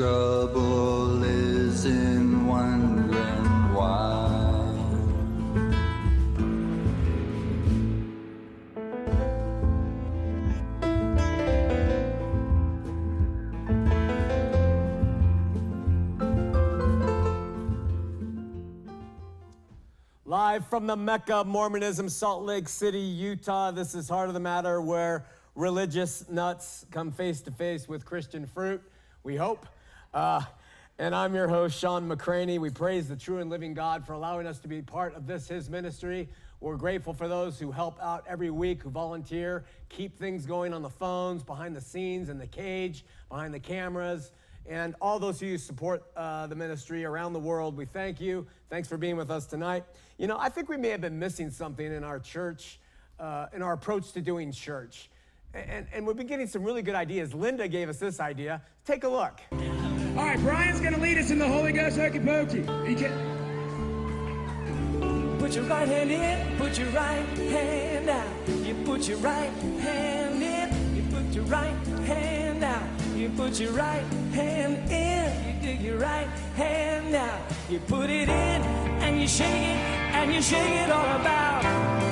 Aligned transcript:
trouble 0.00 1.22
is 1.24 1.84
in 1.84 2.46
wondering 2.46 3.74
why. 3.74 4.72
Live 20.24 20.66
from 20.66 20.86
the 20.86 20.96
Mecca 20.96 21.34
of 21.34 21.46
Mormonism, 21.46 22.08
Salt 22.08 22.44
Lake 22.44 22.70
City, 22.70 22.98
Utah. 22.98 23.70
This 23.70 23.94
is 23.94 24.08
Heart 24.08 24.28
of 24.28 24.34
the 24.34 24.40
Matter, 24.40 24.80
where 24.80 25.26
religious 25.54 26.26
nuts 26.30 26.86
come 26.90 27.12
face 27.12 27.42
to 27.42 27.50
face 27.50 27.86
with 27.86 28.06
Christian 28.06 28.46
fruit, 28.46 28.80
we 29.24 29.36
hope. 29.36 29.66
Uh, 30.12 30.42
and 30.98 31.14
I'm 31.14 31.34
your 31.34 31.48
host, 31.48 31.78
Shawn 31.78 32.08
McCraney. 32.08 32.58
We 32.58 32.70
praise 32.70 33.08
the 33.08 33.16
true 33.16 33.38
and 33.38 33.48
living 33.48 33.74
God 33.74 34.06
for 34.06 34.12
allowing 34.12 34.46
us 34.46 34.58
to 34.60 34.68
be 34.68 34.82
part 34.82 35.14
of 35.14 35.26
this, 35.26 35.48
his 35.48 35.70
ministry. 35.70 36.28
We're 36.60 36.76
grateful 36.76 37.14
for 37.14 37.26
those 37.26 37.58
who 37.58 37.70
help 37.70 37.98
out 38.02 38.24
every 38.28 38.50
week, 38.50 38.82
who 38.82 38.90
volunteer, 38.90 39.64
keep 39.88 40.18
things 40.18 40.44
going 40.44 40.74
on 40.74 40.82
the 40.82 40.90
phones, 40.90 41.42
behind 41.42 41.74
the 41.74 41.80
scenes, 41.80 42.28
in 42.28 42.38
the 42.38 42.46
cage, 42.46 43.04
behind 43.28 43.54
the 43.54 43.60
cameras 43.60 44.32
and 44.68 44.94
all 45.00 45.18
those 45.18 45.40
who 45.40 45.58
support 45.58 46.04
uh, 46.16 46.46
the 46.46 46.54
ministry 46.54 47.04
around 47.04 47.32
the 47.32 47.40
world. 47.40 47.76
We 47.76 47.86
thank 47.86 48.20
you. 48.20 48.46
Thanks 48.68 48.88
for 48.88 48.96
being 48.96 49.16
with 49.16 49.30
us 49.30 49.46
tonight. 49.46 49.84
You 50.18 50.26
know, 50.26 50.38
I 50.38 50.48
think 50.48 50.68
we 50.68 50.76
may 50.76 50.88
have 50.90 51.00
been 51.00 51.18
missing 51.18 51.50
something 51.50 51.92
in 51.92 52.04
our 52.04 52.20
church, 52.20 52.78
uh, 53.18 53.46
in 53.52 53.62
our 53.62 53.72
approach 53.72 54.12
to 54.12 54.20
doing 54.20 54.52
church. 54.52 55.10
And, 55.54 55.86
and 55.92 56.06
we've 56.06 56.16
been 56.16 56.28
getting 56.28 56.46
some 56.46 56.62
really 56.62 56.82
good 56.82 56.94
ideas. 56.94 57.34
Linda 57.34 57.66
gave 57.66 57.88
us 57.88 57.98
this 57.98 58.20
idea. 58.20 58.62
Take 58.84 59.02
a 59.02 59.08
look. 59.08 59.40
All 60.20 60.26
right, 60.26 60.38
Brian's 60.40 60.80
going 60.82 60.92
to 60.92 61.00
lead 61.00 61.16
us 61.16 61.30
in 61.30 61.38
the 61.38 61.48
Holy 61.48 61.72
Ghost 61.72 61.96
Hokey 61.96 62.20
Pokey. 62.20 62.58
You 62.58 62.94
can... 62.94 63.10
Put 65.38 65.54
your 65.54 65.64
right 65.64 65.88
hand 65.88 66.10
in, 66.10 66.58
put 66.58 66.78
your 66.78 66.88
right 66.88 67.24
hand 67.38 68.10
out. 68.10 68.28
You 68.46 68.74
put 68.84 69.08
your 69.08 69.16
right 69.16 69.50
hand 69.80 70.42
in, 70.42 70.94
you 70.94 71.02
put 71.10 71.34
your 71.34 71.44
right 71.44 71.72
hand 72.04 72.62
out. 72.62 72.82
You 73.16 73.30
put 73.30 73.58
your 73.58 73.72
right 73.72 74.04
hand 74.34 74.92
in, 74.92 75.62
you 75.62 75.74
do 75.74 75.82
your 75.82 75.96
right 75.96 76.28
hand 76.54 77.14
out. 77.14 77.40
You 77.70 77.78
put 77.78 78.10
it 78.10 78.28
in 78.28 78.62
and 79.00 79.18
you 79.18 79.26
shake 79.26 79.48
it 79.48 79.80
and 80.16 80.34
you 80.34 80.42
shake 80.42 80.70
it 80.70 80.90
all 80.90 81.16
about. 81.18 81.64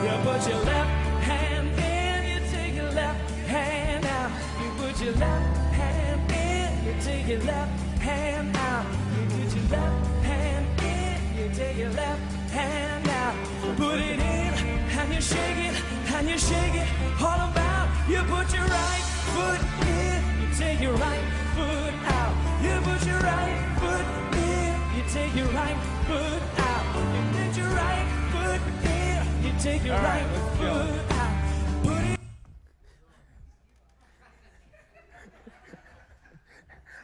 You 0.03 0.17
put 0.25 0.49
your 0.49 0.65
left 0.65 0.91
hand 1.25 1.79
in, 1.79 2.43
you 2.43 2.51
take 2.51 2.75
your 2.75 2.91
left 2.91 3.31
hand 3.47 4.07
out. 4.07 4.31
You 4.63 4.71
put 4.83 4.99
your 4.99 5.15
left 5.17 5.75
hand 5.75 6.33
in, 6.33 6.87
you 6.87 6.95
take 7.03 7.29
your 7.29 7.41
left 7.41 7.88
hand 8.01 8.57
out. 8.57 8.87
You 9.15 9.27
put 9.27 9.55
your 9.55 9.69
left 9.71 10.25
hand 10.25 10.67
in, 10.83 11.17
you 11.39 11.55
take 11.55 11.77
your 11.77 11.91
left 11.91 12.21
hand 12.51 13.09
out. 13.09 13.35
Put 13.77 14.01
it 14.01 14.19
in 14.19 14.53
and 14.99 15.15
you 15.15 15.21
shake 15.21 15.59
it 15.69 15.75
and 16.15 16.29
you 16.29 16.39
shake 16.39 16.75
it 16.75 16.89
all 17.21 17.51
about. 17.51 17.89
You 18.09 18.19
put 18.25 18.53
your 18.55 18.67
right 18.67 19.05
foot 19.35 19.61
in, 19.87 20.19
you 20.41 20.49
take 20.57 20.81
your 20.81 20.95
right 20.95 21.25
foot 21.57 21.95
out. 22.17 22.33
You 22.63 22.75
put 22.89 23.07
your 23.07 23.21
right 23.21 23.57
foot 23.81 24.07
in, 24.37 24.75
you 24.97 25.03
take 25.13 25.35
your 25.35 25.49
right 25.49 25.79
foot 26.09 26.43
out. 26.71 26.85
You 27.15 27.23
put 27.37 27.57
your 27.57 27.71
right 27.71 28.07
foot 28.33 28.61
in, 28.85 29.45
you 29.45 29.53
take 29.61 29.85
your 29.85 29.97
right, 29.97 30.25
right, 30.25 30.59
foot 30.59 31.13
out. 31.13 31.18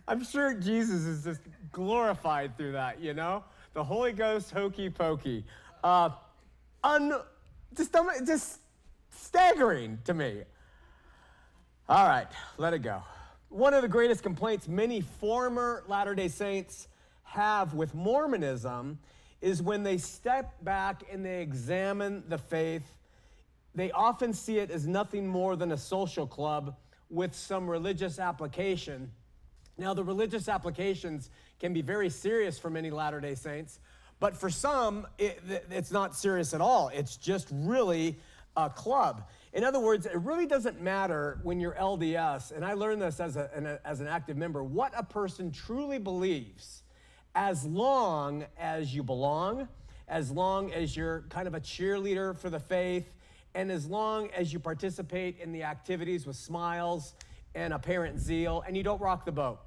I'm 0.06 0.22
sure 0.22 0.54
Jesus 0.54 1.03
is 1.04 1.25
just 1.25 1.41
glorified 1.72 2.56
through 2.56 2.72
that, 2.72 3.00
you 3.00 3.15
know? 3.15 3.44
The 3.72 3.82
Holy 3.82 4.12
Ghost 4.12 4.50
hokey 4.50 4.91
pokey. 4.91 5.44
Uh, 5.82 6.10
un, 6.82 7.15
just, 7.76 7.97
just 8.26 8.60
staggering 9.10 9.98
to 10.04 10.15
me. 10.15 10.42
All 11.88 12.06
right, 12.06 12.28
let 12.59 12.75
it 12.75 12.81
go. 12.81 13.03
One 13.48 13.75
of 13.75 13.82
the 13.82 13.88
greatest 13.88 14.22
complaints 14.22 14.69
many 14.69 15.00
former 15.00 15.84
Latter 15.87 16.15
day 16.15 16.28
Saints 16.28 16.88
have 17.22 17.75
with 17.75 17.94
Mormonism 17.94 18.98
is 19.41 19.62
when 19.62 19.82
they 19.82 19.98
step 19.98 20.54
back 20.65 21.03
and 21.10 21.25
they 21.25 21.42
examine 21.42 22.25
the 22.28 22.38
faith, 22.38 22.94
they 23.75 23.91
often 23.91 24.32
see 24.32 24.59
it 24.59 24.71
as 24.71 24.86
nothing 24.86 25.26
more 25.26 25.56
than 25.56 25.72
a 25.72 25.76
social 25.76 26.26
club 26.26 26.76
with 27.10 27.34
some 27.34 27.69
religious 27.69 28.19
application. 28.19 29.10
Now, 29.76 29.94
the 29.94 30.04
religious 30.04 30.48
applications 30.48 31.30
can 31.58 31.72
be 31.72 31.82
very 31.82 32.10
serious 32.10 32.58
for 32.58 32.70
many 32.70 32.90
Latter 32.90 33.20
day 33.20 33.34
Saints, 33.34 33.80
but 34.20 34.36
for 34.36 34.48
some, 34.48 35.06
it, 35.18 35.40
it's 35.70 35.90
not 35.90 36.14
serious 36.14 36.54
at 36.54 36.60
all. 36.60 36.88
It's 36.88 37.16
just 37.16 37.48
really 37.50 38.18
a 38.56 38.70
club. 38.70 39.28
In 39.52 39.64
other 39.64 39.80
words, 39.80 40.06
it 40.06 40.16
really 40.16 40.46
doesn't 40.46 40.80
matter 40.80 41.40
when 41.42 41.60
you're 41.60 41.74
LDS, 41.74 42.52
and 42.52 42.64
I 42.64 42.74
learned 42.74 43.02
this 43.02 43.20
as, 43.20 43.36
a, 43.36 43.50
an, 43.54 43.78
as 43.84 44.00
an 44.00 44.06
active 44.06 44.36
member, 44.36 44.62
what 44.62 44.92
a 44.96 45.02
person 45.02 45.50
truly 45.50 45.98
believes, 45.98 46.82
as 47.34 47.64
long 47.64 48.44
as 48.58 48.94
you 48.94 49.02
belong, 49.02 49.68
as 50.08 50.30
long 50.30 50.72
as 50.72 50.96
you're 50.96 51.24
kind 51.30 51.48
of 51.48 51.54
a 51.54 51.60
cheerleader 51.60 52.36
for 52.36 52.50
the 52.50 52.60
faith, 52.60 53.10
and 53.54 53.70
as 53.70 53.86
long 53.86 54.28
as 54.30 54.52
you 54.52 54.58
participate 54.58 55.38
in 55.41 55.52
the 55.52 55.62
activities 55.62 56.26
with 56.26 56.36
smiles 56.36 57.14
and 57.54 57.72
apparent 57.72 58.18
zeal, 58.18 58.64
and 58.66 58.76
you 58.76 58.82
don't 58.82 59.00
rock 59.00 59.24
the 59.24 59.32
boat. 59.32 59.60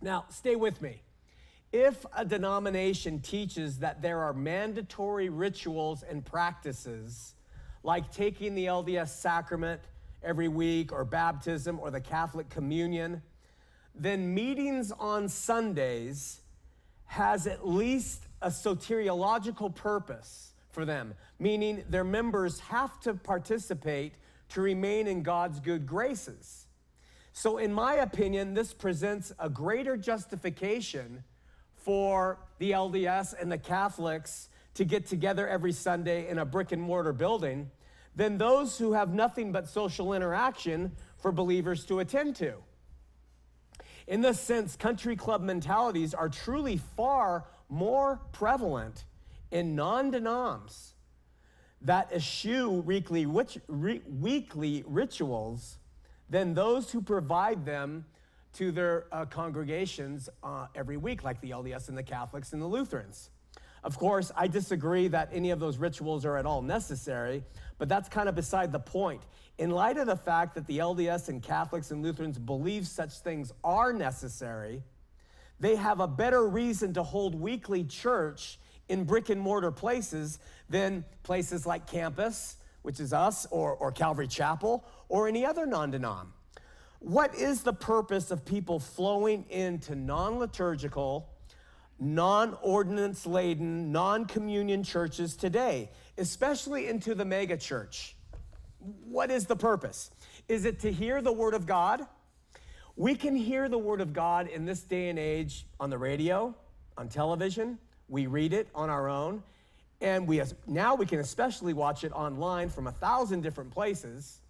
Now, 0.00 0.24
stay 0.30 0.56
with 0.56 0.80
me. 0.80 1.02
If 1.72 2.04
a 2.16 2.24
denomination 2.24 3.20
teaches 3.20 3.78
that 3.78 4.02
there 4.02 4.20
are 4.20 4.32
mandatory 4.32 5.28
rituals 5.28 6.02
and 6.02 6.24
practices, 6.24 7.34
like 7.82 8.10
taking 8.12 8.54
the 8.54 8.66
LDS 8.66 9.10
sacrament 9.10 9.80
every 10.22 10.48
week, 10.48 10.92
or 10.92 11.04
baptism, 11.04 11.78
or 11.78 11.90
the 11.90 12.00
Catholic 12.00 12.48
communion, 12.50 13.22
then 13.94 14.34
meetings 14.34 14.92
on 14.92 15.28
Sundays 15.28 16.40
has 17.06 17.46
at 17.46 17.66
least 17.66 18.26
a 18.42 18.48
soteriological 18.48 19.74
purpose 19.74 20.54
for 20.70 20.84
them, 20.84 21.14
meaning 21.38 21.84
their 21.88 22.04
members 22.04 22.60
have 22.60 23.00
to 23.00 23.14
participate 23.14 24.14
to 24.50 24.60
remain 24.60 25.06
in 25.06 25.22
God's 25.22 25.60
good 25.60 25.86
graces. 25.86 26.66
So, 27.32 27.58
in 27.58 27.72
my 27.72 27.94
opinion, 27.94 28.54
this 28.54 28.74
presents 28.74 29.32
a 29.38 29.48
greater 29.48 29.96
justification 29.96 31.24
for 31.76 32.38
the 32.58 32.72
LDS 32.72 33.34
and 33.40 33.50
the 33.50 33.58
Catholics 33.58 34.48
to 34.74 34.84
get 34.84 35.06
together 35.06 35.48
every 35.48 35.72
Sunday 35.72 36.28
in 36.28 36.38
a 36.38 36.44
brick 36.44 36.72
and 36.72 36.82
mortar 36.82 37.12
building 37.12 37.70
than 38.16 38.38
those 38.38 38.78
who 38.78 38.92
have 38.92 39.14
nothing 39.14 39.52
but 39.52 39.68
social 39.68 40.12
interaction 40.12 40.92
for 41.18 41.32
believers 41.32 41.84
to 41.86 42.00
attend 42.00 42.36
to. 42.36 42.54
In 44.06 44.20
this 44.20 44.40
sense, 44.40 44.76
country 44.76 45.16
club 45.16 45.40
mentalities 45.40 46.14
are 46.14 46.28
truly 46.28 46.80
far 46.96 47.46
more 47.68 48.20
prevalent 48.32 49.04
in 49.50 49.76
non 49.76 50.10
denoms 50.10 50.94
that 51.82 52.12
eschew 52.12 52.68
weekly, 52.70 53.24
weekly 53.26 54.84
rituals 54.86 55.78
than 56.30 56.54
those 56.54 56.90
who 56.90 57.02
provide 57.02 57.66
them 57.66 58.04
to 58.54 58.72
their 58.72 59.06
uh, 59.12 59.26
congregations 59.26 60.28
uh, 60.42 60.66
every 60.74 60.96
week, 60.96 61.22
like 61.22 61.40
the 61.40 61.50
LDS 61.50 61.88
and 61.88 61.98
the 61.98 62.02
Catholics 62.02 62.52
and 62.52 62.62
the 62.62 62.66
Lutherans. 62.66 63.30
Of 63.82 63.98
course, 63.98 64.30
I 64.36 64.46
disagree 64.46 65.08
that 65.08 65.30
any 65.32 65.50
of 65.50 65.58
those 65.58 65.78
rituals 65.78 66.24
are 66.24 66.36
at 66.36 66.46
all 66.46 66.60
necessary, 66.60 67.42
but 67.78 67.88
that's 67.88 68.08
kind 68.08 68.28
of 68.28 68.34
beside 68.34 68.72
the 68.72 68.78
point. 68.80 69.22
In 69.58 69.70
light 69.70 69.96
of 69.96 70.06
the 70.06 70.16
fact 70.16 70.54
that 70.54 70.66
the 70.66 70.78
LDS 70.78 71.28
and 71.28 71.42
Catholics 71.42 71.90
and 71.90 72.02
Lutherans 72.02 72.38
believe 72.38 72.86
such 72.86 73.18
things 73.18 73.52
are 73.64 73.92
necessary, 73.92 74.82
they 75.60 75.76
have 75.76 76.00
a 76.00 76.08
better 76.08 76.46
reason 76.46 76.92
to 76.94 77.02
hold 77.02 77.34
weekly 77.34 77.84
church 77.84 78.58
in 78.88 79.04
brick 79.04 79.30
and 79.30 79.40
mortar 79.40 79.70
places 79.70 80.38
than 80.68 81.04
places 81.22 81.64
like 81.64 81.86
campus, 81.86 82.56
which 82.82 83.00
is 83.00 83.12
us, 83.12 83.46
or, 83.50 83.74
or 83.74 83.92
Calvary 83.92 84.28
Chapel, 84.28 84.84
or 85.08 85.28
any 85.28 85.44
other 85.44 85.66
non 85.66 85.92
denom. 85.92 86.28
What 87.00 87.34
is 87.34 87.62
the 87.62 87.72
purpose 87.72 88.30
of 88.30 88.44
people 88.44 88.78
flowing 88.78 89.44
into 89.48 89.94
non 89.94 90.38
liturgical, 90.38 91.30
non 91.98 92.56
ordinance 92.62 93.26
laden, 93.26 93.90
non 93.90 94.26
communion 94.26 94.82
churches 94.82 95.36
today, 95.36 95.90
especially 96.18 96.88
into 96.88 97.14
the 97.14 97.24
mega 97.24 97.56
church? 97.56 98.16
What 98.78 99.30
is 99.30 99.46
the 99.46 99.56
purpose? 99.56 100.10
Is 100.48 100.64
it 100.64 100.80
to 100.80 100.92
hear 100.92 101.22
the 101.22 101.32
Word 101.32 101.54
of 101.54 101.66
God? 101.66 102.06
We 102.96 103.14
can 103.14 103.34
hear 103.34 103.68
the 103.68 103.78
Word 103.78 104.00
of 104.00 104.12
God 104.12 104.48
in 104.48 104.64
this 104.64 104.82
day 104.82 105.08
and 105.08 105.18
age 105.18 105.66
on 105.78 105.90
the 105.90 105.98
radio, 105.98 106.54
on 106.98 107.08
television. 107.08 107.78
We 108.08 108.26
read 108.26 108.52
it 108.52 108.68
on 108.74 108.90
our 108.90 109.08
own. 109.08 109.42
And 110.00 110.26
we 110.26 110.42
now 110.66 110.94
we 110.94 111.06
can 111.06 111.20
especially 111.20 111.74
watch 111.74 112.04
it 112.04 112.12
online 112.12 112.68
from 112.70 112.86
a 112.86 112.92
thousand 112.92 113.42
different 113.42 113.70
places. 113.70 114.40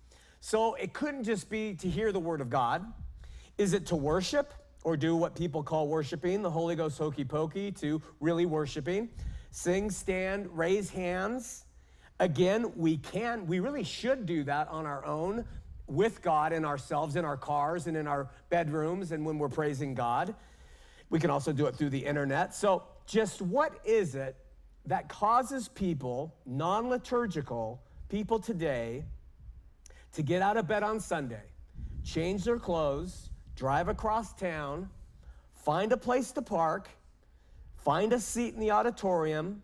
So 0.40 0.74
it 0.74 0.92
couldn't 0.92 1.24
just 1.24 1.50
be 1.50 1.74
to 1.74 1.88
hear 1.88 2.12
the 2.12 2.20
Word 2.20 2.40
of 2.40 2.48
God. 2.48 2.84
Is 3.58 3.74
it 3.74 3.86
to 3.86 3.96
worship 3.96 4.54
or 4.84 4.96
do 4.96 5.14
what 5.14 5.34
people 5.34 5.62
call 5.62 5.88
worshiping, 5.88 6.40
the 6.40 6.50
Holy 6.50 6.74
Ghost 6.74 6.96
hokey 6.96 7.24
pokey, 7.24 7.72
to 7.72 8.00
really 8.20 8.46
worshiping? 8.46 9.10
Sing, 9.50 9.90
stand, 9.90 10.48
raise 10.56 10.88
hands. 10.88 11.64
Again, 12.20 12.72
we 12.76 12.96
can, 12.96 13.46
we 13.46 13.60
really 13.60 13.84
should 13.84 14.24
do 14.24 14.44
that 14.44 14.68
on 14.68 14.86
our 14.86 15.04
own 15.04 15.44
with 15.86 16.22
God 16.22 16.52
and 16.52 16.64
ourselves 16.64 17.16
in 17.16 17.24
our 17.24 17.36
cars 17.36 17.86
and 17.86 17.96
in 17.96 18.06
our 18.06 18.30
bedrooms 18.48 19.12
and 19.12 19.26
when 19.26 19.38
we're 19.38 19.48
praising 19.48 19.94
God. 19.94 20.34
We 21.10 21.18
can 21.18 21.30
also 21.30 21.52
do 21.52 21.66
it 21.66 21.74
through 21.74 21.90
the 21.90 22.06
internet. 22.06 22.54
So, 22.54 22.84
just 23.06 23.42
what 23.42 23.78
is 23.84 24.14
it 24.14 24.36
that 24.86 25.08
causes 25.08 25.68
people, 25.68 26.34
non 26.46 26.88
liturgical 26.88 27.82
people 28.08 28.38
today, 28.38 29.04
to 30.12 30.22
get 30.22 30.42
out 30.42 30.56
of 30.56 30.66
bed 30.66 30.82
on 30.82 30.98
Sunday, 31.00 31.42
change 32.04 32.44
their 32.44 32.58
clothes, 32.58 33.30
drive 33.54 33.88
across 33.88 34.34
town, 34.34 34.88
find 35.52 35.92
a 35.92 35.96
place 35.96 36.32
to 36.32 36.42
park, 36.42 36.88
find 37.76 38.12
a 38.12 38.18
seat 38.18 38.54
in 38.54 38.60
the 38.60 38.70
auditorium, 38.70 39.62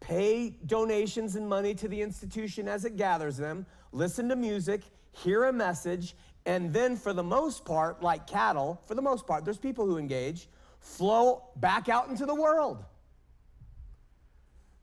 pay 0.00 0.50
donations 0.66 1.36
and 1.36 1.48
money 1.48 1.74
to 1.74 1.88
the 1.88 2.00
institution 2.00 2.68
as 2.68 2.84
it 2.84 2.96
gathers 2.96 3.36
them, 3.36 3.64
listen 3.92 4.28
to 4.28 4.36
music, 4.36 4.82
hear 5.12 5.44
a 5.44 5.52
message, 5.52 6.14
and 6.46 6.72
then, 6.72 6.96
for 6.96 7.12
the 7.12 7.22
most 7.22 7.64
part, 7.64 8.02
like 8.02 8.26
cattle, 8.26 8.80
for 8.86 8.94
the 8.94 9.02
most 9.02 9.26
part, 9.26 9.44
there's 9.44 9.58
people 9.58 9.84
who 9.84 9.98
engage, 9.98 10.48
flow 10.80 11.42
back 11.56 11.88
out 11.88 12.08
into 12.08 12.24
the 12.24 12.34
world. 12.34 12.84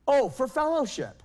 Oh, 0.06 0.28
for 0.28 0.46
fellowship. 0.46 1.22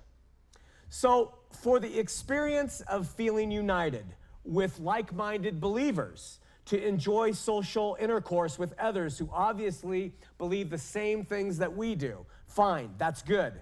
So, 0.88 1.34
for 1.62 1.80
the 1.80 1.98
experience 1.98 2.80
of 2.82 3.06
feeling 3.06 3.50
united 3.50 4.06
with 4.44 4.78
like 4.80 5.12
minded 5.14 5.60
believers, 5.60 6.40
to 6.66 6.86
enjoy 6.86 7.32
social 7.32 7.96
intercourse 8.00 8.58
with 8.58 8.72
others 8.78 9.18
who 9.18 9.28
obviously 9.32 10.14
believe 10.38 10.70
the 10.70 10.78
same 10.78 11.24
things 11.24 11.58
that 11.58 11.74
we 11.76 11.94
do. 11.94 12.24
Fine, 12.46 12.94
that's 12.98 13.22
good. 13.22 13.54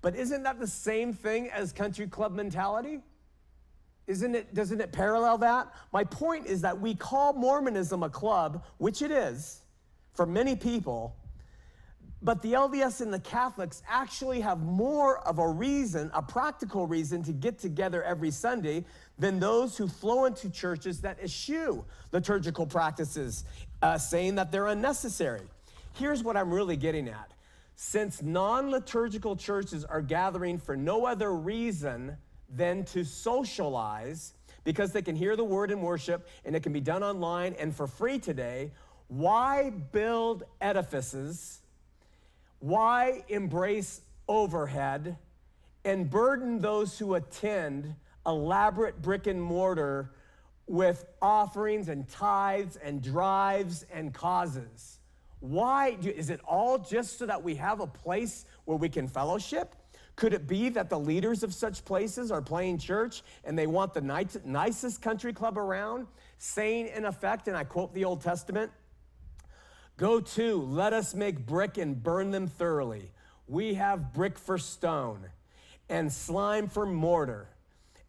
But 0.00 0.14
isn't 0.14 0.42
that 0.44 0.60
the 0.60 0.66
same 0.66 1.12
thing 1.12 1.50
as 1.50 1.72
country 1.72 2.06
club 2.06 2.32
mentality? 2.32 3.00
Isn't 4.06 4.36
it, 4.36 4.54
doesn't 4.54 4.80
it 4.80 4.92
parallel 4.92 5.38
that? 5.38 5.72
My 5.92 6.04
point 6.04 6.46
is 6.46 6.60
that 6.60 6.80
we 6.80 6.94
call 6.94 7.32
Mormonism 7.32 8.04
a 8.04 8.10
club, 8.10 8.64
which 8.78 9.02
it 9.02 9.10
is 9.10 9.62
for 10.14 10.26
many 10.26 10.54
people, 10.54 11.16
but 12.22 12.40
the 12.42 12.54
LDS 12.54 13.00
and 13.02 13.12
the 13.12 13.20
Catholics 13.20 13.82
actually 13.88 14.40
have 14.40 14.60
more 14.60 15.18
of 15.26 15.38
a 15.38 15.48
reason, 15.48 16.10
a 16.14 16.22
practical 16.22 16.86
reason 16.86 17.22
to 17.24 17.32
get 17.32 17.58
together 17.58 18.02
every 18.02 18.30
Sunday 18.30 18.84
than 19.18 19.38
those 19.38 19.76
who 19.76 19.86
flow 19.86 20.24
into 20.24 20.50
churches 20.50 21.00
that 21.02 21.18
eschew 21.22 21.84
liturgical 22.12 22.66
practices, 22.66 23.44
uh, 23.82 23.98
saying 23.98 24.34
that 24.36 24.50
they're 24.50 24.68
unnecessary. 24.68 25.42
Here's 25.92 26.22
what 26.22 26.36
I'm 26.36 26.52
really 26.52 26.76
getting 26.76 27.08
at. 27.08 27.32
Since 27.74 28.22
non 28.22 28.70
liturgical 28.70 29.36
churches 29.36 29.84
are 29.84 30.00
gathering 30.00 30.58
for 30.58 30.76
no 30.76 31.06
other 31.06 31.34
reason 31.34 32.16
than 32.48 32.84
to 32.86 33.04
socialize, 33.04 34.32
because 34.66 34.92
they 34.92 35.00
can 35.00 35.14
hear 35.14 35.36
the 35.36 35.44
word 35.44 35.70
in 35.70 35.80
worship 35.80 36.28
and 36.44 36.56
it 36.56 36.62
can 36.62 36.72
be 36.72 36.80
done 36.80 37.02
online 37.02 37.54
and 37.58 37.74
for 37.74 37.86
free 37.86 38.18
today, 38.18 38.72
why 39.08 39.70
build 39.70 40.42
edifices? 40.60 41.60
Why 42.60 43.24
embrace 43.28 44.00
overhead 44.28 45.18
and 45.84 46.10
burden 46.10 46.60
those 46.60 46.98
who 46.98 47.14
attend 47.14 47.94
elaborate 48.26 49.00
brick 49.00 49.26
and 49.26 49.40
mortar 49.40 50.10
with 50.66 51.04
offerings 51.22 51.88
and 51.88 52.08
tithes 52.08 52.76
and 52.76 53.02
drives 53.02 53.84
and 53.92 54.12
causes? 54.12 54.98
Why? 55.40 55.94
Do, 55.94 56.10
is 56.10 56.30
it 56.30 56.40
all 56.46 56.78
just 56.78 57.18
so 57.18 57.26
that 57.26 57.42
we 57.42 57.54
have 57.56 57.80
a 57.80 57.86
place 57.86 58.46
where 58.64 58.78
we 58.78 58.88
can 58.88 59.06
fellowship? 59.06 59.74
Could 60.16 60.32
it 60.32 60.46
be 60.46 60.70
that 60.70 60.88
the 60.88 60.98
leaders 60.98 61.42
of 61.42 61.52
such 61.52 61.84
places 61.84 62.30
are 62.30 62.40
playing 62.40 62.78
church 62.78 63.22
and 63.44 63.56
they 63.56 63.66
want 63.66 63.92
the 63.92 64.00
nicest 64.44 65.02
country 65.02 65.32
club 65.34 65.58
around, 65.58 66.06
saying 66.38 66.88
in 66.88 67.04
effect, 67.04 67.48
and 67.48 67.56
I 67.56 67.64
quote 67.64 67.92
the 67.92 68.06
Old 68.06 68.22
Testament, 68.22 68.72
Go 69.96 70.20
to, 70.20 70.60
let 70.60 70.92
us 70.92 71.14
make 71.14 71.46
brick 71.46 71.78
and 71.78 72.02
burn 72.02 72.30
them 72.30 72.46
thoroughly. 72.46 73.10
We 73.48 73.74
have 73.74 74.12
brick 74.12 74.38
for 74.38 74.58
stone 74.58 75.26
and 75.88 76.12
slime 76.12 76.68
for 76.68 76.84
mortar. 76.84 77.48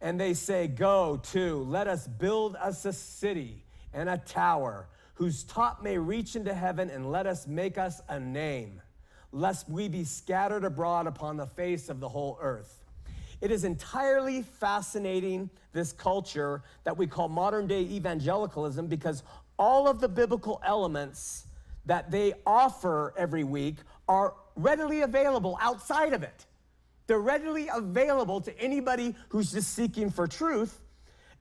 And 0.00 0.20
they 0.20 0.34
say, 0.34 0.68
Go 0.68 1.20
to, 1.32 1.62
let 1.64 1.88
us 1.88 2.06
build 2.06 2.56
us 2.56 2.84
a 2.84 2.92
city 2.92 3.64
and 3.94 4.08
a 4.08 4.18
tower 4.18 4.86
whose 5.14 5.42
top 5.44 5.82
may 5.82 5.98
reach 5.98 6.36
into 6.36 6.54
heaven, 6.54 6.90
and 6.90 7.10
let 7.10 7.26
us 7.26 7.48
make 7.48 7.76
us 7.76 8.00
a 8.08 8.20
name, 8.20 8.80
lest 9.32 9.68
we 9.68 9.88
be 9.88 10.04
scattered 10.04 10.62
abroad 10.62 11.08
upon 11.08 11.36
the 11.36 11.46
face 11.46 11.88
of 11.88 11.98
the 11.98 12.08
whole 12.08 12.38
earth. 12.40 12.84
It 13.40 13.50
is 13.50 13.64
entirely 13.64 14.42
fascinating, 14.42 15.50
this 15.72 15.92
culture 15.92 16.62
that 16.84 16.96
we 16.96 17.08
call 17.08 17.28
modern 17.28 17.66
day 17.66 17.80
evangelicalism, 17.80 18.86
because 18.86 19.24
all 19.58 19.88
of 19.88 20.00
the 20.00 20.08
biblical 20.08 20.62
elements 20.64 21.47
that 21.86 22.10
they 22.10 22.34
offer 22.46 23.14
every 23.16 23.44
week 23.44 23.76
are 24.08 24.34
readily 24.56 25.02
available 25.02 25.58
outside 25.60 26.12
of 26.12 26.22
it. 26.22 26.46
They're 27.06 27.18
readily 27.18 27.68
available 27.74 28.40
to 28.42 28.60
anybody 28.60 29.14
who's 29.30 29.52
just 29.52 29.74
seeking 29.74 30.10
for 30.10 30.26
truth, 30.26 30.80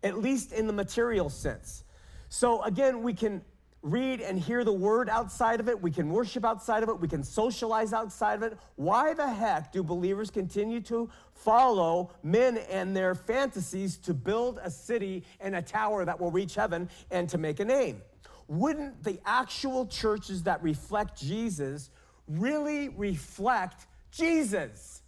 at 0.03 0.17
least 0.17 0.53
in 0.53 0.67
the 0.67 0.73
material 0.73 1.29
sense. 1.29 1.83
So, 2.29 2.61
again, 2.63 3.03
we 3.03 3.13
can 3.13 3.41
read 3.81 4.21
and 4.21 4.39
hear 4.39 4.63
the 4.63 4.73
word 4.73 5.09
outside 5.09 5.59
of 5.59 5.69
it. 5.69 5.81
We 5.81 5.91
can 5.91 6.09
worship 6.09 6.43
outside 6.43 6.83
of 6.83 6.89
it. 6.89 6.99
We 6.99 7.07
can 7.07 7.23
socialize 7.23 7.93
outside 7.93 8.35
of 8.35 8.43
it. 8.43 8.57
Why 8.75 9.13
the 9.13 9.29
heck 9.29 9.71
do 9.71 9.83
believers 9.83 10.29
continue 10.29 10.81
to 10.81 11.09
follow 11.33 12.11
men 12.23 12.57
and 12.69 12.95
their 12.95 13.15
fantasies 13.15 13.97
to 13.97 14.13
build 14.13 14.59
a 14.63 14.71
city 14.71 15.23
and 15.39 15.55
a 15.55 15.61
tower 15.61 16.05
that 16.05 16.19
will 16.19 16.31
reach 16.31 16.55
heaven 16.55 16.89
and 17.11 17.29
to 17.29 17.37
make 17.37 17.59
a 17.59 17.65
name? 17.65 18.01
Wouldn't 18.47 19.03
the 19.03 19.19
actual 19.25 19.85
churches 19.85 20.43
that 20.43 20.63
reflect 20.63 21.19
Jesus 21.19 21.89
really 22.27 22.89
reflect 22.89 23.87
Jesus? 24.11 25.01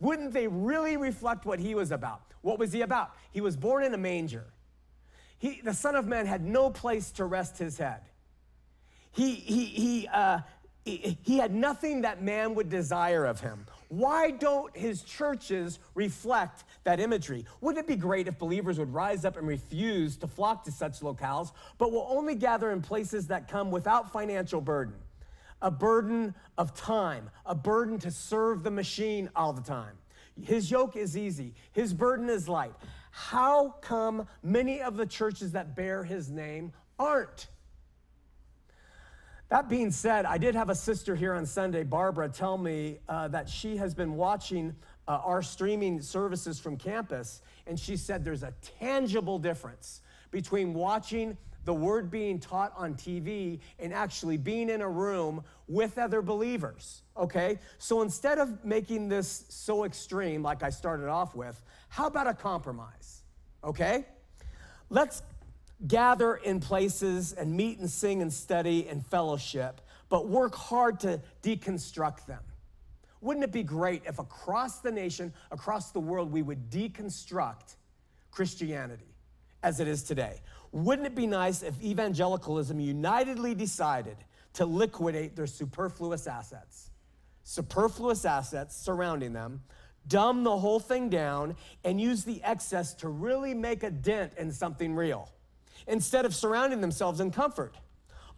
Wouldn't 0.00 0.32
they 0.32 0.48
really 0.48 0.96
reflect 0.96 1.44
what 1.44 1.58
he 1.58 1.74
was 1.74 1.90
about? 1.92 2.22
What 2.42 2.58
was 2.58 2.72
he 2.72 2.80
about? 2.80 3.14
He 3.32 3.40
was 3.40 3.56
born 3.56 3.84
in 3.84 3.94
a 3.94 3.98
manger. 3.98 4.46
He, 5.38 5.60
the 5.62 5.74
Son 5.74 5.94
of 5.94 6.06
Man 6.06 6.26
had 6.26 6.44
no 6.44 6.70
place 6.70 7.10
to 7.12 7.24
rest 7.24 7.58
his 7.58 7.78
head. 7.78 8.00
He, 9.12 9.34
he, 9.34 9.64
he, 9.64 10.08
uh, 10.08 10.40
he, 10.84 11.18
he 11.22 11.38
had 11.38 11.54
nothing 11.54 12.02
that 12.02 12.22
man 12.22 12.54
would 12.54 12.68
desire 12.68 13.24
of 13.24 13.40
him. 13.40 13.66
Why 13.90 14.30
don't 14.30 14.74
his 14.76 15.02
churches 15.02 15.80
reflect 15.96 16.62
that 16.84 17.00
imagery? 17.00 17.44
Wouldn't 17.60 17.84
it 17.84 17.88
be 17.88 17.96
great 17.96 18.28
if 18.28 18.38
believers 18.38 18.78
would 18.78 18.94
rise 18.94 19.24
up 19.24 19.36
and 19.36 19.48
refuse 19.48 20.16
to 20.18 20.28
flock 20.28 20.62
to 20.66 20.70
such 20.70 21.00
locales, 21.00 21.50
but 21.76 21.90
will 21.90 22.06
only 22.08 22.36
gather 22.36 22.70
in 22.70 22.82
places 22.82 23.26
that 23.26 23.48
come 23.48 23.72
without 23.72 24.12
financial 24.12 24.60
burden? 24.60 24.94
A 25.60 25.72
burden 25.72 26.36
of 26.56 26.72
time, 26.72 27.30
a 27.44 27.54
burden 27.56 27.98
to 27.98 28.12
serve 28.12 28.62
the 28.62 28.70
machine 28.70 29.28
all 29.34 29.52
the 29.52 29.60
time. 29.60 29.98
His 30.40 30.70
yoke 30.70 30.94
is 30.94 31.16
easy, 31.16 31.54
his 31.72 31.92
burden 31.92 32.30
is 32.30 32.48
light. 32.48 32.74
How 33.10 33.70
come 33.80 34.28
many 34.44 34.80
of 34.80 34.96
the 34.96 35.06
churches 35.06 35.50
that 35.50 35.74
bear 35.74 36.04
his 36.04 36.30
name 36.30 36.72
aren't? 36.96 37.48
That 39.50 39.68
being 39.68 39.90
said, 39.90 40.26
I 40.26 40.38
did 40.38 40.54
have 40.54 40.70
a 40.70 40.76
sister 40.76 41.16
here 41.16 41.34
on 41.34 41.44
Sunday, 41.44 41.82
Barbara, 41.82 42.28
tell 42.28 42.56
me 42.56 43.00
uh, 43.08 43.26
that 43.28 43.48
she 43.48 43.76
has 43.78 43.94
been 43.94 44.14
watching 44.14 44.76
uh, 45.08 45.20
our 45.24 45.42
streaming 45.42 46.00
services 46.00 46.60
from 46.60 46.76
campus, 46.76 47.42
and 47.66 47.78
she 47.78 47.96
said 47.96 48.24
there's 48.24 48.44
a 48.44 48.54
tangible 48.78 49.40
difference 49.40 50.02
between 50.30 50.72
watching 50.72 51.36
the 51.64 51.74
word 51.74 52.12
being 52.12 52.38
taught 52.38 52.72
on 52.76 52.94
TV 52.94 53.58
and 53.80 53.92
actually 53.92 54.36
being 54.36 54.70
in 54.70 54.82
a 54.82 54.88
room 54.88 55.42
with 55.66 55.98
other 55.98 56.22
believers. 56.22 57.02
Okay? 57.16 57.58
So 57.78 58.02
instead 58.02 58.38
of 58.38 58.64
making 58.64 59.08
this 59.08 59.46
so 59.48 59.82
extreme, 59.82 60.44
like 60.44 60.62
I 60.62 60.70
started 60.70 61.08
off 61.08 61.34
with, 61.34 61.60
how 61.88 62.06
about 62.06 62.28
a 62.28 62.34
compromise? 62.34 63.22
Okay? 63.64 64.06
Let's 64.90 65.22
gather 65.86 66.36
in 66.36 66.60
places 66.60 67.32
and 67.32 67.54
meet 67.54 67.78
and 67.78 67.90
sing 67.90 68.22
and 68.22 68.32
study 68.32 68.86
and 68.88 69.04
fellowship, 69.04 69.80
but 70.08 70.28
work 70.28 70.54
hard 70.54 71.00
to 71.00 71.20
deconstruct 71.42 72.26
them. 72.26 72.42
Wouldn't 73.20 73.44
it 73.44 73.52
be 73.52 73.62
great 73.62 74.02
if 74.06 74.18
across 74.18 74.80
the 74.80 74.90
nation, 74.90 75.32
across 75.50 75.90
the 75.90 76.00
world, 76.00 76.32
we 76.32 76.42
would 76.42 76.70
deconstruct 76.70 77.76
Christianity 78.30 79.14
as 79.62 79.80
it 79.80 79.88
is 79.88 80.02
today? 80.02 80.40
Wouldn't 80.72 81.06
it 81.06 81.14
be 81.14 81.26
nice 81.26 81.62
if 81.62 81.80
evangelicalism 81.82 82.80
unitedly 82.80 83.54
decided 83.54 84.16
to 84.54 84.64
liquidate 84.64 85.36
their 85.36 85.46
superfluous 85.46 86.26
assets? 86.26 86.90
Superfluous 87.42 88.24
assets 88.24 88.76
surrounding 88.76 89.32
them, 89.32 89.62
dumb 90.06 90.44
the 90.44 90.56
whole 90.56 90.80
thing 90.80 91.08
down, 91.08 91.56
and 91.84 92.00
use 92.00 92.24
the 92.24 92.42
excess 92.42 92.94
to 92.94 93.08
really 93.08 93.54
make 93.54 93.82
a 93.82 93.90
dent 93.90 94.32
in 94.38 94.52
something 94.52 94.94
real 94.94 95.30
instead 95.86 96.24
of 96.24 96.34
surrounding 96.34 96.80
themselves 96.80 97.20
in 97.20 97.30
comfort. 97.30 97.76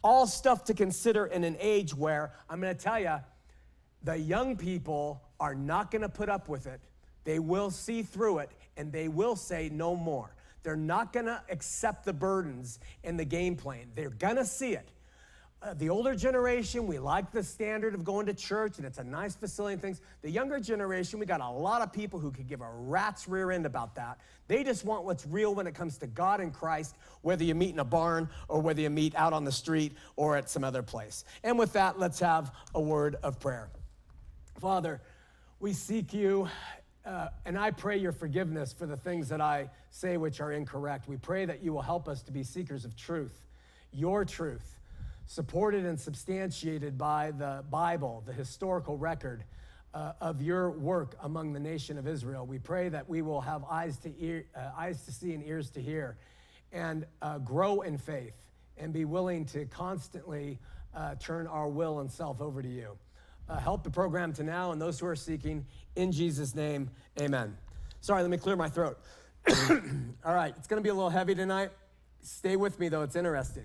All 0.02 0.26
stuff 0.26 0.64
to 0.64 0.74
consider 0.74 1.26
in 1.26 1.44
an 1.44 1.56
age 1.60 1.94
where, 1.94 2.32
I'm 2.48 2.60
gonna 2.60 2.74
tell 2.74 2.98
you, 2.98 3.16
the 4.02 4.16
young 4.16 4.56
people 4.56 5.22
are 5.38 5.54
not 5.54 5.90
gonna 5.90 6.08
put 6.08 6.28
up 6.28 6.48
with 6.48 6.66
it. 6.66 6.80
They 7.24 7.38
will 7.38 7.70
see 7.70 8.02
through 8.02 8.38
it 8.38 8.50
and 8.76 8.92
they 8.92 9.08
will 9.08 9.36
say 9.36 9.68
no 9.72 9.94
more. 9.94 10.34
They're 10.62 10.76
not 10.76 11.12
gonna 11.12 11.42
accept 11.50 12.04
the 12.04 12.12
burdens 12.12 12.78
in 13.04 13.16
the 13.16 13.24
game 13.24 13.56
plan. 13.56 13.92
They're 13.94 14.10
gonna 14.10 14.44
see 14.44 14.74
it. 14.74 14.88
Uh, 15.62 15.74
the 15.74 15.88
older 15.88 16.12
generation, 16.12 16.88
we 16.88 16.98
like 16.98 17.30
the 17.30 17.42
standard 17.42 17.94
of 17.94 18.02
going 18.02 18.26
to 18.26 18.34
church 18.34 18.78
and 18.78 18.86
it's 18.86 18.98
a 18.98 19.04
nice 19.04 19.36
facility 19.36 19.74
and 19.74 19.82
things. 19.82 20.00
The 20.22 20.30
younger 20.30 20.58
generation, 20.58 21.20
we 21.20 21.26
got 21.26 21.40
a 21.40 21.48
lot 21.48 21.82
of 21.82 21.92
people 21.92 22.18
who 22.18 22.32
could 22.32 22.48
give 22.48 22.60
a 22.60 22.68
rat's 22.68 23.28
rear 23.28 23.52
end 23.52 23.64
about 23.64 23.94
that. 23.94 24.18
They 24.48 24.64
just 24.64 24.84
want 24.84 25.04
what's 25.04 25.24
real 25.24 25.54
when 25.54 25.68
it 25.68 25.74
comes 25.74 25.98
to 25.98 26.08
God 26.08 26.40
and 26.40 26.52
Christ, 26.52 26.96
whether 27.20 27.44
you 27.44 27.54
meet 27.54 27.70
in 27.70 27.78
a 27.78 27.84
barn 27.84 28.28
or 28.48 28.60
whether 28.60 28.80
you 28.80 28.90
meet 28.90 29.14
out 29.14 29.32
on 29.32 29.44
the 29.44 29.52
street 29.52 29.92
or 30.16 30.36
at 30.36 30.50
some 30.50 30.64
other 30.64 30.82
place. 30.82 31.24
And 31.44 31.56
with 31.56 31.74
that, 31.74 31.96
let's 31.96 32.18
have 32.18 32.50
a 32.74 32.80
word 32.80 33.16
of 33.22 33.38
prayer. 33.38 33.70
Father, 34.58 35.00
we 35.60 35.74
seek 35.74 36.12
you, 36.12 36.48
uh, 37.04 37.28
and 37.46 37.56
I 37.56 37.70
pray 37.70 37.98
your 37.98 38.12
forgiveness 38.12 38.72
for 38.72 38.86
the 38.86 38.96
things 38.96 39.28
that 39.28 39.40
I 39.40 39.70
say 39.90 40.16
which 40.16 40.40
are 40.40 40.50
incorrect. 40.50 41.06
We 41.08 41.18
pray 41.18 41.44
that 41.44 41.62
you 41.62 41.72
will 41.72 41.82
help 41.82 42.08
us 42.08 42.24
to 42.24 42.32
be 42.32 42.42
seekers 42.42 42.84
of 42.84 42.96
truth, 42.96 43.44
your 43.92 44.24
truth 44.24 44.80
supported 45.32 45.86
and 45.86 45.98
substantiated 45.98 46.98
by 46.98 47.30
the 47.30 47.64
Bible, 47.70 48.22
the 48.26 48.34
historical 48.34 48.98
record 48.98 49.44
uh, 49.94 50.12
of 50.20 50.42
your 50.42 50.70
work 50.72 51.16
among 51.22 51.54
the 51.54 51.60
nation 51.60 51.96
of 51.96 52.06
Israel. 52.06 52.44
We 52.44 52.58
pray 52.58 52.90
that 52.90 53.08
we 53.08 53.22
will 53.22 53.40
have 53.40 53.64
eyes 53.64 53.96
to, 54.00 54.12
ear, 54.20 54.44
uh, 54.54 54.72
eyes 54.76 55.02
to 55.06 55.10
see 55.10 55.32
and 55.32 55.42
ears 55.42 55.70
to 55.70 55.80
hear 55.80 56.18
and 56.70 57.06
uh, 57.22 57.38
grow 57.38 57.80
in 57.80 57.96
faith 57.96 58.34
and 58.76 58.92
be 58.92 59.06
willing 59.06 59.46
to 59.46 59.64
constantly 59.64 60.58
uh, 60.94 61.14
turn 61.14 61.46
our 61.46 61.68
will 61.68 62.00
and 62.00 62.12
self 62.12 62.42
over 62.42 62.60
to 62.60 62.68
you. 62.68 62.98
Uh, 63.48 63.56
help 63.56 63.84
the 63.84 63.90
program 63.90 64.34
to 64.34 64.42
now 64.42 64.72
and 64.72 64.82
those 64.82 65.00
who 65.00 65.06
are 65.06 65.16
seeking. 65.16 65.64
In 65.96 66.12
Jesus' 66.12 66.54
name, 66.54 66.90
amen. 67.18 67.56
Sorry, 68.02 68.20
let 68.20 68.30
me 68.30 68.36
clear 68.36 68.56
my 68.56 68.68
throat. 68.68 68.98
All 70.26 70.34
right, 70.34 70.52
it's 70.58 70.66
going 70.66 70.80
to 70.80 70.84
be 70.84 70.90
a 70.90 70.94
little 70.94 71.08
heavy 71.08 71.34
tonight. 71.34 71.70
Stay 72.20 72.56
with 72.56 72.78
me, 72.78 72.90
though, 72.90 73.02
it's 73.02 73.16
interesting 73.16 73.64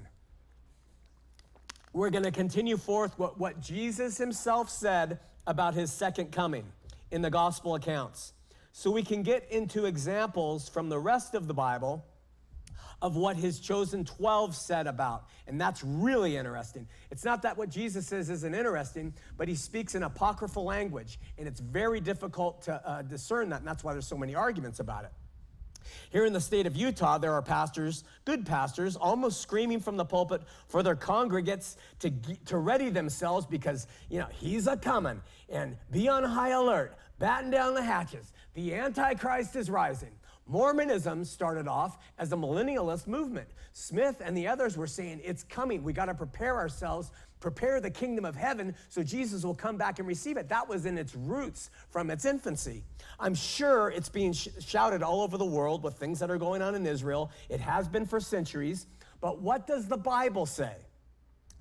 we're 1.97 2.11
going 2.11 2.23
to 2.23 2.31
continue 2.31 2.77
forth 2.77 3.17
what, 3.17 3.39
what 3.39 3.59
Jesus 3.59 4.19
himself 4.19 4.69
said 4.69 5.19
about 5.47 5.73
his 5.73 5.91
second 5.91 6.31
coming 6.31 6.63
in 7.09 7.23
the 7.23 7.29
gospel 7.31 7.73
accounts. 7.73 8.33
So 8.71 8.91
we 8.91 9.01
can 9.01 9.23
get 9.23 9.49
into 9.49 9.85
examples 9.85 10.69
from 10.69 10.89
the 10.89 10.99
rest 10.99 11.33
of 11.33 11.47
the 11.47 11.55
Bible 11.55 12.05
of 13.01 13.15
what 13.15 13.35
his 13.35 13.59
chosen 13.59 14.05
12 14.05 14.55
said 14.55 14.85
about. 14.85 15.25
And 15.47 15.59
that's 15.59 15.83
really 15.83 16.37
interesting. 16.37 16.87
It's 17.09 17.25
not 17.25 17.41
that 17.41 17.57
what 17.57 17.69
Jesus 17.69 18.05
says 18.05 18.29
isn't 18.29 18.53
interesting, 18.53 19.11
but 19.35 19.47
he 19.47 19.55
speaks 19.55 19.95
in 19.95 20.03
apocryphal 20.03 20.65
language, 20.65 21.19
and 21.39 21.47
it's 21.47 21.59
very 21.59 21.99
difficult 21.99 22.61
to 22.63 22.87
uh, 22.87 23.01
discern 23.01 23.49
that, 23.49 23.59
and 23.59 23.67
that's 23.67 23.83
why 23.83 23.93
there's 23.93 24.07
so 24.07 24.17
many 24.17 24.35
arguments 24.35 24.79
about 24.79 25.05
it. 25.05 25.11
Here 26.09 26.25
in 26.25 26.33
the 26.33 26.41
state 26.41 26.65
of 26.65 26.75
Utah, 26.75 27.17
there 27.17 27.33
are 27.33 27.41
pastors, 27.41 28.03
good 28.25 28.45
pastors, 28.45 28.95
almost 28.95 29.41
screaming 29.41 29.79
from 29.79 29.97
the 29.97 30.05
pulpit 30.05 30.41
for 30.67 30.83
their 30.83 30.95
congregates 30.95 31.77
to, 31.99 32.11
to 32.45 32.57
ready 32.57 32.89
themselves 32.89 33.45
because, 33.45 33.87
you 34.09 34.19
know, 34.19 34.27
he's 34.31 34.67
a 34.67 34.77
coming 34.77 35.21
and 35.49 35.77
be 35.91 36.07
on 36.07 36.23
high 36.23 36.49
alert, 36.49 36.95
batten 37.19 37.49
down 37.49 37.73
the 37.73 37.83
hatches. 37.83 38.33
The 38.53 38.73
Antichrist 38.73 39.55
is 39.55 39.69
rising. 39.69 40.11
Mormonism 40.47 41.25
started 41.25 41.67
off 41.67 41.97
as 42.17 42.31
a 42.31 42.35
millennialist 42.35 43.05
movement. 43.05 43.49
Smith 43.73 44.21
and 44.23 44.35
the 44.35 44.47
others 44.47 44.77
were 44.77 44.87
saying, 44.87 45.19
It's 45.23 45.43
coming. 45.43 45.83
We 45.83 45.93
got 45.93 46.05
to 46.05 46.13
prepare 46.13 46.55
ourselves 46.55 47.11
prepare 47.39 47.79
the 47.79 47.89
kingdom 47.89 48.25
of 48.25 48.35
heaven 48.35 48.75
so 48.89 49.03
Jesus 49.03 49.43
will 49.43 49.55
come 49.55 49.77
back 49.77 49.99
and 49.99 50.07
receive 50.07 50.37
it. 50.37 50.49
That 50.49 50.67
was 50.67 50.85
in 50.85 50.97
its 50.97 51.15
roots 51.15 51.69
from 51.89 52.09
its 52.09 52.25
infancy. 52.25 52.83
I'm 53.19 53.35
sure 53.35 53.89
it's 53.89 54.09
being 54.09 54.33
sh- 54.33 54.49
shouted 54.59 55.03
all 55.03 55.21
over 55.21 55.37
the 55.37 55.45
world 55.45 55.83
with 55.83 55.95
things 55.95 56.19
that 56.19 56.29
are 56.31 56.37
going 56.37 56.61
on 56.61 56.75
in 56.75 56.85
Israel. 56.85 57.31
It 57.49 57.59
has 57.59 57.87
been 57.87 58.05
for 58.05 58.19
centuries. 58.19 58.87
But 59.21 59.41
what 59.41 59.67
does 59.67 59.87
the 59.87 59.97
Bible 59.97 60.45
say? 60.45 60.75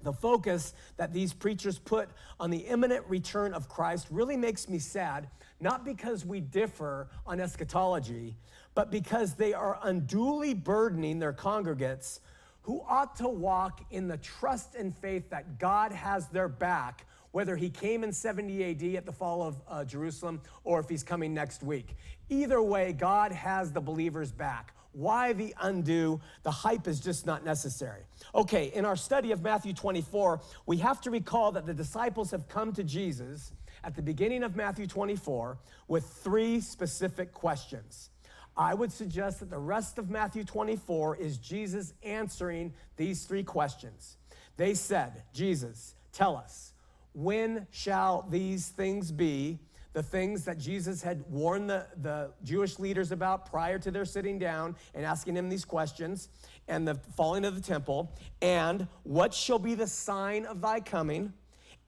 The 0.02 0.12
focus 0.12 0.74
that 0.98 1.12
these 1.12 1.32
preachers 1.32 1.78
put 1.78 2.08
on 2.38 2.50
the 2.50 2.58
imminent 2.58 3.04
return 3.08 3.54
of 3.54 3.68
Christ 3.68 4.06
really 4.10 4.36
makes 4.36 4.68
me 4.68 4.78
sad, 4.78 5.28
not 5.58 5.84
because 5.84 6.24
we 6.24 6.40
differ 6.40 7.08
on 7.26 7.40
eschatology, 7.40 8.36
but 8.74 8.90
because 8.90 9.34
they 9.34 9.54
are 9.54 9.78
unduly 9.82 10.52
burdening 10.52 11.18
their 11.18 11.32
congregates 11.32 12.20
who 12.66 12.82
ought 12.88 13.14
to 13.14 13.28
walk 13.28 13.86
in 13.92 14.08
the 14.08 14.16
trust 14.16 14.74
and 14.74 14.92
faith 14.92 15.30
that 15.30 15.56
God 15.60 15.92
has 15.92 16.26
their 16.26 16.48
back, 16.48 17.06
whether 17.30 17.54
he 17.54 17.70
came 17.70 18.02
in 18.02 18.12
70 18.12 18.64
AD 18.72 18.96
at 18.96 19.06
the 19.06 19.12
fall 19.12 19.40
of 19.44 19.56
uh, 19.68 19.84
Jerusalem 19.84 20.40
or 20.64 20.80
if 20.80 20.88
he's 20.88 21.04
coming 21.04 21.32
next 21.32 21.62
week. 21.62 21.94
Either 22.28 22.60
way, 22.60 22.92
God 22.92 23.30
has 23.30 23.70
the 23.70 23.80
believers 23.80 24.32
back. 24.32 24.74
Why 24.90 25.32
the 25.32 25.54
undo? 25.60 26.20
The 26.42 26.50
hype 26.50 26.88
is 26.88 26.98
just 26.98 27.24
not 27.24 27.44
necessary. 27.44 28.02
Okay, 28.34 28.72
in 28.74 28.84
our 28.84 28.96
study 28.96 29.30
of 29.30 29.42
Matthew 29.42 29.72
24, 29.72 30.40
we 30.66 30.78
have 30.78 31.00
to 31.02 31.10
recall 31.12 31.52
that 31.52 31.66
the 31.66 31.74
disciples 31.74 32.32
have 32.32 32.48
come 32.48 32.72
to 32.72 32.82
Jesus 32.82 33.52
at 33.84 33.94
the 33.94 34.02
beginning 34.02 34.42
of 34.42 34.56
Matthew 34.56 34.88
24 34.88 35.56
with 35.86 36.04
three 36.04 36.60
specific 36.60 37.32
questions. 37.32 38.10
I 38.56 38.74
would 38.74 38.90
suggest 38.90 39.40
that 39.40 39.50
the 39.50 39.58
rest 39.58 39.98
of 39.98 40.08
Matthew 40.08 40.44
24 40.44 41.16
is 41.16 41.36
Jesus 41.36 41.92
answering 42.02 42.72
these 42.96 43.24
three 43.24 43.42
questions. 43.42 44.16
They 44.56 44.74
said, 44.74 45.22
Jesus, 45.34 45.94
tell 46.12 46.36
us, 46.36 46.72
when 47.12 47.66
shall 47.70 48.26
these 48.30 48.68
things 48.68 49.12
be? 49.12 49.58
The 49.92 50.02
things 50.02 50.44
that 50.44 50.58
Jesus 50.58 51.02
had 51.02 51.24
warned 51.30 51.70
the, 51.70 51.86
the 52.02 52.30
Jewish 52.44 52.78
leaders 52.78 53.12
about 53.12 53.50
prior 53.50 53.78
to 53.78 53.90
their 53.90 54.04
sitting 54.04 54.38
down 54.38 54.76
and 54.94 55.06
asking 55.06 55.36
him 55.36 55.48
these 55.48 55.64
questions, 55.64 56.28
and 56.68 56.86
the 56.86 56.96
falling 57.16 57.46
of 57.46 57.54
the 57.54 57.62
temple, 57.62 58.14
and 58.42 58.86
what 59.04 59.32
shall 59.32 59.58
be 59.58 59.74
the 59.74 59.86
sign 59.86 60.44
of 60.44 60.60
thy 60.60 60.80
coming, 60.80 61.32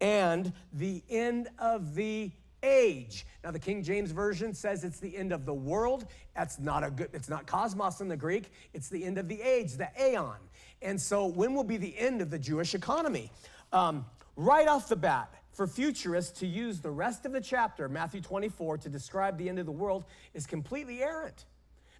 and 0.00 0.52
the 0.72 1.02
end 1.10 1.48
of 1.58 1.94
the 1.94 2.30
age. 2.62 3.26
Now 3.44 3.50
the 3.50 3.58
King 3.58 3.82
James 3.82 4.10
version 4.10 4.54
says 4.54 4.84
it's 4.84 5.00
the 5.00 5.16
end 5.16 5.32
of 5.32 5.46
the 5.46 5.54
world. 5.54 6.06
That's 6.34 6.58
not 6.58 6.84
a 6.84 6.90
good 6.90 7.10
it's 7.12 7.28
not 7.28 7.46
cosmos 7.46 8.00
in 8.00 8.08
the 8.08 8.16
Greek. 8.16 8.52
It's 8.72 8.88
the 8.88 9.04
end 9.04 9.18
of 9.18 9.28
the 9.28 9.40
age, 9.40 9.74
the 9.74 9.90
aeon. 10.00 10.38
And 10.82 11.00
so 11.00 11.26
when 11.26 11.54
will 11.54 11.64
be 11.64 11.76
the 11.76 11.96
end 11.98 12.20
of 12.20 12.30
the 12.30 12.38
Jewish 12.38 12.74
economy? 12.74 13.30
Um, 13.72 14.06
right 14.36 14.68
off 14.68 14.88
the 14.88 14.96
bat, 14.96 15.34
for 15.52 15.66
futurists 15.66 16.38
to 16.38 16.46
use 16.46 16.80
the 16.80 16.90
rest 16.90 17.26
of 17.26 17.32
the 17.32 17.40
chapter, 17.40 17.88
Matthew 17.88 18.20
24, 18.20 18.78
to 18.78 18.88
describe 18.88 19.36
the 19.36 19.48
end 19.48 19.58
of 19.58 19.66
the 19.66 19.72
world 19.72 20.04
is 20.32 20.46
completely 20.46 21.02
errant 21.02 21.46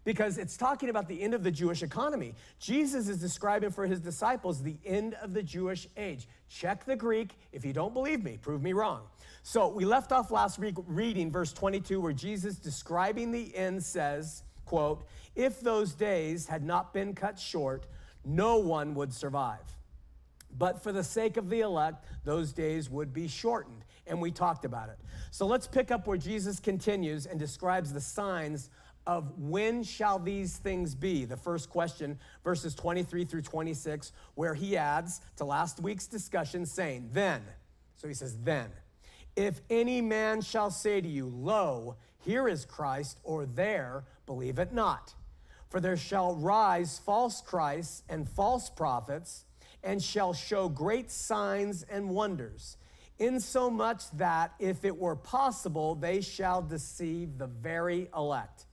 because 0.09 0.39
it's 0.39 0.57
talking 0.57 0.89
about 0.89 1.07
the 1.07 1.23
end 1.23 1.35
of 1.35 1.43
the 1.43 1.51
Jewish 1.51 1.83
economy. 1.83 2.35
Jesus 2.59 3.11
is 3.11 3.19
describing 3.19 3.71
for 3.71 3.87
his 3.87 4.01
disciples 4.01 4.63
the 4.63 4.79
end 4.87 5.13
of 5.21 5.35
the 5.35 5.43
Jewish 5.43 5.87
age. 5.99 6.27
Check 6.49 6.87
the 6.87 6.97
Greek. 6.97 7.33
If 7.53 7.63
you 7.63 7.75
don't 7.75 7.93
believe 7.93 8.25
me, 8.25 8.39
prove 8.41 8.63
me 8.63 8.73
wrong. 8.73 9.03
So 9.43 9.69
we 9.69 9.85
left 9.85 10.11
off 10.11 10.31
last 10.31 10.59
week 10.59 10.77
reading 10.87 11.31
verse 11.31 11.53
22 11.53 12.01
where 12.01 12.15
Jesus 12.15 12.57
describing 12.57 13.33
the 13.33 13.55
end 13.55 13.85
says, 13.85 14.45
quote, 14.65 15.05
if 15.37 15.61
those 15.61 15.93
days 15.93 16.47
had 16.47 16.65
not 16.65 16.95
been 16.95 17.15
cut 17.15 17.39
short, 17.39 17.87
no 18.25 18.57
one 18.57 18.95
would 18.95 19.13
survive. 19.13 19.77
But 20.57 20.83
for 20.83 20.91
the 20.91 21.05
sake 21.05 21.37
of 21.37 21.51
the 21.51 21.61
elect, 21.61 22.07
those 22.25 22.55
days 22.55 22.89
would 22.89 23.13
be 23.13 23.29
shortened. 23.29 23.85
And 24.07 24.23
we 24.23 24.31
talked 24.31 24.65
about 24.65 24.89
it. 24.89 24.97
So 25.33 25.47
let's 25.47 25.67
pick 25.67 25.91
up 25.91 26.07
where 26.07 26.17
Jesus 26.17 26.61
continues 26.61 27.27
and 27.27 27.39
describes 27.39 27.93
the 27.93 28.01
signs 28.01 28.71
of 29.09 29.33
when 29.39 29.83
shall 29.83 30.19
these 30.19 30.59
things 30.59 30.95
be? 30.95 31.25
The 31.25 31.37
first 31.37 31.71
question, 31.71 32.19
verses 32.45 32.75
23 32.75 33.25
through 33.25 33.41
26, 33.41 34.13
where 34.35 34.53
he 34.53 34.77
adds 34.77 35.23
to 35.39 35.47
last 35.47 35.81
week's 35.81 36.07
discussion, 36.07 36.67
saying, 36.67 37.09
Then, 37.13 37.43
so 37.97 38.07
he 38.07 38.13
says, 38.13 38.37
Then, 38.45 38.71
if 39.35 39.63
any 39.71 40.03
man 40.03 40.43
shall 40.43 40.71
say 40.71 41.01
to 41.01 41.09
you, 41.09 41.27
Lo, 41.27 41.97
here 42.19 42.49
is 42.49 42.67
Christ, 42.67 43.19
or 43.25 43.47
there, 43.47 44.05
believe 44.27 44.59
it 44.59 44.75
not. 44.75 45.15
For 45.71 45.81
there 45.81 45.97
shall 45.97 46.35
rise 46.37 46.99
false 46.99 47.41
Christs 47.41 48.03
and 48.11 48.29
false 48.29 48.69
prophets 48.69 49.45
and 49.83 50.03
shall 50.03 50.35
show 50.35 50.69
great 50.69 51.11
signs 51.11 51.83
and 51.85 52.11
wonders, 52.11 52.77
insomuch 53.19 54.03
that 54.15 54.53
if 54.59 54.85
it 54.85 54.99
were 54.99 55.17
possible, 55.17 55.95
they 55.95 56.21
shall 56.21 56.61
deceive 56.61 57.39
the 57.39 57.47
very 57.47 58.09
elect. 58.15 58.67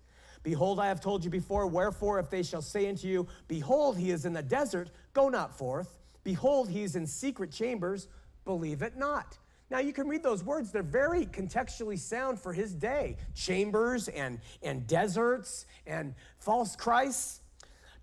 Behold, 0.46 0.80
I 0.80 0.86
have 0.90 1.02
told 1.02 1.24
you 1.24 1.32
before, 1.32 1.66
wherefore, 1.66 2.20
if 2.20 2.30
they 2.30 2.44
shall 2.44 2.62
say 2.62 2.88
unto 2.88 3.08
you, 3.08 3.28
Behold, 3.48 3.98
he 3.98 4.12
is 4.12 4.26
in 4.26 4.34
the 4.34 4.44
desert, 4.44 4.92
go 5.14 5.28
not 5.28 5.58
forth. 5.58 5.98
Behold, 6.24 6.70
he 6.70 6.84
is 6.84 6.96
in 6.96 7.08
secret 7.08 7.52
chambers, 7.52 8.08
believe 8.46 8.84
it 8.84 8.96
not. 8.96 9.40
Now 9.72 9.80
you 9.80 9.92
can 9.92 10.08
read 10.08 10.22
those 10.22 10.44
words, 10.44 10.72
they're 10.72 10.84
very 10.84 11.26
contextually 11.26 11.98
sound 11.98 12.40
for 12.40 12.54
his 12.54 12.74
day. 12.74 13.18
Chambers 13.34 14.08
and, 14.08 14.40
and 14.62 14.86
deserts 14.86 15.66
and 15.88 16.14
false 16.38 16.76
Christs. 16.76 17.42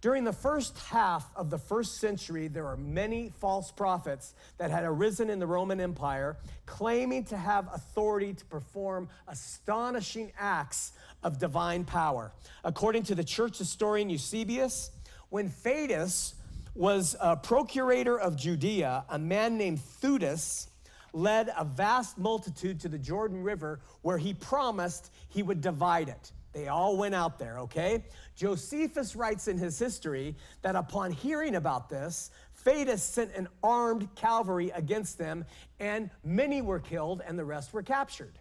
During 0.01 0.25
the 0.25 0.33
first 0.33 0.77
half 0.81 1.31
of 1.37 1.49
the 1.49 1.59
first 1.59 1.99
century, 1.99 2.49
there 2.49 2.65
were 2.65 2.77
many 2.77 3.33
false 3.39 3.71
prophets 3.71 4.35
that 4.59 4.73
had 4.73 4.83
arisen 4.83 5.31
in 5.31 5.39
the 5.39 5.47
Roman 5.47 5.81
Empire, 5.81 6.39
claiming 6.67 7.23
to 7.27 7.37
have 7.37 7.69
authority 7.73 8.35
to 8.35 8.45
perform 8.47 9.09
astonishing 9.29 10.33
acts 10.37 10.91
of 11.23 11.39
divine 11.39 11.85
power. 11.85 12.33
According 12.65 13.05
to 13.05 13.15
the 13.15 13.25
church 13.25 13.59
historian 13.59 14.11
Eusebius, 14.11 14.91
when 15.31 15.49
Fadus 15.49 16.35
was 16.75 17.17
a 17.21 17.37
procurator 17.37 18.19
of 18.19 18.37
Judea, 18.37 19.05
a 19.09 19.19
man 19.19 19.59
named 19.59 19.81
Theudas 20.01 20.69
led 21.13 21.53
a 21.57 21.65
vast 21.65 22.19
multitude 22.19 22.81
to 22.81 22.89
the 22.89 22.99
Jordan 22.99 23.43
River 23.43 23.81
where 24.01 24.19
he 24.19 24.33
promised 24.33 25.13
he 25.29 25.43
would 25.43 25.61
divide 25.61 26.09
it. 26.09 26.33
They 26.53 26.69
all 26.69 26.97
went 26.97 27.15
out 27.15 27.39
there, 27.39 27.59
okay? 27.61 28.05
Josephus 28.37 29.17
writes 29.17 29.49
in 29.49 29.57
his 29.57 29.79
history 29.79 30.37
that 30.61 30.77
upon 30.77 31.11
hearing 31.11 31.55
about 31.55 31.89
this, 31.89 32.31
Fadus 32.65 33.01
sent 33.01 33.35
an 33.35 33.49
armed 33.63 34.15
cavalry 34.15 34.71
against 34.71 35.19
them, 35.19 35.45
and 35.81 36.11
many 36.25 36.63
were 36.63 36.81
killed 36.81 37.23
and 37.27 37.39
the 37.39 37.45
rest 37.45 37.73
were 37.73 37.83
captured. 37.83 38.39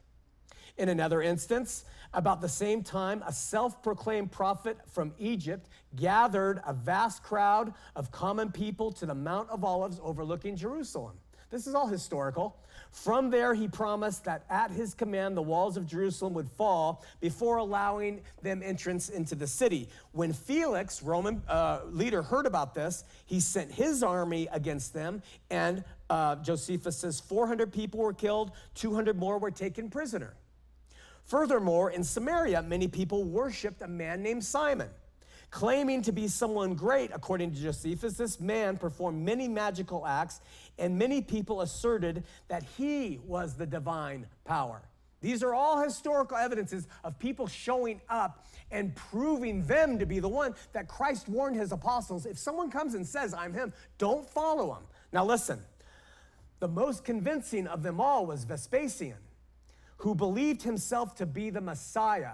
In 0.82 0.90
another 0.90 1.22
instance, 1.22 1.86
about 2.12 2.42
the 2.42 2.50
same 2.50 2.82
time, 2.82 3.24
a 3.28 3.32
self 3.32 3.84
proclaimed 3.84 4.32
prophet 4.32 4.80
from 4.92 5.14
Egypt 5.20 5.70
gathered 5.96 6.60
a 6.66 6.74
vast 6.74 7.22
crowd 7.22 7.76
of 7.96 8.12
common 8.12 8.52
people 8.52 8.92
to 8.94 9.06
the 9.06 9.14
Mount 9.14 9.48
of 9.52 9.64
Olives 9.64 10.00
overlooking 10.02 10.56
Jerusalem. 10.56 11.20
This 11.52 11.68
is 11.68 11.76
all 11.76 11.86
historical. 11.86 12.58
From 12.90 13.30
there, 13.30 13.54
he 13.54 13.68
promised 13.68 14.26
that 14.26 14.44
at 14.50 14.72
his 14.72 14.96
command, 14.96 15.38
the 15.38 15.44
walls 15.44 15.78
of 15.78 15.86
Jerusalem 15.86 16.34
would 16.34 16.50
fall 16.50 17.06
before 17.20 17.58
allowing 17.58 18.22
them 18.42 18.64
entrance 18.64 19.10
into 19.10 19.36
the 19.36 19.46
city. 19.46 19.88
When 20.14 20.34
Felix, 20.34 21.04
Roman 21.04 21.44
uh, 21.48 21.82
leader, 21.92 22.24
heard 22.24 22.48
about 22.48 22.74
this, 22.74 23.04
he 23.28 23.40
sent 23.40 23.72
his 23.72 24.02
army 24.02 24.48
against 24.52 24.96
them, 24.96 25.22
and 25.52 25.84
uh, 26.10 26.38
Josephus 26.38 26.98
says 26.98 27.20
400 27.20 27.72
people 27.72 28.00
were 28.00 28.14
killed, 28.14 28.54
200 28.74 29.16
more 29.16 29.38
were 29.38 29.52
taken 29.52 29.88
prisoner. 29.88 30.34
Furthermore, 31.32 31.92
in 31.92 32.04
Samaria, 32.04 32.62
many 32.62 32.90
people 32.90 33.24
worshiped 33.24 33.82
a 33.82 33.88
man 33.88 34.22
named 34.22 34.44
Simon. 34.44 34.90
Claiming 35.50 36.02
to 36.02 36.12
be 36.12 36.28
someone 36.28 36.74
great, 36.74 37.10
according 37.14 37.54
to 37.54 37.62
Josephus, 37.62 38.16
this 38.18 38.42
man 38.42 38.76
performed 38.76 39.24
many 39.24 39.48
magical 39.48 40.06
acts, 40.06 40.42
and 40.78 41.00
many 41.00 41.22
people 41.22 41.62
asserted 41.62 42.26
that 42.50 42.64
he 42.78 43.22
was 43.26 43.56
the 43.56 43.66
divine 43.66 44.28
power. 44.44 44.82
These 45.22 45.42
are 45.42 45.54
all 45.54 45.82
historical 45.82 46.36
evidences 46.36 46.86
of 47.02 47.18
people 47.18 47.48
showing 47.48 48.02
up 48.10 48.46
and 48.70 48.94
proving 48.94 49.66
them 49.66 50.00
to 50.00 50.06
be 50.06 50.20
the 50.20 50.28
one 50.28 50.54
that 50.74 50.90
Christ 50.90 51.30
warned 51.30 51.56
his 51.56 51.72
apostles. 51.72 52.26
If 52.26 52.38
someone 52.40 52.70
comes 52.70 52.94
and 52.94 53.08
says, 53.08 53.34
I'm 53.34 53.54
him, 53.54 53.72
don't 53.98 54.30
follow 54.30 54.74
him. 54.74 54.84
Now, 55.14 55.24
listen, 55.24 55.62
the 56.60 56.68
most 56.68 57.06
convincing 57.06 57.68
of 57.68 57.84
them 57.84 58.02
all 58.02 58.26
was 58.26 58.44
Vespasian, 58.44 59.16
who 60.02 60.16
believed 60.16 60.64
himself 60.64 61.14
to 61.14 61.28
be 61.28 61.52
the 61.52 61.62
Messiah 61.62 62.34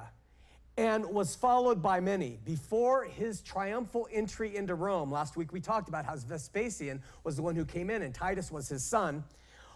and 0.77 1.05
was 1.05 1.35
followed 1.35 1.81
by 1.81 1.99
many. 1.99 2.39
Before 2.45 3.03
his 3.03 3.41
triumphal 3.41 4.07
entry 4.09 4.55
into 4.55 4.73
Rome, 4.73 5.11
last 5.11 5.35
week 5.35 5.51
we 5.51 5.59
talked 5.59 5.89
about 5.89 6.05
how 6.05 6.15
Vespasian 6.15 7.01
was 7.25 7.35
the 7.35 7.41
one 7.41 7.57
who 7.57 7.65
came 7.65 7.89
in 7.89 8.03
and 8.03 8.15
Titus 8.15 8.51
was 8.53 8.69
his 8.69 8.85
son. 8.85 9.21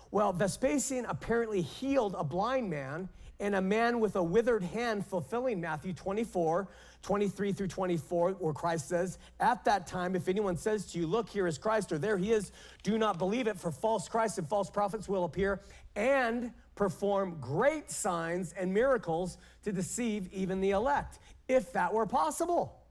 Well, 0.10 0.32
Vespasian 0.32 1.06
apparently 1.06 1.62
healed 1.62 2.15
a 2.17 2.23
blind 2.23 2.69
man 2.69 3.10
and 3.41 3.56
a 3.56 3.62
man 3.62 3.99
with 3.99 4.15
a 4.15 4.23
withered 4.23 4.63
hand, 4.63 5.06
fulfilling 5.06 5.60
Matthew 5.60 5.91
24, 5.91 6.69
23 7.01 7.51
through 7.51 7.67
24, 7.67 8.32
where 8.34 8.54
Christ 8.54 8.88
says, 8.88 9.17
At 9.41 9.65
that 9.65 9.86
time, 9.86 10.15
if 10.15 10.30
anyone 10.30 10.56
says 10.56 10.86
to 10.91 10.99
you, 10.99 11.08
Look, 11.08 11.27
here 11.27 11.47
is 11.47 11.58
Christ, 11.58 11.91
or 11.91 11.97
there 11.97 12.17
he 12.17 12.32
is, 12.32 12.51
do 12.84 12.97
not 12.97 13.17
believe 13.17 13.47
it, 13.47 13.60
for 13.60 13.71
false 13.71 14.08
Christs 14.08 14.38
and 14.38 14.47
false 14.47 14.69
prophets 14.69 15.10
will 15.10 15.25
appear 15.25 15.60
and 15.95 16.51
perform 16.82 17.38
great 17.39 17.91
signs 17.91 18.54
and 18.54 18.74
miracles 18.74 19.38
to 19.62 19.72
deceive 19.72 20.28
even 20.34 20.60
the 20.60 20.72
elect, 20.72 21.20
if 21.48 21.72
that 21.72 21.94
were 21.94 22.08
possible. 22.08 22.82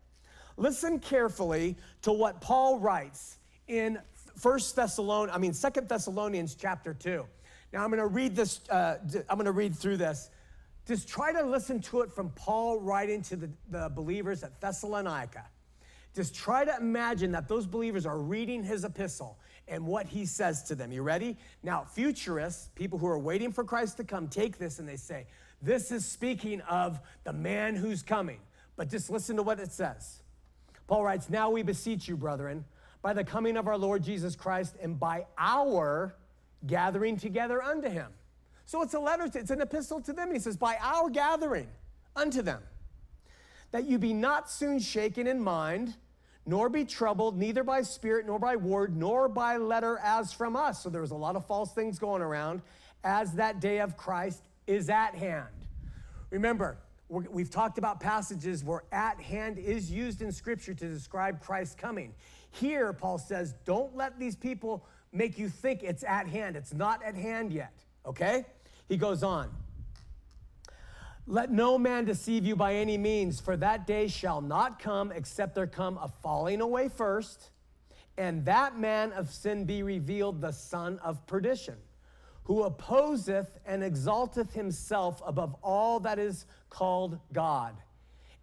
Listen 0.56 1.00
carefully 1.00 1.74
to 2.02 2.12
what 2.12 2.40
Paul 2.40 2.78
writes 2.78 3.38
in 3.66 3.98
First 4.36 4.76
Thessalonians, 4.76 5.34
I 5.34 5.40
mean 5.40 5.52
Second 5.52 5.88
Thessalonians 5.88 6.54
chapter 6.54 6.94
2. 6.94 7.26
Now 7.72 7.82
I'm 7.82 7.90
going 7.90 7.98
to 7.98 8.06
read 8.06 8.36
this, 8.36 8.60
uh, 8.70 8.98
I'm 9.28 9.36
going 9.36 9.46
to 9.46 9.50
read 9.50 9.74
through 9.74 9.96
this. 9.96 10.30
Just 10.86 11.08
try 11.08 11.32
to 11.32 11.42
listen 11.42 11.80
to 11.80 12.02
it 12.02 12.12
from 12.12 12.30
Paul 12.36 12.78
writing 12.78 13.22
to 13.22 13.34
the, 13.34 13.50
the 13.70 13.88
believers 13.88 14.44
at 14.44 14.60
Thessalonica. 14.60 15.46
Just 16.14 16.32
try 16.32 16.64
to 16.64 16.76
imagine 16.76 17.32
that 17.32 17.48
those 17.48 17.66
believers 17.66 18.06
are 18.06 18.18
reading 18.18 18.62
his 18.62 18.84
epistle 18.84 19.36
and 19.70 19.86
what 19.86 20.06
he 20.06 20.26
says 20.26 20.64
to 20.64 20.74
them. 20.74 20.92
You 20.92 21.02
ready? 21.02 21.36
Now, 21.62 21.84
futurists, 21.84 22.68
people 22.74 22.98
who 22.98 23.06
are 23.06 23.18
waiting 23.18 23.52
for 23.52 23.64
Christ 23.64 23.96
to 23.98 24.04
come, 24.04 24.28
take 24.28 24.58
this 24.58 24.80
and 24.80 24.88
they 24.88 24.96
say, 24.96 25.26
This 25.62 25.90
is 25.90 26.04
speaking 26.04 26.60
of 26.62 27.00
the 27.24 27.32
man 27.32 27.76
who's 27.76 28.02
coming. 28.02 28.40
But 28.76 28.90
just 28.90 29.08
listen 29.08 29.36
to 29.36 29.42
what 29.42 29.60
it 29.60 29.72
says. 29.72 30.22
Paul 30.86 31.04
writes, 31.04 31.30
Now 31.30 31.50
we 31.50 31.62
beseech 31.62 32.08
you, 32.08 32.16
brethren, 32.16 32.64
by 33.00 33.12
the 33.12 33.24
coming 33.24 33.56
of 33.56 33.68
our 33.68 33.78
Lord 33.78 34.02
Jesus 34.02 34.34
Christ 34.34 34.76
and 34.82 34.98
by 34.98 35.26
our 35.38 36.16
gathering 36.66 37.16
together 37.16 37.62
unto 37.62 37.88
him. 37.88 38.08
So 38.66 38.82
it's 38.82 38.94
a 38.94 39.00
letter, 39.00 39.28
to, 39.28 39.38
it's 39.38 39.50
an 39.50 39.60
epistle 39.60 40.00
to 40.02 40.12
them. 40.12 40.32
He 40.32 40.38
says, 40.38 40.56
By 40.56 40.76
our 40.82 41.08
gathering 41.08 41.68
unto 42.16 42.42
them, 42.42 42.62
that 43.70 43.84
you 43.84 43.98
be 43.98 44.12
not 44.12 44.50
soon 44.50 44.80
shaken 44.80 45.28
in 45.28 45.40
mind 45.40 45.94
nor 46.46 46.68
be 46.68 46.84
troubled, 46.84 47.38
neither 47.38 47.62
by 47.62 47.82
spirit, 47.82 48.26
nor 48.26 48.38
by 48.38 48.56
word, 48.56 48.96
nor 48.96 49.28
by 49.28 49.56
letter 49.56 49.98
as 50.02 50.32
from 50.32 50.56
us. 50.56 50.82
So 50.82 50.88
there 50.88 51.02
was 51.02 51.10
a 51.10 51.16
lot 51.16 51.36
of 51.36 51.46
false 51.46 51.72
things 51.72 51.98
going 51.98 52.22
around 52.22 52.62
as 53.04 53.32
that 53.34 53.60
day 53.60 53.80
of 53.80 53.96
Christ 53.96 54.42
is 54.66 54.88
at 54.88 55.14
hand. 55.14 55.46
Remember, 56.30 56.78
we've 57.08 57.50
talked 57.50 57.78
about 57.78 58.00
passages 58.00 58.62
where 58.64 58.84
at 58.92 59.20
hand 59.20 59.58
is 59.58 59.90
used 59.90 60.22
in 60.22 60.30
Scripture 60.32 60.74
to 60.74 60.88
describe 60.88 61.40
Christ's 61.40 61.74
coming. 61.74 62.14
Here, 62.52 62.92
Paul 62.92 63.18
says, 63.18 63.54
don't 63.64 63.96
let 63.96 64.18
these 64.18 64.36
people 64.36 64.86
make 65.12 65.38
you 65.38 65.48
think 65.48 65.82
it's 65.82 66.04
at 66.04 66.28
hand. 66.28 66.56
It's 66.56 66.72
not 66.72 67.02
at 67.02 67.14
hand 67.14 67.52
yet, 67.52 67.74
okay? 68.06 68.44
He 68.88 68.96
goes 68.96 69.22
on. 69.22 69.50
Let 71.30 71.52
no 71.52 71.78
man 71.78 72.06
deceive 72.06 72.44
you 72.44 72.56
by 72.56 72.74
any 72.74 72.98
means, 72.98 73.38
for 73.38 73.56
that 73.58 73.86
day 73.86 74.08
shall 74.08 74.40
not 74.40 74.80
come 74.80 75.12
except 75.12 75.54
there 75.54 75.68
come 75.68 75.96
a 75.98 76.08
falling 76.08 76.60
away 76.60 76.88
first, 76.88 77.50
and 78.18 78.44
that 78.46 78.76
man 78.76 79.12
of 79.12 79.30
sin 79.30 79.64
be 79.64 79.84
revealed, 79.84 80.40
the 80.40 80.50
son 80.50 80.98
of 81.04 81.24
perdition, 81.28 81.76
who 82.42 82.64
opposeth 82.64 83.60
and 83.64 83.84
exalteth 83.84 84.52
himself 84.54 85.22
above 85.24 85.54
all 85.62 86.00
that 86.00 86.18
is 86.18 86.46
called 86.68 87.16
God 87.32 87.76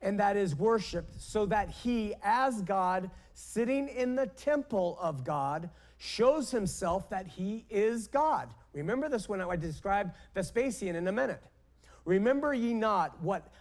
and 0.02 0.18
that 0.22 0.38
is 0.38 0.56
worshiped, 0.56 1.20
so 1.20 1.46
that 1.48 1.70
he, 1.70 2.14
as 2.24 2.62
God, 2.62 3.12
sitting 3.34 3.90
in 3.90 4.16
the 4.16 4.28
temple 4.28 4.98
of 5.02 5.26
God, 5.26 5.70
shows 5.98 6.52
himself 6.52 7.10
that 7.10 7.28
he 7.28 7.66
is 7.70 8.08
God. 8.08 8.48
Remember 8.72 9.10
this 9.10 9.28
when 9.28 9.42
I 9.42 9.58
described 9.58 10.12
Vespasian 10.34 10.96
in 10.96 11.10
a 11.10 11.12
minute. 11.12 11.44
Remember 12.08 12.54
ye 12.54 12.74
not 12.74 13.22
what, 13.22 13.52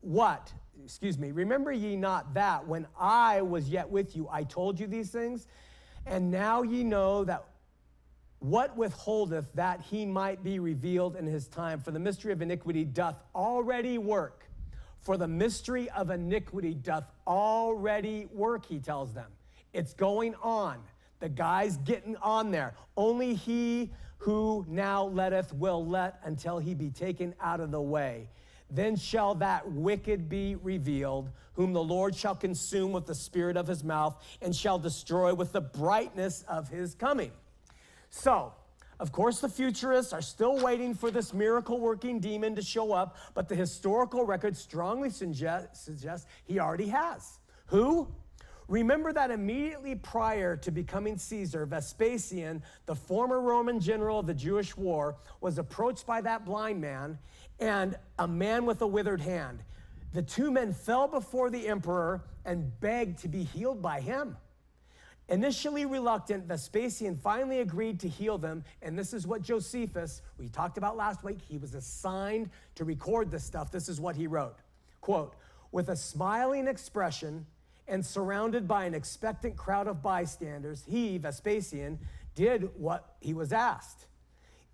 what, 0.00 0.52
excuse 0.84 1.16
me, 1.16 1.30
remember 1.30 1.70
ye 1.70 1.94
not 1.94 2.34
that 2.34 2.66
when 2.66 2.88
I 2.98 3.42
was 3.42 3.68
yet 3.68 3.88
with 3.88 4.16
you, 4.16 4.28
I 4.28 4.42
told 4.42 4.80
you 4.80 4.88
these 4.88 5.10
things? 5.10 5.46
And 6.04 6.28
now 6.28 6.62
ye 6.62 6.82
know 6.82 7.22
that 7.22 7.44
what 8.40 8.76
withholdeth 8.76 9.52
that 9.54 9.82
he 9.82 10.04
might 10.04 10.42
be 10.42 10.58
revealed 10.58 11.14
in 11.14 11.26
his 11.26 11.46
time? 11.46 11.78
For 11.78 11.92
the 11.92 12.00
mystery 12.00 12.32
of 12.32 12.42
iniquity 12.42 12.84
doth 12.84 13.22
already 13.36 13.98
work. 13.98 14.48
For 15.02 15.16
the 15.16 15.28
mystery 15.28 15.88
of 15.90 16.10
iniquity 16.10 16.74
doth 16.74 17.08
already 17.24 18.26
work, 18.32 18.66
he 18.66 18.80
tells 18.80 19.12
them. 19.14 19.30
It's 19.72 19.94
going 19.94 20.34
on. 20.42 20.78
The 21.20 21.28
guy's 21.28 21.76
getting 21.76 22.16
on 22.16 22.50
there. 22.50 22.74
Only 22.96 23.34
he 23.34 23.92
who 24.22 24.64
now 24.68 25.06
letteth 25.06 25.52
will 25.52 25.84
let 25.84 26.20
until 26.22 26.60
he 26.60 26.74
be 26.74 26.90
taken 26.90 27.34
out 27.40 27.58
of 27.58 27.72
the 27.72 27.80
way. 27.80 28.28
Then 28.70 28.94
shall 28.94 29.34
that 29.36 29.68
wicked 29.72 30.28
be 30.28 30.54
revealed, 30.54 31.30
whom 31.54 31.72
the 31.72 31.82
Lord 31.82 32.14
shall 32.14 32.36
consume 32.36 32.92
with 32.92 33.04
the 33.04 33.16
spirit 33.16 33.56
of 33.56 33.66
his 33.66 33.82
mouth 33.82 34.16
and 34.40 34.54
shall 34.54 34.78
destroy 34.78 35.34
with 35.34 35.52
the 35.52 35.60
brightness 35.60 36.44
of 36.46 36.68
his 36.68 36.94
coming. 36.94 37.32
So, 38.10 38.52
of 39.00 39.10
course, 39.10 39.40
the 39.40 39.48
futurists 39.48 40.12
are 40.12 40.22
still 40.22 40.56
waiting 40.56 40.94
for 40.94 41.10
this 41.10 41.34
miracle 41.34 41.80
working 41.80 42.20
demon 42.20 42.54
to 42.54 42.62
show 42.62 42.92
up, 42.92 43.16
but 43.34 43.48
the 43.48 43.56
historical 43.56 44.24
record 44.24 44.56
strongly 44.56 45.10
suggest, 45.10 45.84
suggests 45.84 46.28
he 46.44 46.60
already 46.60 46.86
has. 46.86 47.40
Who? 47.66 48.06
Remember 48.72 49.12
that 49.12 49.30
immediately 49.30 49.94
prior 49.94 50.56
to 50.56 50.70
becoming 50.70 51.18
Caesar, 51.18 51.66
Vespasian, 51.66 52.62
the 52.86 52.94
former 52.94 53.38
Roman 53.38 53.78
general 53.80 54.20
of 54.20 54.26
the 54.26 54.32
Jewish 54.32 54.74
war, 54.78 55.16
was 55.42 55.58
approached 55.58 56.06
by 56.06 56.22
that 56.22 56.46
blind 56.46 56.80
man 56.80 57.18
and 57.60 57.98
a 58.18 58.26
man 58.26 58.64
with 58.64 58.80
a 58.80 58.86
withered 58.86 59.20
hand. 59.20 59.62
The 60.14 60.22
two 60.22 60.50
men 60.50 60.72
fell 60.72 61.06
before 61.06 61.50
the 61.50 61.68
emperor 61.68 62.24
and 62.46 62.72
begged 62.80 63.18
to 63.18 63.28
be 63.28 63.42
healed 63.42 63.82
by 63.82 64.00
him. 64.00 64.38
Initially 65.28 65.84
reluctant, 65.84 66.46
Vespasian 66.46 67.14
finally 67.14 67.60
agreed 67.60 68.00
to 68.00 68.08
heal 68.08 68.38
them, 68.38 68.64
and 68.80 68.98
this 68.98 69.12
is 69.12 69.26
what 69.26 69.42
Josephus, 69.42 70.22
we 70.38 70.48
talked 70.48 70.78
about 70.78 70.96
last 70.96 71.22
week, 71.22 71.40
he 71.46 71.58
was 71.58 71.74
assigned 71.74 72.48
to 72.76 72.86
record 72.86 73.30
this 73.30 73.44
stuff. 73.44 73.70
This 73.70 73.90
is 73.90 74.00
what 74.00 74.16
he 74.16 74.26
wrote. 74.26 74.56
Quote, 75.02 75.36
with 75.72 75.90
a 75.90 75.96
smiling 75.96 76.66
expression 76.66 77.44
and 77.88 78.04
surrounded 78.04 78.66
by 78.68 78.84
an 78.84 78.94
expectant 78.94 79.56
crowd 79.56 79.86
of 79.86 80.02
bystanders, 80.02 80.84
he, 80.86 81.18
Vespasian, 81.18 81.98
did 82.34 82.70
what 82.76 83.16
he 83.20 83.34
was 83.34 83.52
asked. 83.52 84.06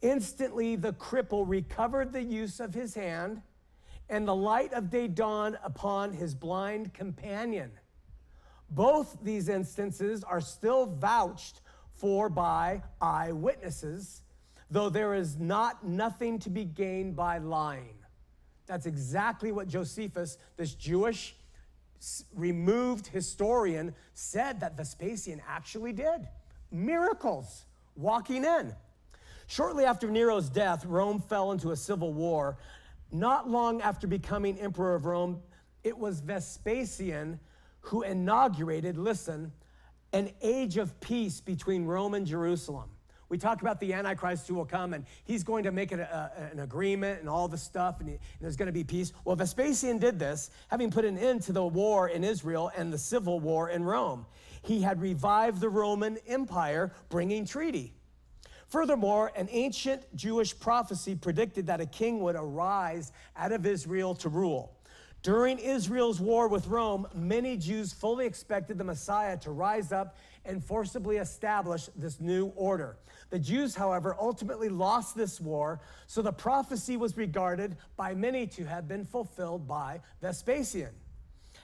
Instantly, 0.01 0.77
the 0.77 0.93
cripple 0.93 1.45
recovered 1.47 2.13
the 2.13 2.23
use 2.23 2.61
of 2.61 2.75
his 2.75 2.95
hand, 2.95 3.43
and 4.09 4.27
the 4.27 4.35
light 4.35 4.73
of 4.73 4.91
day 4.91 5.09
dawned 5.09 5.59
upon 5.63 6.13
his 6.13 6.35
blind 6.35 6.95
companion. 6.95 7.71
Both 8.71 9.19
these 9.23 9.49
instances 9.49 10.23
are 10.23 10.41
still 10.41 10.87
vouched 10.87 11.63
for 11.93 12.29
by 12.29 12.83
eyewitnesses, 13.01 14.23
though 14.71 14.89
there 14.89 15.15
is 15.15 15.37
not 15.39 15.85
nothing 15.85 16.39
to 16.41 16.51
be 16.51 16.65
gained 16.65 17.17
by 17.17 17.39
lying. 17.39 17.97
That's 18.67 18.87
exactly 18.87 19.51
what 19.51 19.67
Josephus, 19.67 20.39
this 20.57 20.75
Jewish 20.75 21.35
removed 22.35 23.07
historian, 23.07 23.95
said 24.15 24.61
that 24.61 24.77
Vespasian 24.77 25.41
actually 25.49 25.93
did. 25.93 26.29
Miracles 26.71 27.65
walking 27.97 28.45
in. 28.45 28.75
Shortly 29.47 29.85
after 29.85 30.11
Nero's 30.11 30.51
death, 30.51 30.85
Rome 30.85 31.21
fell 31.21 31.53
into 31.53 31.71
a 31.71 31.77
civil 31.77 32.13
war. 32.13 32.59
Not 33.11 33.49
long 33.49 33.81
after 33.81 34.07
becoming 34.07 34.59
emperor 34.59 34.95
of 34.95 35.07
Rome, 35.07 35.41
it 35.83 35.97
was 35.97 36.21
Vespasian 36.21 37.41
who 37.81 38.03
inaugurated, 38.03 38.99
listen, 38.99 39.53
an 40.13 40.31
age 40.43 40.77
of 40.77 41.01
peace 41.01 41.41
between 41.41 41.87
Rome 41.87 42.15
and 42.15 42.27
Jerusalem. 42.27 42.91
We 43.29 43.37
talk 43.37 43.61
about 43.61 43.79
the 43.79 43.93
Antichrist 43.93 44.49
who 44.49 44.55
will 44.55 44.65
come 44.65 44.95
and 44.95 45.05
he's 45.25 45.45
going 45.45 45.65
to 45.65 45.73
make 45.73 45.93
it 45.93 46.01
a, 46.01 46.33
a, 46.37 46.53
an 46.53 46.61
agreement 46.61 47.21
and 47.21 47.29
all 47.29 47.47
the 47.47 47.59
stuff, 47.59 48.01
and, 48.01 48.09
he, 48.09 48.15
and 48.15 48.23
there's 48.41 48.57
going 48.57 48.67
to 48.67 48.73
be 48.73 48.85
peace. 48.85 49.13
Well, 49.25 49.37
Vespasian 49.37 49.99
did 49.99 50.19
this, 50.19 50.51
having 50.69 50.91
put 50.91 51.05
an 51.05 51.19
end 51.19 51.43
to 51.43 51.53
the 51.53 51.65
war 51.65 52.09
in 52.09 52.25
Israel 52.25 52.71
and 52.77 52.93
the 52.93 52.99
civil 52.99 53.39
war 53.39 53.69
in 53.69 53.85
Rome. 53.85 54.25
He 54.63 54.81
had 54.81 55.01
revived 55.01 55.61
the 55.61 55.69
Roman 55.69 56.19
Empire, 56.27 56.93
bringing 57.11 57.45
treaty. 57.45 57.95
Furthermore, 58.67 59.33
an 59.35 59.49
ancient 59.51 60.15
Jewish 60.15 60.59
prophecy 60.59 61.15
predicted 61.15 61.67
that 61.67 61.81
a 61.81 61.87
king 61.87 62.21
would 62.21 62.37
arise 62.37 63.13
out 63.37 63.53
of 63.53 63.65
Israel 63.65 64.15
to 64.17 64.29
rule. 64.29 64.75
During 65.23 65.59
Israel's 65.59 66.21
war 66.21 66.49
with 66.49 66.69
Rome, 66.69 67.07
many 67.15 67.57
Jews 67.57 67.93
fully 67.93 68.25
expected 68.25 68.79
the 68.79 68.85
Messiah 68.85 69.37
to 69.39 69.51
rise 69.51 69.91
up 69.91 70.17
and 70.49 70.65
forcibly 70.65 71.19
establish 71.19 71.89
this 71.95 72.21
new 72.21 72.47
order. 72.57 72.97
The 73.31 73.39
Jews, 73.39 73.75
however, 73.75 74.17
ultimately 74.19 74.71
lost 74.71 75.15
this 75.15 75.41
war, 75.41 75.81
so 76.07 76.23
the 76.23 76.33
prophecy 76.33 76.97
was 76.97 77.17
regarded 77.17 77.77
by 77.97 78.15
many 78.15 78.47
to 78.49 78.65
have 78.65 78.89
been 78.89 79.05
fulfilled 79.05 79.69
by 79.69 80.01
Vespasian. 80.23 80.91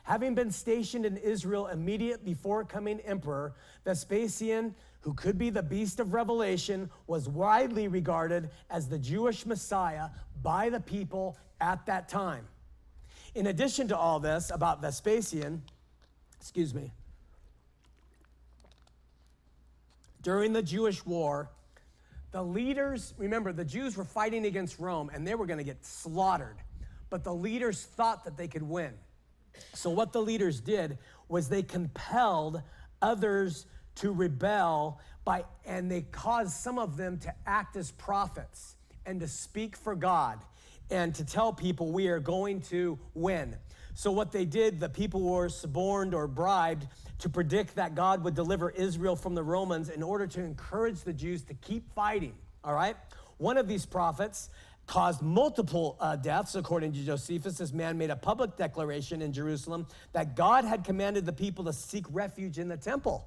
Having 0.03 0.35
been 0.35 0.51
stationed 0.51 1.07
in 1.07 1.17
Israel 1.17 1.69
immediate 1.69 2.25
before 2.25 2.63
coming 2.65 3.01
emperor, 3.01 3.55
Vespasian, 3.87 4.75
who 5.01 5.15
could 5.15 5.39
be 5.39 5.49
the 5.49 5.63
beast 5.63 5.99
of 5.99 6.13
Revelation, 6.13 6.91
was 7.07 7.27
widely 7.27 7.89
regarded 7.89 8.51
as 8.69 8.87
the 8.87 8.99
Jewish 8.99 9.47
Messiah 9.47 10.11
by 10.43 10.69
the 10.69 10.81
people 10.81 11.39
at 11.61 11.87
that 11.87 12.11
time. 12.11 12.47
In 13.35 13.47
addition 13.47 13.89
to 13.89 13.97
all 13.97 14.21
this 14.21 14.51
about 14.51 14.83
Vespasian, 14.83 15.63
excuse 16.39 16.75
me, 16.75 16.93
during 20.25 20.53
the 20.53 20.63
Jewish 20.63 21.07
war, 21.07 21.51
the 22.33 22.43
leaders, 22.43 23.15
remember, 23.17 23.53
the 23.53 23.65
Jews 23.65 23.97
were 23.97 24.05
fighting 24.05 24.47
against 24.47 24.81
Rome 24.81 25.09
and 25.15 25.25
they 25.25 25.37
were 25.37 25.47
going 25.47 25.59
to 25.59 25.65
get 25.65 25.87
slaughtered. 25.87 26.57
But 27.11 27.23
the 27.23 27.33
leaders 27.33 27.85
thought 27.85 28.25
that 28.25 28.37
they 28.37 28.49
could 28.49 28.63
win. 28.63 28.95
So, 29.73 29.91
what 29.91 30.13
the 30.13 30.21
leaders 30.21 30.61
did 30.61 30.99
was 31.29 31.49
they 31.49 31.63
compelled 31.63 32.61
others 33.01 33.67
to 33.97 34.11
rebel 34.11 35.01
by, 35.25 35.45
and 35.65 35.89
they 35.89 36.03
caused 36.03 36.55
some 36.55 36.77
of 36.77 36.97
them 36.97 37.19
to 37.19 37.33
act 37.47 37.77
as 37.77 37.93
prophets 37.93 38.75
and 39.07 39.21
to 39.21 39.29
speak 39.29 39.77
for 39.77 39.95
God 39.95 40.41
and 40.91 41.15
to 41.15 41.25
tell 41.25 41.53
people 41.53 41.93
we 41.93 42.09
are 42.09 42.19
going 42.19 42.63
to 42.63 42.99
win. 43.15 43.55
So, 43.95 44.11
what 44.11 44.33
they 44.33 44.45
did, 44.45 44.81
the 44.81 44.89
people 44.89 45.23
were 45.23 45.49
suborned 45.49 46.15
or 46.15 46.27
bribed 46.27 46.89
to 47.25 47.31
predict 47.31 47.77
that 47.77 47.95
God 47.95 48.23
would 48.23 48.35
deliver 48.35 48.69
Israel 48.69 49.17
from 49.17 49.35
the 49.35 49.43
Romans 49.43 49.89
in 49.89 50.03
order 50.03 50.27
to 50.27 50.41
encourage 50.41 51.05
the 51.05 51.13
Jews 51.15 51.43
to 51.45 51.55
keep 51.55 51.91
fighting. 51.95 52.35
All 52.63 52.75
right? 52.75 52.97
One 53.39 53.57
of 53.57 53.67
these 53.67 53.87
prophets 53.87 54.51
caused 54.87 55.23
multiple 55.23 55.97
uh, 56.01 56.17
deaths, 56.17 56.55
according 56.55 56.93
to 56.93 56.99
Josephus. 56.99 57.57
This 57.57 57.73
man 57.73 57.97
made 57.97 58.11
a 58.11 58.17
public 58.17 58.59
declaration 58.59 59.23
in 59.23 59.33
Jerusalem 59.33 59.87
that 60.13 60.37
God 60.37 60.67
had 60.67 60.85
commanded 60.85 61.25
the 61.25 61.33
people 61.33 61.65
to 61.65 61.73
seek 61.73 62.05
refuge 62.11 62.59
in 62.59 62.69
the 62.69 62.77
temple, 62.77 63.27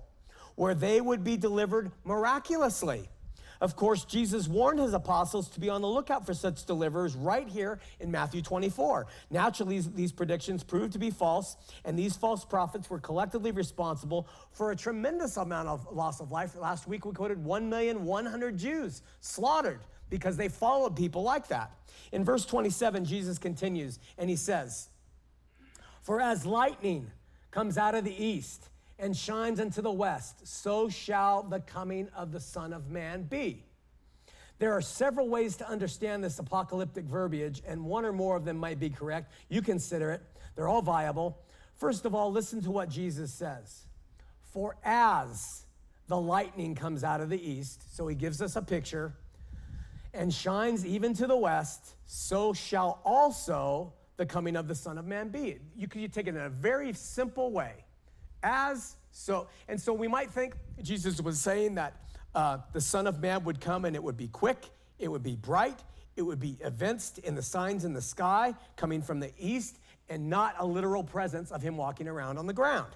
where 0.53 0.75
they 0.75 1.01
would 1.01 1.23
be 1.23 1.35
delivered 1.35 1.91
miraculously. 2.03 3.09
Of 3.59 3.75
course, 3.75 4.05
Jesus 4.05 4.47
warned 4.47 4.79
his 4.79 4.93
apostles 4.93 5.49
to 5.49 5.59
be 5.59 5.69
on 5.69 5.81
the 5.81 5.87
lookout 5.87 6.25
for 6.25 6.33
such 6.33 6.65
deliverers 6.65 7.15
right 7.15 7.47
here 7.47 7.79
in 7.99 8.11
Matthew 8.11 8.41
24. 8.41 9.07
Naturally, 9.29 9.79
these 9.79 10.11
predictions 10.11 10.63
proved 10.63 10.93
to 10.93 10.99
be 10.99 11.09
false, 11.09 11.57
and 11.85 11.97
these 11.97 12.15
false 12.15 12.45
prophets 12.45 12.89
were 12.89 12.99
collectively 12.99 13.51
responsible 13.51 14.27
for 14.51 14.71
a 14.71 14.75
tremendous 14.75 15.37
amount 15.37 15.67
of 15.67 15.87
loss 15.91 16.19
of 16.19 16.31
life. 16.31 16.55
Last 16.55 16.87
week, 16.87 17.05
we 17.05 17.13
quoted 17.13 17.43
1,100 17.43 18.57
Jews 18.57 19.01
slaughtered 19.21 19.81
because 20.09 20.37
they 20.37 20.49
followed 20.49 20.95
people 20.95 21.23
like 21.23 21.47
that. 21.47 21.71
In 22.11 22.23
verse 22.23 22.45
27, 22.45 23.05
Jesus 23.05 23.37
continues, 23.37 23.99
and 24.17 24.29
he 24.29 24.35
says, 24.35 24.89
For 26.01 26.21
as 26.21 26.45
lightning 26.45 27.11
comes 27.51 27.77
out 27.77 27.95
of 27.95 28.03
the 28.03 28.23
east, 28.23 28.69
and 28.99 29.15
shines 29.15 29.59
into 29.59 29.81
the 29.81 29.91
west, 29.91 30.47
so 30.47 30.89
shall 30.89 31.43
the 31.43 31.59
coming 31.59 32.09
of 32.15 32.31
the 32.31 32.39
Son 32.39 32.73
of 32.73 32.89
Man 32.89 33.23
be. 33.23 33.63
There 34.59 34.73
are 34.73 34.81
several 34.81 35.29
ways 35.29 35.55
to 35.57 35.69
understand 35.69 36.23
this 36.23 36.39
apocalyptic 36.39 37.05
verbiage, 37.05 37.61
and 37.67 37.85
one 37.85 38.05
or 38.05 38.11
more 38.11 38.35
of 38.35 38.43
them 38.43 38.57
might 38.57 38.79
be 38.79 38.89
correct. 38.89 39.31
You 39.49 39.61
consider 39.61 40.11
it, 40.11 40.23
they're 40.55 40.67
all 40.67 40.81
viable. 40.81 41.37
First 41.75 42.05
of 42.05 42.15
all, 42.15 42.31
listen 42.31 42.61
to 42.63 42.71
what 42.71 42.89
Jesus 42.89 43.31
says. 43.31 43.85
For 44.41 44.75
as 44.83 45.65
the 46.07 46.17
lightning 46.17 46.73
comes 46.73 47.03
out 47.03 47.21
of 47.21 47.29
the 47.29 47.39
east, 47.39 47.95
so 47.95 48.07
he 48.07 48.15
gives 48.15 48.41
us 48.41 48.55
a 48.55 48.61
picture, 48.63 49.13
and 50.13 50.33
shines 50.33 50.85
even 50.85 51.13
to 51.13 51.27
the 51.27 51.37
west, 51.37 51.95
so 52.07 52.51
shall 52.53 52.99
also 53.05 53.93
the 54.15 54.25
coming 54.25 54.55
of 54.55 54.67
the 54.67 54.73
Son 54.73 54.97
of 54.97 55.05
Man 55.05 55.29
be. 55.29 55.59
You 55.75 55.87
could 55.87 56.11
take 56.11 56.25
it 56.25 56.35
in 56.35 56.41
a 56.41 56.49
very 56.49 56.93
simple 56.93 57.51
way. 57.51 57.85
As 58.47 58.95
so, 59.11 59.47
and 59.67 59.79
so 59.79 59.91
we 59.91 60.07
might 60.07 60.31
think 60.31 60.55
Jesus 60.81 61.19
was 61.19 61.37
saying 61.37 61.75
that 61.75 61.95
uh, 62.33 62.59
the 62.71 62.79
Son 62.79 63.05
of 63.05 63.19
Man 63.19 63.43
would 63.43 63.59
come 63.59 63.83
and 63.83 63.93
it 63.93 64.01
would 64.01 64.15
be 64.15 64.29
quick, 64.29 64.69
it 64.99 65.09
would 65.09 65.21
be 65.21 65.35
bright, 65.35 65.83
it 66.15 66.21
would 66.21 66.39
be 66.39 66.55
evinced 66.61 67.17
in 67.19 67.35
the 67.35 67.41
signs 67.41 67.83
in 67.83 67.91
the 67.91 68.01
sky 68.01 68.55
coming 68.77 69.01
from 69.01 69.19
the 69.19 69.31
east, 69.37 69.79
and 70.07 70.29
not 70.29 70.55
a 70.59 70.65
literal 70.65 71.03
presence 71.03 71.51
of 71.51 71.61
him 71.61 71.75
walking 71.75 72.07
around 72.07 72.37
on 72.37 72.47
the 72.47 72.53
ground. 72.53 72.93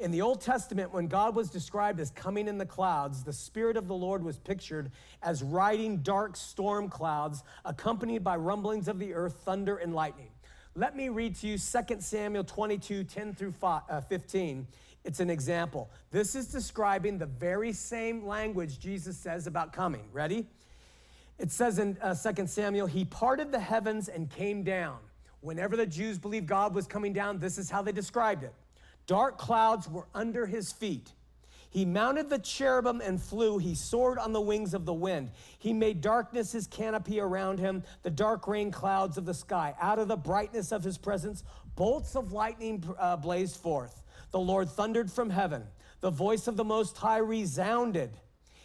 In 0.00 0.10
the 0.10 0.20
Old 0.20 0.40
Testament, 0.40 0.92
when 0.92 1.06
God 1.06 1.36
was 1.36 1.48
described 1.48 2.00
as 2.00 2.10
coming 2.10 2.48
in 2.48 2.58
the 2.58 2.66
clouds, 2.66 3.22
the 3.22 3.32
Spirit 3.32 3.76
of 3.76 3.86
the 3.86 3.94
Lord 3.94 4.24
was 4.24 4.36
pictured 4.36 4.90
as 5.22 5.44
riding 5.44 5.98
dark 5.98 6.34
storm 6.34 6.88
clouds, 6.88 7.44
accompanied 7.64 8.24
by 8.24 8.34
rumblings 8.34 8.88
of 8.88 8.98
the 8.98 9.14
earth, 9.14 9.42
thunder, 9.44 9.76
and 9.76 9.94
lightning. 9.94 10.30
Let 10.74 10.94
me 10.96 11.08
read 11.08 11.34
to 11.36 11.48
you 11.48 11.58
2 11.58 12.00
Samuel 12.00 12.44
22 12.44 13.04
10 13.04 13.34
through 13.34 13.54
uh, 13.62 14.00
15. 14.00 14.66
It's 15.08 15.20
an 15.20 15.30
example. 15.30 15.88
This 16.10 16.34
is 16.34 16.48
describing 16.48 17.16
the 17.16 17.24
very 17.24 17.72
same 17.72 18.26
language 18.26 18.78
Jesus 18.78 19.16
says 19.16 19.46
about 19.46 19.72
coming. 19.72 20.04
Ready? 20.12 20.46
It 21.38 21.50
says 21.50 21.78
in 21.78 21.96
uh, 22.02 22.14
2 22.14 22.46
Samuel, 22.46 22.86
He 22.86 23.06
parted 23.06 23.50
the 23.50 23.58
heavens 23.58 24.10
and 24.10 24.28
came 24.28 24.64
down. 24.64 24.98
Whenever 25.40 25.78
the 25.78 25.86
Jews 25.86 26.18
believed 26.18 26.46
God 26.46 26.74
was 26.74 26.86
coming 26.86 27.14
down, 27.14 27.38
this 27.38 27.56
is 27.56 27.70
how 27.70 27.80
they 27.80 27.90
described 27.90 28.44
it. 28.44 28.52
Dark 29.06 29.38
clouds 29.38 29.88
were 29.88 30.06
under 30.14 30.44
his 30.44 30.72
feet. 30.72 31.10
He 31.70 31.86
mounted 31.86 32.28
the 32.28 32.38
cherubim 32.38 33.00
and 33.00 33.18
flew. 33.18 33.56
He 33.56 33.74
soared 33.74 34.18
on 34.18 34.34
the 34.34 34.42
wings 34.42 34.74
of 34.74 34.84
the 34.84 34.92
wind. 34.92 35.30
He 35.58 35.72
made 35.72 36.02
darkness 36.02 36.52
his 36.52 36.66
canopy 36.66 37.18
around 37.18 37.60
him, 37.60 37.82
the 38.02 38.10
dark 38.10 38.46
rain 38.46 38.70
clouds 38.70 39.16
of 39.16 39.24
the 39.24 39.32
sky. 39.32 39.74
Out 39.80 39.98
of 39.98 40.08
the 40.08 40.18
brightness 40.18 40.70
of 40.70 40.84
his 40.84 40.98
presence, 40.98 41.44
bolts 41.76 42.14
of 42.14 42.32
lightning 42.32 42.84
uh, 42.98 43.16
blazed 43.16 43.56
forth. 43.56 44.02
The 44.30 44.38
Lord 44.38 44.68
thundered 44.68 45.10
from 45.10 45.30
heaven. 45.30 45.64
The 46.00 46.10
voice 46.10 46.46
of 46.46 46.56
the 46.56 46.64
Most 46.64 46.96
High 46.96 47.18
resounded. 47.18 48.10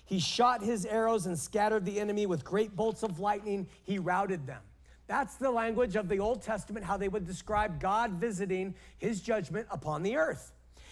He 0.05 0.19
shot 0.19 0.61
his 0.61 0.85
arrows 0.85 1.25
and 1.25 1.37
scattered 1.37 1.85
the 1.85 1.99
enemy 1.99 2.25
with 2.25 2.43
great 2.43 2.75
bolts 2.75 3.03
of 3.03 3.19
lightning. 3.19 3.67
He 3.83 3.97
routed 3.97 4.45
them. 4.45 4.61
That's 5.07 5.35
the 5.35 5.51
language 5.51 5.95
of 5.95 6.07
the 6.07 6.19
Old 6.19 6.41
Testament, 6.41 6.85
how 6.85 6.97
they 6.97 7.07
would 7.07 7.25
describe 7.25 7.79
God 7.79 8.11
visiting 8.11 8.75
his 8.97 9.21
judgment 9.21 9.67
upon 9.69 10.03
the 10.03 10.15
earth. 10.17 10.51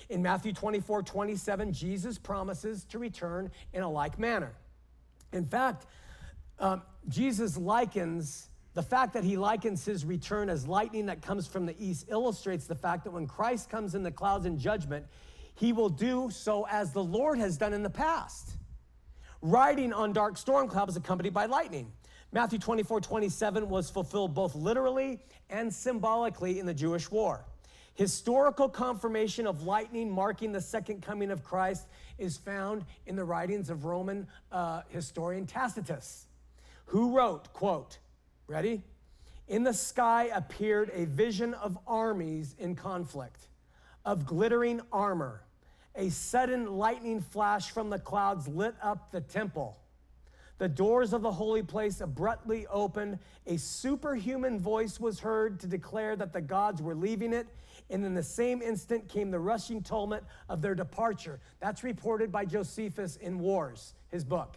In 0.10 0.22
Matthew 0.22 0.54
24, 0.54 1.04
27, 1.04 1.72
Jesus 1.72 2.18
promises 2.18 2.84
to 2.86 3.00
return 3.00 3.52
in 3.74 3.84
a 3.84 3.90
like 3.90 4.20
manner. 4.20 4.54
In 5.32 5.46
fact, 5.46 5.86
um, 6.60 6.82
Jesus 7.08 7.58
likens 7.58 8.50
the 8.74 8.82
fact 8.84 9.14
that 9.14 9.24
he 9.24 9.38
likens 9.38 9.84
his 9.84 10.06
return 10.06 10.50
as 10.50 10.68
lightning 10.68 11.08
that 11.08 11.22
comes 11.22 11.46
from 11.46 11.66
the 11.66 11.76
east 11.78 12.06
illustrates 12.10 12.68
the 12.68 12.76
fact 12.76 13.04
that 13.04 13.12
when 13.12 13.28
Christ 13.28 13.70
comes 13.70 13.96
in 13.96 14.04
the 14.04 14.12
clouds 14.12 14.46
in 14.46 14.58
judgment, 14.58 15.06
he 15.56 15.74
will 15.74 15.90
do 15.90 16.30
so 16.32 16.66
as 16.70 16.92
the 16.94 17.04
Lord 17.04 17.38
has 17.38 17.58
done 17.58 17.74
in 17.74 17.84
the 17.84 17.90
past, 17.90 18.52
riding 19.42 19.92
on 19.92 20.14
dark 20.14 20.38
storm 20.38 20.68
clouds 20.68 20.96
accompanied 20.96 21.34
by 21.34 21.46
lightning. 21.46 21.92
Matthew 22.32 22.60
24, 22.60 23.02
27 23.02 23.68
was 23.68 23.90
fulfilled 23.90 24.34
both 24.34 24.56
literally 24.56 25.20
and 25.50 25.74
symbolically 25.74 26.60
in 26.60 26.66
the 26.66 26.74
Jewish 26.74 27.12
war. 27.12 27.46
Historical 27.96 28.70
confirmation 28.70 29.46
of 29.46 29.64
lightning 29.64 30.10
marking 30.10 30.54
the 30.54 30.62
second 30.62 31.02
coming 31.02 31.30
of 31.30 31.44
Christ 31.44 31.88
is 32.18 32.38
found 32.38 32.86
in 33.06 33.18
the 33.18 33.24
writings 33.26 33.70
of 33.70 33.84
Roman 33.84 34.28
uh, 34.50 34.84
historian 34.88 35.46
Tacitus, 35.46 36.28
who 36.86 37.14
wrote, 37.14 37.52
quote, 37.52 38.00
ready? 38.52 38.84
In 39.48 39.64
the 39.64 39.74
sky 39.74 40.30
appeared 40.34 40.92
a 40.94 41.06
vision 41.06 41.54
of 41.56 41.78
armies 41.88 42.56
in 42.60 42.76
conflict, 42.76 43.48
of 44.06 44.26
glittering 44.26 44.82
armor. 44.92 45.42
A 45.96 46.10
sudden 46.10 46.78
lightning 46.78 47.22
flash 47.22 47.72
from 47.72 47.90
the 47.90 48.00
clouds 48.00 48.48
lit 48.48 48.76
up 48.82 49.12
the 49.12 49.22
temple 49.22 49.78
the 50.62 50.70
doors 50.70 51.12
of 51.12 51.24
the 51.24 51.32
holy 51.32 51.64
place 51.64 52.02
abruptly 52.02 52.68
opened. 52.68 53.18
A 53.48 53.58
superhuman 53.58 54.60
voice 54.60 55.00
was 55.00 55.20
heard 55.20 55.60
to 55.62 55.66
declare 55.66 56.16
that 56.16 56.34
the 56.34 56.40
gods 56.40 56.84
were 56.84 56.94
leaving 56.94 57.34
it. 57.34 57.48
And 57.90 58.06
in 58.06 58.14
the 58.14 58.22
same 58.22 58.62
instant 58.62 59.10
came 59.10 59.32
the 59.32 59.40
rushing 59.40 59.82
tumult 59.82 60.22
of 60.50 60.62
their 60.62 60.76
departure. 60.76 61.40
That's 61.62 61.84
reported 61.84 62.32
by 62.32 62.46
Josephus 62.46 63.16
in 63.16 63.40
Wars, 63.40 63.96
his 64.10 64.24
book. 64.24 64.56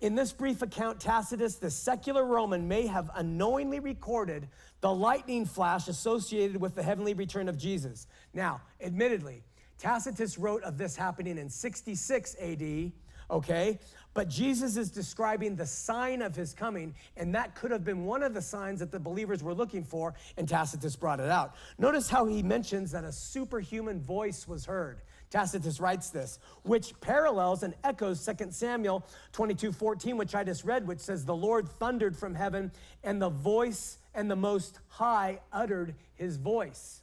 In 0.00 0.14
this 0.14 0.32
brief 0.32 0.62
account, 0.62 1.00
Tacitus, 1.00 1.56
the 1.56 1.70
secular 1.70 2.24
Roman, 2.24 2.68
may 2.68 2.86
have 2.86 3.10
unknowingly 3.16 3.80
recorded 3.80 4.48
the 4.80 4.94
lightning 4.94 5.44
flash 5.44 5.88
associated 5.88 6.60
with 6.60 6.76
the 6.76 6.82
heavenly 6.84 7.14
return 7.14 7.48
of 7.48 7.58
Jesus. 7.58 8.06
Now, 8.32 8.60
admittedly, 8.80 9.42
Tacitus 9.76 10.38
wrote 10.38 10.62
of 10.62 10.78
this 10.78 10.94
happening 10.94 11.36
in 11.36 11.50
66 11.50 12.36
AD, 12.40 12.92
okay? 13.28 13.80
But 14.14 14.28
Jesus 14.28 14.76
is 14.76 14.88
describing 14.88 15.56
the 15.56 15.66
sign 15.66 16.22
of 16.22 16.36
his 16.36 16.54
coming, 16.54 16.94
and 17.16 17.34
that 17.34 17.56
could 17.56 17.72
have 17.72 17.84
been 17.84 18.04
one 18.04 18.22
of 18.22 18.34
the 18.34 18.42
signs 18.42 18.78
that 18.78 18.92
the 18.92 19.00
believers 19.00 19.42
were 19.42 19.54
looking 19.54 19.82
for, 19.82 20.14
and 20.36 20.48
Tacitus 20.48 20.94
brought 20.94 21.18
it 21.18 21.28
out. 21.28 21.56
Notice 21.76 22.08
how 22.08 22.24
he 22.24 22.40
mentions 22.40 22.92
that 22.92 23.02
a 23.02 23.12
superhuman 23.12 24.00
voice 24.00 24.46
was 24.46 24.64
heard. 24.64 25.02
Tacitus 25.30 25.78
writes 25.78 26.10
this, 26.10 26.38
which 26.62 26.98
parallels 27.00 27.62
and 27.62 27.74
echoes 27.84 28.24
2 28.24 28.50
Samuel 28.50 29.06
22 29.32 29.72
14, 29.72 30.16
which 30.16 30.34
I 30.34 30.42
just 30.42 30.64
read, 30.64 30.86
which 30.86 31.00
says, 31.00 31.24
The 31.24 31.36
Lord 31.36 31.68
thundered 31.68 32.16
from 32.16 32.34
heaven, 32.34 32.72
and 33.04 33.20
the 33.20 33.28
voice 33.28 33.98
and 34.14 34.30
the 34.30 34.36
Most 34.36 34.80
High 34.88 35.40
uttered 35.52 35.94
his 36.14 36.36
voice. 36.36 37.02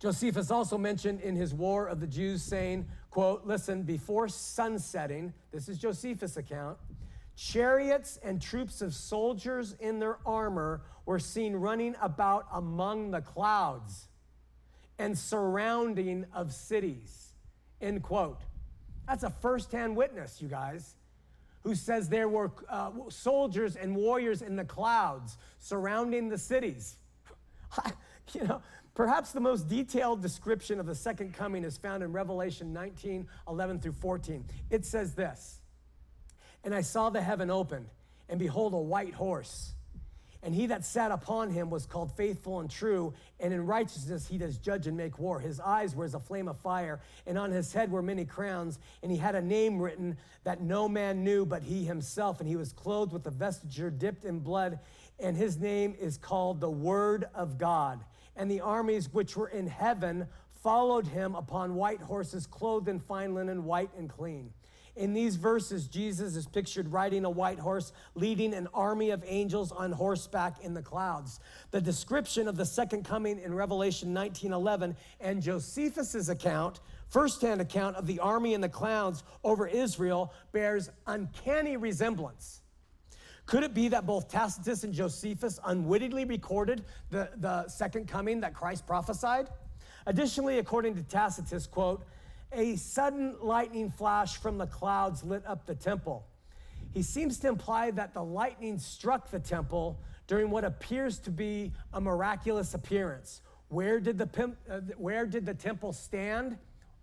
Josephus 0.00 0.50
also 0.50 0.78
mentioned 0.78 1.20
in 1.20 1.34
his 1.34 1.52
War 1.52 1.88
of 1.88 2.00
the 2.00 2.06
Jews, 2.06 2.42
saying, 2.42 2.86
quote, 3.10 3.44
listen, 3.44 3.82
before 3.82 4.28
sunsetting, 4.28 5.34
this 5.50 5.68
is 5.68 5.76
Josephus' 5.76 6.36
account, 6.36 6.78
chariots 7.36 8.18
and 8.22 8.40
troops 8.40 8.80
of 8.80 8.94
soldiers 8.94 9.74
in 9.80 9.98
their 9.98 10.18
armor 10.24 10.82
were 11.04 11.18
seen 11.18 11.54
running 11.54 11.96
about 12.00 12.46
among 12.52 13.10
the 13.10 13.20
clouds 13.20 14.08
and 14.98 15.16
surrounding 15.16 16.26
of 16.32 16.52
cities, 16.52 17.34
end 17.80 18.02
quote. 18.02 18.40
That's 19.06 19.22
a 19.22 19.30
firsthand 19.30 19.96
witness, 19.96 20.42
you 20.42 20.48
guys, 20.48 20.96
who 21.62 21.74
says 21.74 22.08
there 22.08 22.28
were 22.28 22.52
uh, 22.68 22.90
soldiers 23.08 23.76
and 23.76 23.96
warriors 23.96 24.42
in 24.42 24.56
the 24.56 24.64
clouds 24.64 25.38
surrounding 25.58 26.28
the 26.28 26.38
cities. 26.38 26.96
you 28.34 28.44
know, 28.44 28.60
Perhaps 28.98 29.30
the 29.30 29.38
most 29.38 29.68
detailed 29.68 30.22
description 30.22 30.80
of 30.80 30.86
the 30.86 30.94
second 30.96 31.32
coming 31.32 31.62
is 31.62 31.78
found 31.78 32.02
in 32.02 32.10
Revelation 32.10 32.72
19 32.72 33.28
11 33.46 33.78
through 33.78 33.92
14. 33.92 34.44
It 34.70 34.84
says 34.84 35.14
this 35.14 35.60
And 36.64 36.74
I 36.74 36.80
saw 36.80 37.08
the 37.08 37.20
heaven 37.20 37.48
opened, 37.48 37.86
and 38.28 38.40
behold, 38.40 38.74
a 38.74 38.78
white 38.78 39.14
horse. 39.14 39.72
And 40.42 40.54
he 40.54 40.66
that 40.66 40.84
sat 40.84 41.10
upon 41.10 41.50
him 41.50 41.68
was 41.68 41.84
called 41.86 42.12
faithful 42.16 42.60
and 42.60 42.70
true, 42.70 43.12
and 43.40 43.52
in 43.52 43.66
righteousness 43.66 44.28
he 44.28 44.38
does 44.38 44.58
judge 44.58 44.86
and 44.86 44.96
make 44.96 45.18
war. 45.18 45.40
His 45.40 45.58
eyes 45.60 45.94
were 45.94 46.04
as 46.04 46.14
a 46.14 46.20
flame 46.20 46.48
of 46.48 46.58
fire, 46.58 47.00
and 47.26 47.36
on 47.36 47.50
his 47.50 47.72
head 47.72 47.90
were 47.90 48.02
many 48.02 48.24
crowns, 48.24 48.78
and 49.02 49.10
he 49.10 49.18
had 49.18 49.34
a 49.34 49.42
name 49.42 49.80
written 49.80 50.16
that 50.44 50.60
no 50.60 50.88
man 50.88 51.24
knew 51.24 51.44
but 51.44 51.62
he 51.62 51.84
himself, 51.84 52.40
and 52.40 52.48
he 52.48 52.56
was 52.56 52.72
clothed 52.72 53.12
with 53.12 53.26
a 53.26 53.30
vesture 53.30 53.90
dipped 53.90 54.24
in 54.24 54.38
blood, 54.38 54.78
and 55.18 55.36
his 55.36 55.58
name 55.58 55.94
is 56.00 56.16
called 56.16 56.60
the 56.60 56.70
Word 56.70 57.26
of 57.34 57.58
God 57.58 58.04
and 58.38 58.48
the 58.50 58.60
armies 58.60 59.12
which 59.12 59.36
were 59.36 59.48
in 59.48 59.66
heaven 59.66 60.26
followed 60.62 61.06
him 61.06 61.34
upon 61.34 61.74
white 61.74 62.00
horses, 62.00 62.46
clothed 62.46 62.88
in 62.88 63.00
fine 63.00 63.34
linen, 63.34 63.64
white 63.64 63.90
and 63.98 64.08
clean. 64.08 64.52
In 64.98 65.12
these 65.12 65.36
verses, 65.36 65.86
Jesus 65.86 66.34
is 66.34 66.48
pictured 66.48 66.92
riding 66.92 67.24
a 67.24 67.30
white 67.30 67.60
horse, 67.60 67.92
leading 68.16 68.52
an 68.52 68.66
army 68.74 69.10
of 69.10 69.22
angels 69.24 69.70
on 69.70 69.92
horseback 69.92 70.64
in 70.64 70.74
the 70.74 70.82
clouds. 70.82 71.38
The 71.70 71.80
description 71.80 72.48
of 72.48 72.56
the 72.56 72.66
second 72.66 73.04
coming 73.04 73.38
in 73.38 73.54
Revelation 73.54 74.12
19:11 74.12 74.96
and 75.20 75.40
Josephus's 75.40 76.28
account, 76.28 76.80
firsthand 77.10 77.60
account 77.60 77.94
of 77.94 78.08
the 78.08 78.18
army 78.18 78.54
in 78.54 78.60
the 78.60 78.68
clouds 78.68 79.22
over 79.44 79.68
Israel, 79.68 80.32
bears 80.50 80.90
uncanny 81.06 81.76
resemblance. 81.76 82.62
Could 83.46 83.62
it 83.62 83.74
be 83.74 83.86
that 83.88 84.04
both 84.04 84.28
Tacitus 84.28 84.82
and 84.82 84.92
Josephus 84.92 85.60
unwittingly 85.64 86.24
recorded 86.24 86.84
the, 87.10 87.30
the 87.36 87.68
second 87.68 88.08
coming 88.08 88.40
that 88.40 88.52
Christ 88.52 88.84
prophesied? 88.84 89.48
Additionally, 90.06 90.58
according 90.58 90.96
to 90.96 91.04
Tacitus, 91.04 91.68
quote, 91.68 92.04
a 92.52 92.76
sudden 92.76 93.36
lightning 93.40 93.90
flash 93.90 94.36
from 94.36 94.58
the 94.58 94.66
clouds 94.66 95.22
lit 95.24 95.44
up 95.46 95.66
the 95.66 95.74
temple. 95.74 96.26
He 96.92 97.02
seems 97.02 97.38
to 97.40 97.48
imply 97.48 97.90
that 97.92 98.14
the 98.14 98.24
lightning 98.24 98.78
struck 98.78 99.30
the 99.30 99.38
temple 99.40 100.00
during 100.26 100.50
what 100.50 100.64
appears 100.64 101.18
to 101.20 101.30
be 101.30 101.72
a 101.92 102.00
miraculous 102.00 102.74
appearance. 102.74 103.42
Where 103.68 104.00
did 104.00 104.18
the, 104.18 104.54
uh, 104.70 104.80
where 104.96 105.26
did 105.26 105.44
the 105.44 105.54
temple 105.54 105.92
stand? 105.92 106.58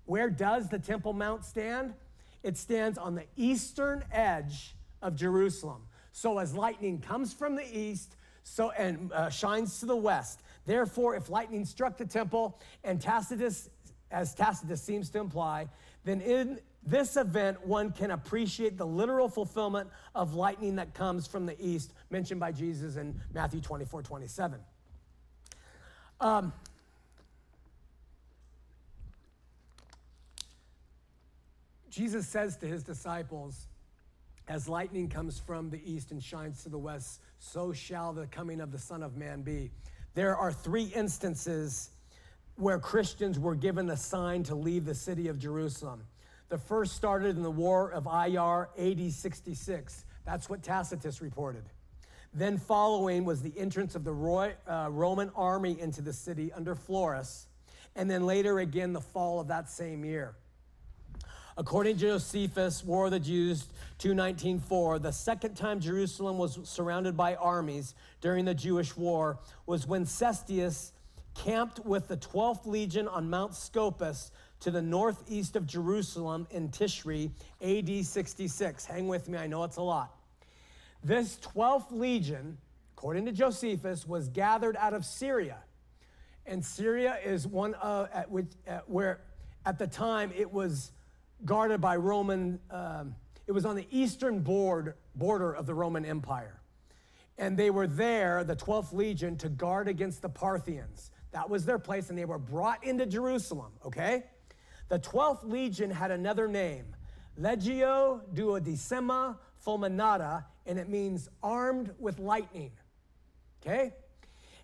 Where 0.05 0.29
does 0.29 0.69
the 0.69 0.79
Temple 0.79 1.13
Mount 1.13 1.43
stand? 1.43 1.93
It 2.43 2.57
stands 2.57 2.97
on 2.97 3.15
the 3.15 3.25
eastern 3.35 4.03
edge 4.11 4.75
of 5.01 5.15
Jerusalem. 5.15 5.81
So 6.11 6.37
as 6.37 6.55
lightning 6.55 6.99
comes 6.99 7.33
from 7.33 7.55
the 7.55 7.65
east, 7.77 8.15
so 8.43 8.69
and 8.71 9.11
uh, 9.11 9.29
shines 9.29 9.79
to 9.79 9.87
the 9.87 9.95
west. 9.95 10.41
Therefore, 10.65 11.15
if 11.15 11.29
lightning 11.29 11.65
struck 11.65 11.97
the 11.97 12.05
temple, 12.05 12.59
and 12.83 13.01
Tacitus, 13.01 13.69
as 14.11 14.33
Tacitus 14.33 14.81
seems 14.81 15.09
to 15.11 15.19
imply, 15.19 15.67
then 16.03 16.21
in 16.21 16.59
this 16.85 17.17
event, 17.17 17.65
one 17.65 17.91
can 17.91 18.11
appreciate 18.11 18.77
the 18.77 18.85
literal 18.85 19.27
fulfillment 19.27 19.89
of 20.13 20.35
lightning 20.35 20.75
that 20.75 20.93
comes 20.93 21.25
from 21.25 21.45
the 21.45 21.59
east, 21.59 21.93
mentioned 22.11 22.39
by 22.39 22.51
Jesus 22.51 22.95
in 22.95 23.19
Matthew 23.33 23.59
24, 23.59 24.03
27. 24.03 24.59
Um, 26.21 26.53
Jesus 31.89 32.27
says 32.27 32.57
to 32.57 32.67
his 32.67 32.83
disciples, 32.83 33.67
As 34.47 34.69
lightning 34.69 35.09
comes 35.09 35.39
from 35.39 35.69
the 35.71 35.81
east 35.91 36.11
and 36.11 36.21
shines 36.21 36.61
to 36.63 36.69
the 36.69 36.77
west, 36.77 37.21
so 37.39 37.73
shall 37.73 38.13
the 38.13 38.27
coming 38.27 38.61
of 38.61 38.71
the 38.71 38.79
Son 38.79 39.01
of 39.01 39.17
Man 39.17 39.41
be. 39.41 39.71
There 40.13 40.35
are 40.35 40.51
three 40.51 40.85
instances 40.95 41.89
where 42.57 42.79
Christians 42.79 43.37
were 43.37 43.55
given 43.55 43.89
a 43.89 43.97
sign 43.97 44.43
to 44.43 44.55
leave 44.55 44.85
the 44.85 44.95
city 44.95 45.27
of 45.27 45.37
Jerusalem. 45.37 46.03
The 46.49 46.57
first 46.57 46.95
started 46.95 47.35
in 47.35 47.43
the 47.43 47.51
War 47.51 47.91
of 47.91 48.05
Iyar, 48.05 48.67
AD 48.77 49.11
66. 49.11 50.05
That's 50.25 50.49
what 50.49 50.63
Tacitus 50.63 51.21
reported. 51.21 51.63
Then, 52.33 52.57
following 52.57 53.25
was 53.25 53.41
the 53.41 53.53
entrance 53.57 53.95
of 53.95 54.03
the 54.03 54.13
Roy, 54.13 54.53
uh, 54.67 54.89
Roman 54.91 55.31
army 55.35 55.79
into 55.79 56.01
the 56.01 56.13
city 56.13 56.51
under 56.53 56.75
Florus, 56.75 57.45
and 57.95 58.09
then 58.09 58.25
later 58.25 58.59
again 58.59 58.93
the 58.93 59.01
fall 59.01 59.39
of 59.39 59.47
that 59.47 59.69
same 59.69 60.03
year. 60.03 60.35
According 61.57 61.95
to 61.97 62.01
Josephus, 62.01 62.83
War 62.83 63.05
of 63.05 63.11
the 63.11 63.19
Jews 63.21 63.67
219.4, 63.99 65.01
the 65.01 65.13
second 65.13 65.55
time 65.55 65.79
Jerusalem 65.79 66.37
was 66.37 66.59
surrounded 66.65 67.15
by 67.15 67.35
armies 67.35 67.95
during 68.19 68.43
the 68.43 68.53
Jewish 68.53 68.97
war 68.97 69.39
was 69.65 69.87
when 69.87 70.03
Cestius 70.03 70.91
camped 71.35 71.85
with 71.85 72.07
the 72.07 72.17
12th 72.17 72.65
Legion 72.65 73.07
on 73.07 73.29
Mount 73.29 73.53
Scopus 73.53 74.31
to 74.61 74.71
the 74.71 74.81
northeast 74.81 75.55
of 75.55 75.67
Jerusalem 75.67 76.47
in 76.49 76.69
Tishri, 76.69 77.29
AD 77.61 78.05
66. 78.05 78.85
Hang 78.85 79.07
with 79.07 79.29
me, 79.29 79.37
I 79.37 79.47
know 79.47 79.63
it's 79.63 79.77
a 79.77 79.81
lot. 79.81 80.15
This 81.03 81.37
12th 81.55 81.91
Legion, 81.91 82.57
according 82.97 83.25
to 83.25 83.31
Josephus, 83.31 84.07
was 84.07 84.29
gathered 84.29 84.75
out 84.77 84.93
of 84.93 85.05
Syria. 85.05 85.57
And 86.47 86.63
Syria 86.63 87.17
is 87.23 87.45
one 87.45 87.73
of, 87.75 88.09
at 88.13 88.31
which, 88.31 88.47
at 88.65 88.89
where 88.89 89.19
at 89.65 89.77
the 89.77 89.87
time 89.87 90.31
it 90.35 90.51
was 90.51 90.91
guarded 91.43 91.81
by 91.81 91.95
Roman, 91.95 92.59
um, 92.71 93.15
it 93.45 93.51
was 93.51 93.65
on 93.65 93.75
the 93.75 93.87
eastern 93.91 94.39
board, 94.39 94.95
border 95.15 95.53
of 95.53 95.65
the 95.65 95.73
Roman 95.73 96.05
Empire. 96.05 96.59
And 97.37 97.57
they 97.57 97.69
were 97.69 97.87
there, 97.87 98.43
the 98.43 98.55
12th 98.55 98.93
Legion, 98.93 99.37
to 99.37 99.49
guard 99.49 99.87
against 99.87 100.21
the 100.21 100.29
Parthians. 100.29 101.11
That 101.35 101.49
was 101.49 101.65
their 101.65 101.79
place, 101.79 102.09
and 102.09 102.17
they 102.17 102.23
were 102.23 102.39
brought 102.39 102.81
into 102.85 103.05
Jerusalem, 103.05 103.73
okay? 103.85 104.23
The 104.87 104.99
12th 104.99 105.43
Legion 105.43 105.91
had 105.91 106.09
another 106.09 106.47
name, 106.47 106.95
Legio 107.37 108.21
Duodecima 108.33 109.35
Fulminata, 109.61 110.45
and 110.65 110.79
it 110.79 110.87
means 110.87 111.29
armed 111.43 111.93
with 111.99 112.19
lightning, 112.19 112.71
okay? 113.61 113.91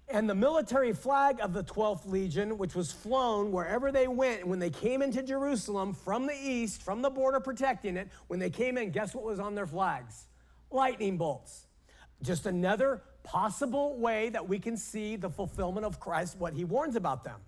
And 0.07 0.29
the 0.29 0.33
military 0.33 0.93
flag 0.93 1.41
of 1.41 1.51
the 1.51 1.65
12th 1.65 2.09
Legion, 2.09 2.57
which 2.57 2.73
was 2.73 2.89
flown 2.89 3.51
wherever 3.51 3.91
they 3.91 4.07
went, 4.07 4.47
when 4.47 4.59
they 4.59 4.69
came 4.69 5.01
into 5.01 5.21
Jerusalem 5.21 5.93
from 5.93 6.25
the 6.25 6.37
east, 6.41 6.81
from 6.81 7.01
the 7.01 7.09
border 7.09 7.41
protecting 7.41 7.97
it, 7.97 8.07
when 8.27 8.39
they 8.39 8.49
came 8.49 8.77
in, 8.77 8.91
guess 8.91 9.13
what 9.13 9.25
was 9.25 9.41
on 9.41 9.55
their 9.55 9.67
flags? 9.67 10.25
Lightning 10.69 11.17
bolts. 11.17 11.67
Just 12.21 12.45
another 12.45 13.01
possible 13.23 13.97
way 13.97 14.29
that 14.29 14.47
we 14.47 14.59
can 14.59 14.77
see 14.77 15.15
the 15.15 15.29
fulfillment 15.29 15.85
of 15.85 15.99
Christ, 15.99 16.37
what 16.37 16.53
he 16.53 16.63
warns 16.63 16.95
about 16.95 17.23
them. 17.23 17.39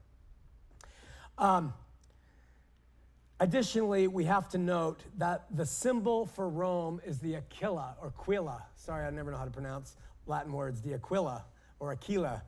Um, 1.37 1.73
additionally, 3.39 4.07
we 4.07 4.25
have 4.25 4.49
to 4.49 4.57
note 4.57 5.01
that 5.17 5.45
the 5.55 5.65
symbol 5.65 6.25
for 6.25 6.47
Rome 6.47 7.01
is 7.05 7.19
the 7.19 7.35
Aquila 7.35 7.95
or 8.01 8.13
Aquila. 8.19 8.63
Sorry, 8.75 9.05
I 9.05 9.09
never 9.09 9.31
know 9.31 9.37
how 9.37 9.45
to 9.45 9.51
pronounce 9.51 9.95
Latin 10.25 10.53
words, 10.53 10.81
the 10.81 10.93
Aquila 10.93 11.43
or 11.79 11.91
Aquila. 11.91 12.43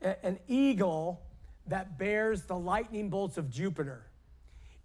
An 0.00 0.38
eagle 0.48 1.22
that 1.66 1.98
bears 1.98 2.42
the 2.42 2.56
lightning 2.56 3.10
bolts 3.10 3.36
of 3.36 3.50
Jupiter. 3.50 4.06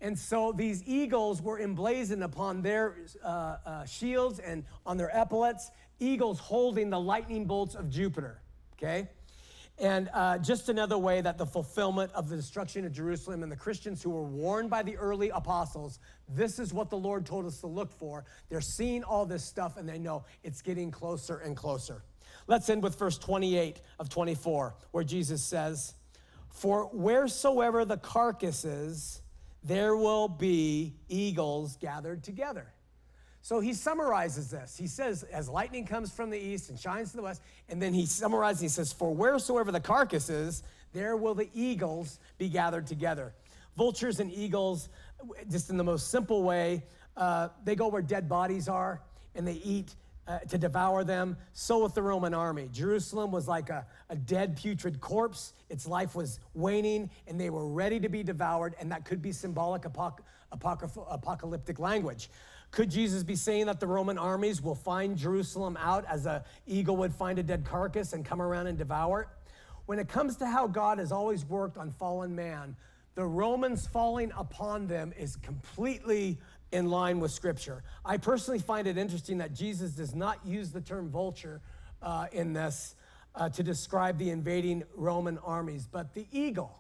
And 0.02 0.18
so 0.18 0.52
these 0.52 0.84
eagles 0.86 1.42
were 1.42 1.60
emblazoned 1.60 2.24
upon 2.24 2.62
their 2.62 2.96
uh, 3.24 3.58
uh, 3.66 3.86
shields 3.86 4.40
and 4.40 4.66
on 4.86 4.98
their 4.98 5.16
epaulets 5.16 5.72
eagles 6.00 6.40
holding 6.40 6.90
the 6.90 7.00
lightning 7.00 7.46
bolts 7.46 7.76
of 7.76 7.90
Jupiter, 7.90 8.42
okay? 8.74 9.08
And 9.78 10.10
uh, 10.14 10.38
just 10.38 10.70
another 10.70 10.98
way 10.98 11.20
that 11.22 11.38
the 11.38 11.46
fulfillment 11.46 12.12
of 12.14 12.30
the 12.30 12.36
destruction 12.36 12.86
of 12.86 12.94
Jerusalem 12.94 13.44
and 13.44 13.52
the 13.52 13.58
Christians 13.58 14.02
who 14.02 14.10
were 14.10 14.24
warned 14.24 14.70
by 14.70 14.84
the 14.84 14.96
early 14.96 15.30
apostles, 15.30 16.00
this 16.30 16.60
is 16.60 16.74
what 16.74 16.90
the 16.90 16.98
Lord 16.98 17.26
told 17.26 17.46
us 17.46 17.60
to 17.60 17.68
look 17.68 17.92
for. 17.92 18.24
They're 18.50 18.62
seeing 18.62 19.04
all 19.04 19.26
this 19.26 19.44
stuff 19.44 19.76
and 19.76 19.88
they 19.88 20.00
know 20.00 20.24
it's 20.44 20.62
getting 20.62 20.92
closer 20.92 21.40
and 21.40 21.58
closer. 21.58 22.04
Let's 22.48 22.70
end 22.70 22.84
with 22.84 22.98
verse 22.98 23.18
28 23.18 23.82
of 24.00 24.08
24, 24.08 24.76
where 24.92 25.04
Jesus 25.04 25.44
says, 25.44 25.94
For 26.50 26.86
wheresoever 26.94 27.84
the 27.84 27.98
carcass 27.98 28.64
is, 28.64 29.22
there 29.66 29.96
will 29.96 30.28
be 30.28 30.94
eagles 31.10 31.76
gathered 31.78 32.24
together. 32.24 32.72
So 33.42 33.60
he 33.60 33.74
summarizes 33.74 34.50
this. 34.50 34.78
He 34.78 34.88
says, 34.88 35.24
as 35.24 35.50
lightning 35.50 35.86
comes 35.86 36.12
from 36.12 36.30
the 36.30 36.38
east 36.38 36.70
and 36.70 36.80
shines 36.80 37.12
to 37.12 37.18
the 37.18 37.24
west, 37.24 37.42
and 37.68 37.82
then 37.82 37.94
he 37.94 38.06
summarizes, 38.06 38.62
he 38.62 38.68
says, 38.68 38.94
For 38.94 39.14
wheresoever 39.14 39.72
the 39.72 39.80
carcass 39.80 40.30
is, 40.30 40.64
there 40.94 41.18
will 41.18 41.36
the 41.36 41.50
eagles 41.54 42.20
be 42.38 42.48
gathered 42.48 42.88
together. 42.88 43.34
Vultures 43.76 44.20
and 44.20 44.32
eagles, 44.32 44.90
just 45.52 45.70
in 45.70 45.78
the 45.78 45.84
most 45.84 46.10
simple 46.10 46.44
way, 46.44 46.84
uh, 47.18 47.50
they 47.64 47.76
go 47.76 47.88
where 47.88 48.02
dead 48.02 48.30
bodies 48.30 48.70
are 48.70 49.02
and 49.36 49.48
they 49.48 49.62
eat 49.64 49.96
uh, 50.28 50.40
to 50.40 50.58
devour 50.58 51.04
them. 51.04 51.38
So 51.54 51.84
with 51.84 51.94
the 51.94 52.02
Roman 52.02 52.34
army. 52.34 52.70
Jerusalem 52.72 53.32
was 53.32 53.48
like 53.48 53.70
a, 53.70 53.86
a 54.10 54.16
dead, 54.16 54.58
putrid 54.58 55.00
corpse. 55.00 55.54
Its 55.70 55.88
life 55.88 56.16
was 56.16 56.40
waning 56.54 57.10
and 57.28 57.40
they 57.40 57.50
were 57.50 57.68
ready 57.68 58.00
to 58.00 58.10
be 58.10 58.24
devoured, 58.24 58.76
and 58.80 58.92
that 58.92 59.06
could 59.06 59.22
be 59.22 59.32
symbolic 59.32 59.84
apoc- 59.84 60.20
apocalyptic 60.52 61.80
language. 61.80 62.30
Could 62.72 62.90
Jesus 62.90 63.24
be 63.24 63.36
saying 63.36 63.68
that 63.68 63.80
the 63.80 63.88
Roman 63.88 64.18
armies 64.18 64.62
will 64.62 64.76
find 64.76 65.16
Jerusalem 65.18 65.78
out 65.80 66.06
as 66.10 66.26
an 66.26 66.42
eagle 66.68 66.98
would 66.98 67.14
find 67.14 67.40
a 67.40 67.44
dead 67.44 67.64
carcass 67.64 68.14
and 68.14 68.26
come 68.26 68.42
around 68.42 68.68
and 68.68 68.78
devour 68.78 69.22
it? 69.22 69.28
When 69.86 70.00
it 70.00 70.10
comes 70.10 70.36
to 70.38 70.48
how 70.48 70.68
God 70.68 70.98
has 70.98 71.12
always 71.12 71.46
worked 71.46 71.78
on 71.78 71.92
fallen 71.92 72.36
man, 72.36 72.76
the 73.14 73.26
Romans 73.26 73.88
falling 73.88 74.32
upon 74.38 74.88
them 74.88 75.14
is 75.18 75.38
completely 75.38 76.38
in 76.72 76.90
line 76.90 77.20
with 77.20 77.32
Scripture. 77.32 77.84
I 78.04 78.18
personally 78.18 78.60
find 78.60 78.88
it 78.88 78.98
interesting 78.98 79.38
that 79.40 79.54
Jesus 79.54 79.92
does 79.92 80.16
not 80.16 80.46
use 80.46 80.72
the 80.72 80.82
term 80.82 81.10
vulture 81.10 81.62
uh, 82.02 82.28
in 82.32 82.54
this 82.54 82.96
uh, 83.36 83.50
to 83.50 83.64
describe 83.64 84.18
the 84.18 84.30
invading 84.30 84.84
Roman 84.96 85.38
armies, 85.40 85.88
but 85.92 86.14
the 86.14 86.26
eagle. 86.32 86.80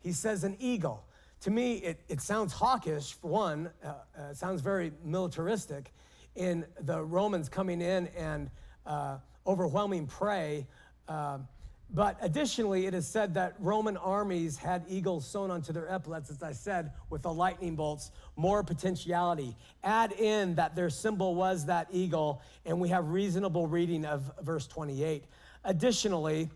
He 0.00 0.12
says 0.12 0.44
an 0.44 0.56
eagle 0.60 1.06
to 1.42 1.50
me, 1.50 1.74
it, 1.74 2.00
it 2.08 2.20
sounds 2.20 2.52
hawkish, 2.52 3.12
for 3.12 3.28
one, 3.28 3.70
uh, 3.84 3.88
uh, 4.18 4.34
sounds 4.34 4.62
very 4.62 4.92
militaristic 5.04 5.92
in 6.34 6.64
the 6.80 7.02
Romans 7.02 7.48
coming 7.48 7.80
in 7.80 8.08
and 8.16 8.50
uh, 8.86 9.18
overwhelming 9.46 10.06
prey. 10.06 10.66
Uh, 11.08 11.38
but 11.90 12.18
additionally, 12.20 12.86
it 12.86 12.94
is 12.94 13.06
said 13.06 13.34
that 13.34 13.54
Roman 13.58 13.96
armies 13.96 14.56
had 14.56 14.84
eagles 14.88 15.26
sewn 15.26 15.50
onto 15.50 15.72
their 15.72 15.88
epaulets, 15.88 16.30
as 16.30 16.42
I 16.42 16.52
said, 16.52 16.90
with 17.10 17.22
the 17.22 17.32
lightning 17.32 17.76
bolts, 17.76 18.10
more 18.34 18.62
potentiality. 18.62 19.56
Add 19.84 20.12
in 20.12 20.56
that 20.56 20.74
their 20.74 20.90
symbol 20.90 21.34
was 21.34 21.66
that 21.66 21.86
eagle, 21.92 22.42
and 22.64 22.80
we 22.80 22.88
have 22.88 23.08
reasonable 23.08 23.68
reading 23.68 24.04
of 24.04 24.30
verse 24.42 24.66
28. 24.66 25.24
Additionally, 25.64 26.50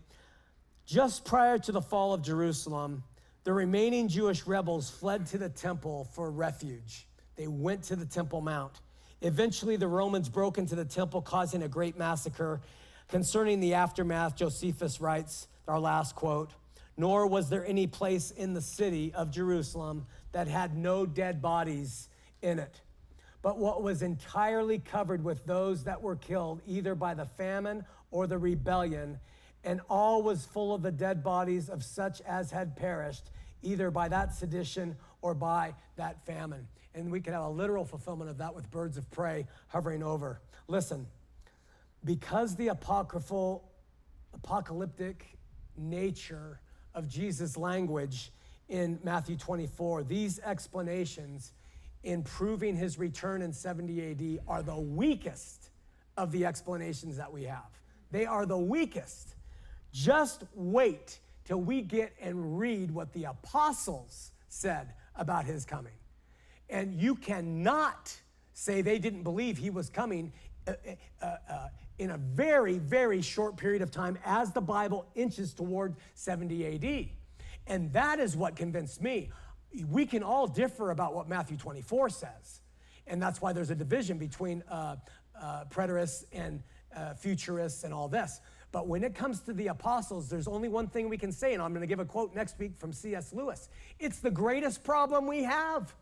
just 0.85 1.23
prior 1.23 1.57
to 1.59 1.71
the 1.71 1.81
fall 1.81 2.13
of 2.13 2.21
Jerusalem, 2.21 3.03
the 3.43 3.53
remaining 3.53 4.07
Jewish 4.07 4.45
rebels 4.45 4.89
fled 4.89 5.25
to 5.27 5.37
the 5.37 5.49
temple 5.49 6.09
for 6.13 6.29
refuge. 6.29 7.07
They 7.35 7.47
went 7.47 7.83
to 7.83 7.95
the 7.95 8.05
Temple 8.05 8.41
Mount. 8.41 8.81
Eventually, 9.21 9.75
the 9.75 9.87
Romans 9.87 10.29
broke 10.29 10.57
into 10.57 10.75
the 10.75 10.85
temple, 10.85 11.21
causing 11.21 11.63
a 11.63 11.67
great 11.67 11.97
massacre. 11.97 12.61
Concerning 13.11 13.59
the 13.59 13.73
aftermath, 13.73 14.37
Josephus 14.37 15.01
writes, 15.01 15.49
our 15.67 15.81
last 15.81 16.15
quote, 16.15 16.53
nor 16.95 17.27
was 17.27 17.49
there 17.49 17.65
any 17.65 17.85
place 17.85 18.31
in 18.31 18.53
the 18.53 18.61
city 18.61 19.13
of 19.13 19.31
Jerusalem 19.31 20.05
that 20.31 20.47
had 20.47 20.77
no 20.77 21.05
dead 21.05 21.41
bodies 21.41 22.07
in 22.41 22.57
it, 22.57 22.79
but 23.41 23.57
what 23.57 23.83
was 23.83 24.01
entirely 24.01 24.79
covered 24.79 25.25
with 25.25 25.45
those 25.45 25.83
that 25.83 26.01
were 26.01 26.15
killed 26.15 26.61
either 26.65 26.95
by 26.95 27.13
the 27.13 27.25
famine 27.25 27.83
or 28.11 28.27
the 28.27 28.37
rebellion, 28.37 29.19
and 29.65 29.81
all 29.89 30.23
was 30.23 30.45
full 30.45 30.73
of 30.73 30.81
the 30.81 30.91
dead 30.91 31.21
bodies 31.21 31.67
of 31.67 31.83
such 31.83 32.21
as 32.21 32.49
had 32.49 32.77
perished, 32.77 33.29
either 33.61 33.91
by 33.91 34.07
that 34.07 34.33
sedition 34.33 34.95
or 35.21 35.33
by 35.33 35.75
that 35.97 36.25
famine. 36.25 36.65
And 36.95 37.11
we 37.11 37.19
could 37.19 37.33
have 37.33 37.43
a 37.43 37.49
literal 37.49 37.83
fulfillment 37.83 38.29
of 38.29 38.37
that 38.37 38.55
with 38.55 38.71
birds 38.71 38.95
of 38.95 39.11
prey 39.11 39.47
hovering 39.67 40.01
over. 40.01 40.39
Listen, 40.69 41.07
because 42.03 42.55
the 42.55 42.69
apocryphal, 42.69 43.69
apocalyptic 44.33 45.37
nature 45.77 46.59
of 46.93 47.07
Jesus' 47.07 47.57
language 47.57 48.31
in 48.69 48.99
Matthew 49.03 49.35
24, 49.37 50.03
these 50.03 50.39
explanations 50.39 51.53
in 52.03 52.23
proving 52.23 52.75
his 52.75 52.97
return 52.97 53.41
in 53.41 53.53
70 53.53 54.11
AD 54.39 54.43
are 54.47 54.63
the 54.63 54.75
weakest 54.75 55.69
of 56.17 56.31
the 56.31 56.45
explanations 56.45 57.17
that 57.17 57.31
we 57.31 57.43
have. 57.43 57.69
They 58.11 58.25
are 58.25 58.45
the 58.45 58.57
weakest. 58.57 59.35
Just 59.93 60.43
wait 60.53 61.19
till 61.45 61.61
we 61.61 61.81
get 61.81 62.13
and 62.21 62.57
read 62.57 62.91
what 62.91 63.13
the 63.13 63.25
apostles 63.25 64.31
said 64.47 64.93
about 65.15 65.45
his 65.45 65.65
coming. 65.65 65.93
And 66.69 66.99
you 66.99 67.15
cannot 67.15 68.15
say 68.53 68.81
they 68.81 68.99
didn't 68.99 69.23
believe 69.23 69.57
he 69.57 69.69
was 69.69 69.89
coming 69.89 70.31
uh, 70.67 70.73
uh, 71.21 71.25
uh, 71.49 71.67
in 72.01 72.09
a 72.09 72.17
very, 72.17 72.79
very 72.79 73.21
short 73.21 73.55
period 73.55 73.83
of 73.83 73.91
time 73.91 74.17
as 74.25 74.51
the 74.51 74.59
Bible 74.59 75.05
inches 75.13 75.53
toward 75.53 75.95
70 76.15 76.65
AD. 76.65 77.09
And 77.67 77.93
that 77.93 78.19
is 78.19 78.35
what 78.35 78.55
convinced 78.55 79.03
me. 79.03 79.29
We 79.87 80.07
can 80.07 80.23
all 80.23 80.47
differ 80.47 80.89
about 80.89 81.13
what 81.13 81.29
Matthew 81.29 81.57
24 81.57 82.09
says. 82.09 82.61
And 83.05 83.21
that's 83.21 83.39
why 83.39 83.53
there's 83.53 83.69
a 83.69 83.75
division 83.75 84.17
between 84.17 84.63
uh, 84.63 84.95
uh, 85.39 85.65
preterists 85.69 86.25
and 86.33 86.63
uh, 86.95 87.13
futurists 87.13 87.83
and 87.83 87.93
all 87.93 88.07
this. 88.07 88.41
But 88.71 88.87
when 88.87 89.03
it 89.03 89.13
comes 89.13 89.41
to 89.41 89.53
the 89.53 89.67
apostles, 89.67 90.27
there's 90.27 90.47
only 90.47 90.69
one 90.69 90.87
thing 90.87 91.07
we 91.07 91.19
can 91.19 91.31
say, 91.31 91.53
and 91.53 91.61
I'm 91.61 91.71
going 91.71 91.81
to 91.81 91.87
give 91.87 91.99
a 91.99 92.05
quote 92.05 92.33
next 92.33 92.57
week 92.57 92.71
from 92.79 92.93
C.S. 92.93 93.31
Lewis. 93.31 93.69
It's 93.99 94.21
the 94.21 94.31
greatest 94.31 94.83
problem 94.83 95.27
we 95.27 95.43
have. 95.43 95.93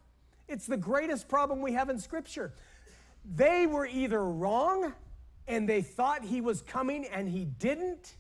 It's 0.48 0.66
the 0.66 0.78
greatest 0.78 1.28
problem 1.28 1.62
we 1.62 1.74
have 1.74 1.90
in 1.90 2.00
Scripture. 2.00 2.54
They 3.36 3.68
were 3.68 3.86
either 3.86 4.24
wrong 4.24 4.94
and 5.50 5.68
they 5.68 5.82
thought 5.82 6.24
he 6.24 6.40
was 6.40 6.62
coming 6.62 7.06
and 7.08 7.28
he 7.28 7.44
didn't. 7.44 8.14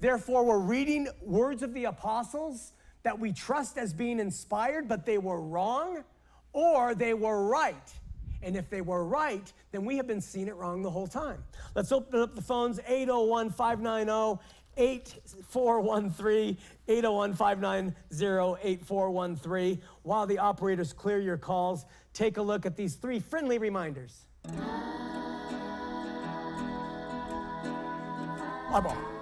Therefore, 0.00 0.44
we're 0.44 0.60
reading 0.60 1.08
words 1.20 1.62
of 1.62 1.74
the 1.74 1.84
apostles 1.86 2.72
that 3.02 3.18
we 3.18 3.32
trust 3.32 3.76
as 3.76 3.92
being 3.92 4.20
inspired, 4.20 4.88
but 4.88 5.04
they 5.04 5.18
were 5.18 5.40
wrong, 5.40 6.04
or 6.52 6.94
they 6.94 7.14
were 7.14 7.46
right. 7.46 7.92
And 8.42 8.56
if 8.56 8.70
they 8.70 8.80
were 8.80 9.04
right, 9.04 9.52
then 9.72 9.84
we 9.84 9.96
have 9.96 10.06
been 10.06 10.20
seeing 10.20 10.46
it 10.46 10.54
wrong 10.54 10.82
the 10.82 10.90
whole 10.90 11.08
time. 11.08 11.42
Let's 11.74 11.90
open 11.90 12.20
up 12.20 12.36
the 12.36 12.42
phones 12.42 12.78
801 12.86 13.50
590 13.50 14.40
8413, 14.76 16.56
801 16.86 17.34
590 17.34 17.96
8413. 18.62 19.82
While 20.04 20.26
the 20.26 20.38
operators 20.38 20.92
clear 20.92 21.18
your 21.18 21.36
calls, 21.36 21.84
take 22.12 22.36
a 22.36 22.42
look 22.42 22.64
at 22.64 22.76
these 22.76 22.94
three 22.94 23.18
friendly 23.18 23.58
reminders. 23.58 24.28
Eyeball. 28.70 28.96
La 28.96 29.17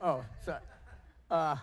oh, 0.00 0.24
sorry. 0.44 0.60
Uh, 1.30 1.56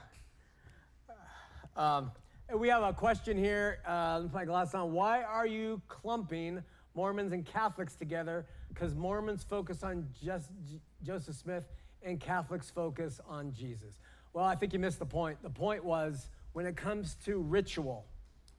um, 1.75 2.11
we 2.55 2.67
have 2.69 2.83
a 2.83 2.93
question 2.93 3.37
here. 3.37 3.79
Uh, 3.85 4.23
my 4.33 4.45
glass 4.45 4.73
on. 4.73 4.91
Why 4.91 5.23
are 5.23 5.47
you 5.47 5.81
clumping 5.87 6.63
Mormons 6.95 7.31
and 7.31 7.45
Catholics 7.45 7.95
together? 7.95 8.45
Because 8.69 8.95
Mormons 8.95 9.43
focus 9.43 9.83
on 9.83 10.07
just 10.23 10.49
J- 10.69 10.79
Joseph 11.03 11.35
Smith 11.35 11.65
and 12.03 12.19
Catholics 12.19 12.69
focus 12.69 13.19
on 13.27 13.53
Jesus. 13.53 13.99
Well, 14.33 14.45
I 14.45 14.55
think 14.55 14.73
you 14.73 14.79
missed 14.79 14.99
the 14.99 15.05
point. 15.05 15.41
The 15.43 15.49
point 15.49 15.83
was 15.83 16.29
when 16.53 16.65
it 16.65 16.75
comes 16.75 17.15
to 17.25 17.39
ritual, 17.39 18.05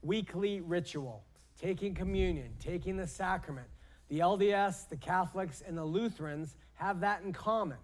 weekly 0.02 0.60
ritual, 0.60 1.24
taking 1.60 1.94
communion, 1.94 2.52
taking 2.60 2.96
the 2.96 3.06
sacrament, 3.06 3.68
the 4.08 4.20
LDS, 4.20 4.88
the 4.88 4.96
Catholics, 4.96 5.62
and 5.66 5.76
the 5.76 5.84
Lutherans 5.84 6.56
have 6.74 7.00
that 7.00 7.22
in 7.22 7.32
common. 7.32 7.78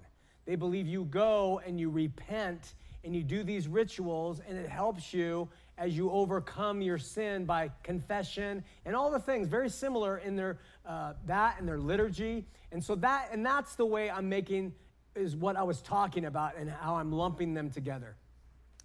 They 0.47 0.55
believe 0.55 0.86
you 0.86 1.05
go 1.05 1.61
and 1.66 1.78
you 1.78 1.90
repent 1.90 2.74
and 3.05 3.14
you 3.14 3.22
do 3.22 3.44
these 3.44 3.68
rituals, 3.68 4.40
and 4.49 4.59
it 4.59 4.68
helps 4.68 5.14
you 5.14 5.49
as 5.78 5.97
you 5.97 6.11
overcome 6.11 6.80
your 6.80 6.99
sin 6.99 7.44
by 7.44 7.70
confession 7.82 8.64
and 8.84 8.97
all 8.97 9.11
the 9.11 9.20
things 9.20 9.47
very 9.47 9.68
similar 9.68 10.18
in 10.18 10.34
their 10.34 10.59
uh, 10.86 11.12
that 11.26 11.57
and 11.59 11.68
their 11.68 11.78
liturgy. 11.78 12.44
And 12.72 12.82
so 12.82 12.94
that 12.97 13.28
and 13.32 13.47
that's 13.47 13.76
the 13.76 13.86
way 13.86 14.11
I'm 14.11 14.28
making 14.28 14.74
is 15.14 15.36
what 15.36 15.57
I 15.57 15.62
was 15.62 15.80
talking 15.82 16.24
about 16.24 16.57
and 16.57 16.68
how 16.70 16.97
I'm 16.97 17.12
lumping 17.12 17.55
them 17.55 17.70
together. 17.70 18.16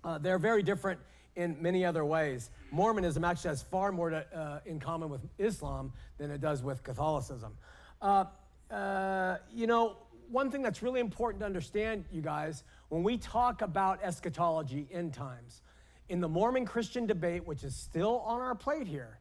Uh, 0.04 0.18
they're 0.18 0.40
very 0.40 0.64
different 0.64 1.00
in 1.36 1.58
many 1.62 1.86
other 1.86 2.04
ways. 2.04 2.50
Mormonism 2.72 3.24
actually 3.24 3.50
has 3.50 3.62
far 3.62 3.92
more 3.92 4.10
to, 4.10 4.26
uh, 4.38 4.60
in 4.66 4.80
common 4.80 5.10
with 5.10 5.22
Islam 5.38 5.94
than 6.18 6.32
it 6.32 6.42
does 6.42 6.62
with 6.62 6.84
Catholicism. 6.84 7.54
Uh, 8.02 8.26
uh, 8.70 9.38
you 9.54 9.68
know, 9.68 9.98
one 10.32 10.50
thing 10.50 10.62
that's 10.62 10.82
really 10.82 11.00
important 11.00 11.42
to 11.42 11.46
understand, 11.46 12.06
you 12.12 12.22
guys, 12.22 12.64
when 12.90 13.04
we 13.04 13.18
talk 13.18 13.62
about 13.62 14.00
eschatology, 14.02 14.88
end 14.92 15.14
times, 15.14 15.62
in 16.10 16.22
the 16.22 16.30
Mormon 16.30 16.66
Christian 16.66 17.06
debate, 17.06 17.46
which 17.46 17.64
is 17.64 17.76
still 17.76 18.20
on 18.26 18.40
our 18.42 18.56
plate 18.56 18.88
here, 18.88 19.20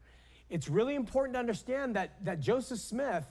it's 0.49 0.69
really 0.69 0.95
important 0.95 1.35
to 1.35 1.41
understand 1.41 1.97
that, 1.97 2.25
that 2.25 2.41
Joseph 2.41 2.79
Smith, 2.79 3.25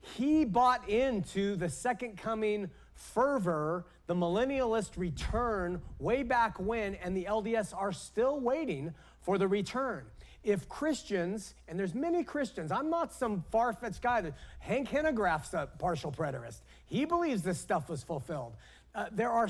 he 0.00 0.44
bought 0.44 0.88
into 0.88 1.56
the 1.56 1.68
second 1.68 2.16
coming 2.16 2.70
fervor, 2.94 3.86
the 4.06 4.14
millennialist 4.14 4.96
return 4.96 5.82
way 5.98 6.22
back 6.22 6.58
when, 6.58 6.94
and 6.96 7.16
the 7.16 7.24
LDS 7.24 7.74
are 7.76 7.92
still 7.92 8.40
waiting 8.40 8.94
for 9.20 9.38
the 9.38 9.48
return. 9.48 10.06
if 10.44 10.68
Christians, 10.68 11.54
and 11.66 11.76
there's 11.76 11.94
many 11.94 12.22
Christians, 12.22 12.70
I'm 12.70 12.88
not 12.88 13.12
some 13.12 13.44
far 13.50 13.72
fetched 13.72 14.00
guy 14.00 14.20
that 14.20 14.34
Hank 14.60 14.88
Hanegraaff's 14.88 15.52
a 15.54 15.68
partial 15.78 16.12
preterist. 16.12 16.60
He 16.86 17.04
believes 17.04 17.42
this 17.42 17.58
stuff 17.58 17.88
was 17.88 18.02
fulfilled. 18.02 18.54
Uh, 18.94 19.06
there 19.12 19.30
are 19.30 19.48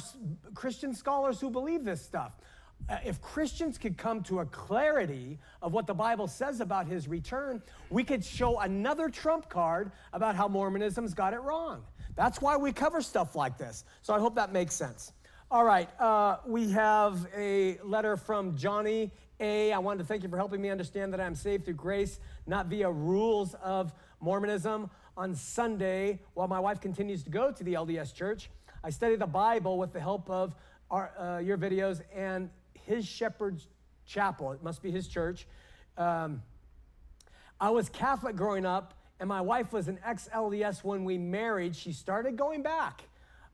Christian 0.55 0.95
scholars 0.95 1.41
who 1.41 1.51
believe 1.51 1.85
this 1.85 2.03
stuff. 2.03 2.33
Uh, 2.89 2.99
if 3.05 3.21
Christians 3.21 3.79
could 3.79 3.97
come 3.97 4.23
to 4.25 4.41
a 4.41 4.47
clarity 4.47 5.39
of 5.63 5.73
what 5.73 5.87
the 5.87 5.95
Bible 5.95 6.29
says 6.29 6.61
about 6.61 6.87
his 6.87 7.09
return, 7.09 7.63
we 7.91 8.05
could 8.05 8.25
show 8.25 8.61
another 8.61 9.09
trump 9.09 9.49
card 9.49 9.93
about 10.13 10.37
how 10.37 10.49
Mormonism's 10.49 11.15
got 11.15 11.33
it 11.33 11.41
wrong. 11.41 11.85
That's 12.17 12.41
why 12.41 12.57
we 12.57 12.73
cover 12.73 13.01
stuff 13.01 13.35
like 13.35 13.59
this. 13.59 13.85
So 14.03 14.15
I 14.15 14.19
hope 14.19 14.35
that 14.37 14.53
makes 14.53 14.75
sense. 14.75 15.13
All 15.51 15.65
right, 15.65 15.89
uh, 16.01 16.39
we 16.45 16.71
have 16.73 17.27
a 17.37 17.79
letter 17.85 18.17
from 18.17 18.57
Johnny 18.57 19.13
A. 19.39 19.73
I 19.73 19.79
wanted 19.79 19.99
to 19.99 20.05
thank 20.05 20.25
you 20.25 20.29
for 20.29 20.37
helping 20.37 20.61
me 20.61 20.71
understand 20.71 21.13
that 21.13 21.21
I'm 21.21 21.37
saved 21.37 21.67
through 21.67 21.75
grace, 21.75 22.19
not 22.49 22.67
via 22.67 22.91
rules 22.91 23.55
of 23.63 23.93
Mormonism. 24.21 24.91
On 25.17 25.35
Sunday, 25.35 26.21
while 26.35 26.47
my 26.47 26.61
wife 26.61 26.81
continues 26.81 27.23
to 27.23 27.31
go 27.31 27.51
to 27.51 27.65
the 27.65 27.73
LDS 27.73 28.15
church, 28.15 28.51
I 28.85 28.91
study 28.91 29.17
the 29.17 29.27
Bible 29.27 29.79
with 29.79 29.95
the 29.95 30.01
help 30.01 30.29
of 30.29 30.55
our, 30.91 31.11
uh, 31.19 31.39
your 31.39 31.57
videos 31.57 32.03
and 32.15 32.51
his 32.85 33.07
shepherd's 33.07 33.67
chapel. 34.05 34.53
It 34.53 34.63
must 34.63 34.83
be 34.83 34.91
his 34.91 35.09
church. 35.09 35.47
Um, 35.97 36.43
I 37.59 37.71
was 37.71 37.89
Catholic 37.89 38.37
growing 38.37 38.67
up, 38.67 38.93
and 39.19 39.27
my 39.27 39.41
wife 39.41 39.73
was 39.73 39.89
an 39.89 39.99
ex 40.05 40.29
LDS 40.35 40.85
when 40.85 41.05
we 41.05 41.17
married. 41.17 41.75
She 41.75 41.93
started 41.93 42.37
going 42.37 42.63
back 42.63 43.05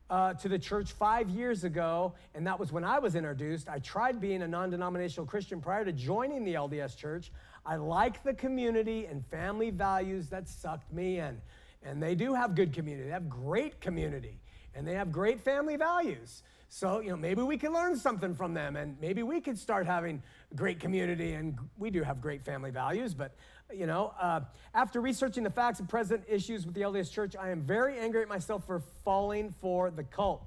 uh, 0.09 0.33
to 0.33 0.49
the 0.49 0.59
church 0.59 0.91
five 0.91 1.29
years 1.29 1.63
ago, 1.63 2.13
and 2.35 2.45
that 2.45 2.59
was 2.59 2.73
when 2.73 2.83
I 2.83 2.99
was 2.99 3.15
introduced. 3.15 3.69
I 3.69 3.79
tried 3.79 4.19
being 4.19 4.41
a 4.41 4.47
non 4.47 4.69
denominational 4.69 5.25
Christian 5.25 5.61
prior 5.61 5.85
to 5.85 5.93
joining 5.93 6.43
the 6.43 6.55
LDS 6.55 6.97
church. 6.97 7.31
I 7.65 7.75
like 7.77 8.23
the 8.23 8.33
community 8.33 9.05
and 9.05 9.25
family 9.25 9.69
values 9.69 10.27
that 10.29 10.47
sucked 10.49 10.91
me 10.91 11.19
in. 11.19 11.41
And 11.83 12.01
they 12.01 12.15
do 12.15 12.33
have 12.33 12.55
good 12.55 12.73
community, 12.73 13.07
they 13.07 13.13
have 13.13 13.29
great 13.29 13.81
community, 13.81 14.39
and 14.73 14.87
they 14.87 14.93
have 14.95 15.11
great 15.11 15.41
family 15.41 15.75
values. 15.75 16.43
So, 16.69 17.01
you 17.01 17.09
know, 17.09 17.17
maybe 17.17 17.43
we 17.43 17.57
can 17.57 17.71
learn 17.71 17.95
something 17.95 18.33
from 18.33 18.55
them 18.55 18.75
and 18.75 18.99
maybe 18.99 19.21
we 19.21 19.41
could 19.41 19.59
start 19.59 19.85
having 19.85 20.23
great 20.55 20.79
community 20.79 21.33
and 21.33 21.55
we 21.77 21.91
do 21.91 22.01
have 22.01 22.19
great 22.19 22.43
family 22.43 22.71
values. 22.71 23.13
But, 23.13 23.35
you 23.71 23.85
know, 23.85 24.11
uh, 24.19 24.41
after 24.73 24.99
researching 24.99 25.43
the 25.43 25.51
facts 25.51 25.79
and 25.79 25.87
present 25.87 26.23
issues 26.27 26.65
with 26.65 26.73
the 26.73 26.81
LDS 26.81 27.11
Church, 27.11 27.35
I 27.39 27.51
am 27.51 27.61
very 27.61 27.99
angry 27.99 28.23
at 28.23 28.27
myself 28.27 28.65
for 28.65 28.79
falling 29.03 29.53
for 29.61 29.91
the 29.91 30.03
cult. 30.03 30.43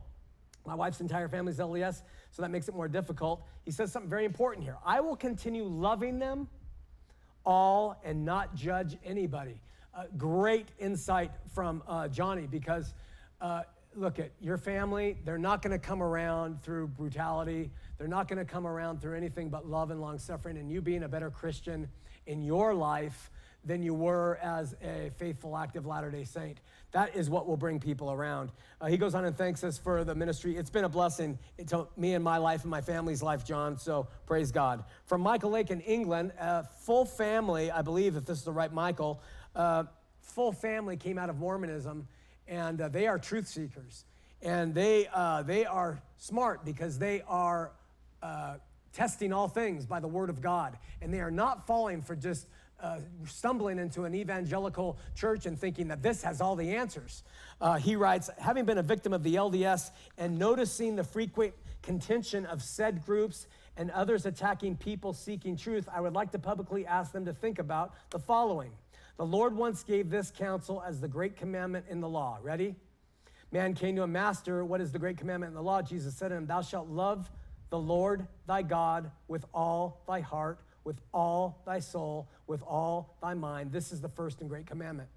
My 0.67 0.75
wife's 0.75 1.01
entire 1.01 1.29
family 1.29 1.53
is 1.53 1.61
LDS, 1.61 2.03
so 2.33 2.43
that 2.43 2.51
makes 2.51 2.67
it 2.67 2.75
more 2.75 2.89
difficult. 2.89 3.45
He 3.65 3.71
says 3.71 3.93
something 3.93 4.11
very 4.11 4.25
important 4.25 4.65
here. 4.65 4.79
I 4.85 4.99
will 4.99 5.15
continue 5.15 5.63
loving 5.63 6.19
them 6.19 6.49
all 7.47 7.99
and 8.05 8.25
not 8.25 8.55
judge 8.55 8.99
anybody. 9.05 9.61
Uh, 9.95 10.03
great 10.19 10.69
insight 10.79 11.31
from 11.55 11.83
uh, 11.89 12.09
Johnny 12.09 12.47
because 12.47 12.93
uh, 13.41 13.63
look 13.95 14.19
at 14.19 14.33
your 14.41 14.59
family, 14.59 15.17
they're 15.25 15.39
not 15.39 15.63
going 15.63 15.73
to 15.73 15.79
come 15.79 16.03
around 16.03 16.63
through 16.63 16.89
brutality. 16.89 17.71
They're 17.97 18.09
not 18.09 18.29
going 18.29 18.39
to 18.39 18.45
come 18.45 18.67
around 18.67 19.01
through 19.01 19.17
anything 19.17 19.49
but 19.49 19.67
love 19.67 19.91
and 19.91 20.01
long 20.01 20.19
suffering 20.19 20.59
and 20.59 20.71
you 20.71 20.83
being 20.83 21.05
a 21.05 21.09
better 21.09 21.31
Christian 21.31 21.89
in 22.27 22.43
your 22.43 22.75
life 22.75 23.31
than 23.65 23.83
you 23.83 23.95
were 23.95 24.39
as 24.43 24.75
a 24.83 25.11
faithful, 25.17 25.57
active 25.57 25.87
Latter 25.87 26.11
day 26.11 26.25
Saint. 26.25 26.59
That 26.97 27.15
is 27.15 27.29
what 27.29 27.47
will 27.47 27.59
bring 27.59 27.79
people 27.79 28.11
around. 28.11 28.53
Uh, 28.81 28.87
he 28.87 28.97
goes 28.97 29.15
on 29.15 29.27
and 29.27 29.37
thanks 29.37 29.63
us 29.63 29.77
for 29.77 30.03
the 30.03 30.15
ministry. 30.15 30.57
It's 30.57 30.71
been 30.71 30.85
a 30.85 30.89
blessing 30.89 31.39
to 31.67 31.89
me 31.95 32.15
and 32.15 32.25
my 32.25 32.39
life 32.39 32.63
and 32.63 32.71
my 32.71 32.81
family's 32.81 33.23
life, 33.23 33.45
John. 33.45 33.77
So 33.77 34.09
praise 34.25 34.51
God. 34.51 34.83
From 35.05 35.21
Michael 35.21 35.51
Lake 35.51 35.71
in 35.71 35.83
England, 35.83 36.33
uh, 36.41 36.63
full 36.63 37.05
family, 37.05 37.71
I 37.71 37.83
believe, 37.83 38.17
if 38.17 38.25
this 38.25 38.39
is 38.39 38.45
the 38.45 38.53
right 38.53 38.73
Michael, 38.73 39.21
uh, 39.55 39.85
full 40.23 40.53
family 40.53 40.97
came 40.97 41.19
out 41.19 41.29
of 41.29 41.37
Mormonism, 41.37 42.09
and 42.49 42.81
uh, 42.81 42.89
they 42.89 43.07
are 43.07 43.19
truth 43.19 43.47
seekers. 43.47 44.07
And 44.41 44.75
they, 44.75 45.07
uh, 45.13 45.43
they 45.43 45.67
are 45.67 46.01
smart 46.17 46.65
because 46.65 46.99
they 46.99 47.21
are 47.29 47.73
uh, 48.23 48.55
testing 48.95 49.35
all 49.35 49.49
things 49.49 49.85
by 49.85 50.01
the 50.01 50.09
word 50.09 50.31
of 50.31 50.41
God. 50.41 50.79
And 51.03 51.13
they 51.13 51.21
are 51.21 51.31
not 51.31 51.67
falling 51.67 52.01
for 52.01 52.17
just 52.17 52.47
uh, 52.81 52.99
stumbling 53.27 53.79
into 53.79 54.05
an 54.05 54.15
evangelical 54.15 54.99
church 55.15 55.47
and 55.47 55.59
thinking 55.59 55.89
that 55.89 56.03
this 56.03 56.23
has 56.23 56.41
all 56.41 56.57
the 56.57 56.75
answers. 56.77 57.23
Uh, 57.61 57.75
he 57.75 57.97
writes, 57.97 58.31
having 58.39 58.65
been 58.65 58.79
a 58.79 58.83
victim 58.83 59.13
of 59.13 59.23
the 59.23 59.35
LDS 59.35 59.91
and 60.19 60.39
noticing 60.39 60.97
the 60.97 61.05
frequent 61.05 61.55
contention 61.83 62.45
of 62.47 62.63
said 62.63 63.05
groups 63.05 63.47
and 63.77 63.91
others 63.91 64.27
attacking 64.27 64.77
people 64.77 65.13
seeking 65.13 65.57
truth, 65.57 65.89
I 65.93 66.01
would 66.01 66.15
like 66.15 66.33
to 66.33 66.39
publicly 66.39 66.87
ask 66.87 67.13
them 67.13 67.25
to 67.27 67.33
think 67.33 67.59
about 67.59 67.95
the 68.11 68.19
following. 68.19 68.73
The 69.17 69.27
Lord 69.27 69.57
once 69.57 69.83
gave 69.83 70.11
this 70.11 70.31
counsel 70.31 70.83
as 70.87 71.01
the 71.01 71.09
great 71.09 71.37
commandment 71.37 71.87
in 71.89 72.01
the 72.01 72.09
law. 72.09 72.39
Ready? 72.43 72.75
Man 73.53 73.75
came 73.75 73.97
to 73.97 74.03
a 74.03 74.07
master, 74.07 74.65
What 74.65 74.81
is 74.81 74.93
the 74.93 74.99
great 74.99 75.17
commandment 75.17 75.51
in 75.51 75.55
the 75.55 75.63
law? 75.63 75.81
Jesus 75.81 76.15
said 76.15 76.29
to 76.29 76.35
him, 76.35 76.47
Thou 76.47 76.61
shalt 76.61 76.89
love 76.89 77.31
the 77.71 77.79
Lord 77.79 78.27
thy 78.47 78.63
God 78.63 79.11
with 79.29 79.45
all 79.55 80.03
thy 80.07 80.21
heart, 80.21 80.61
with 80.87 81.01
all 81.13 81.61
thy 81.67 81.81
soul, 81.81 82.29
with 82.47 82.63
all 82.63 83.17
thy 83.21 83.35
mind. 83.35 83.73
This 83.73 83.91
is 83.93 84.01
the 84.01 84.09
first 84.09 84.41
and 84.41 84.49
great 84.49 84.67
commandment. 84.67 85.09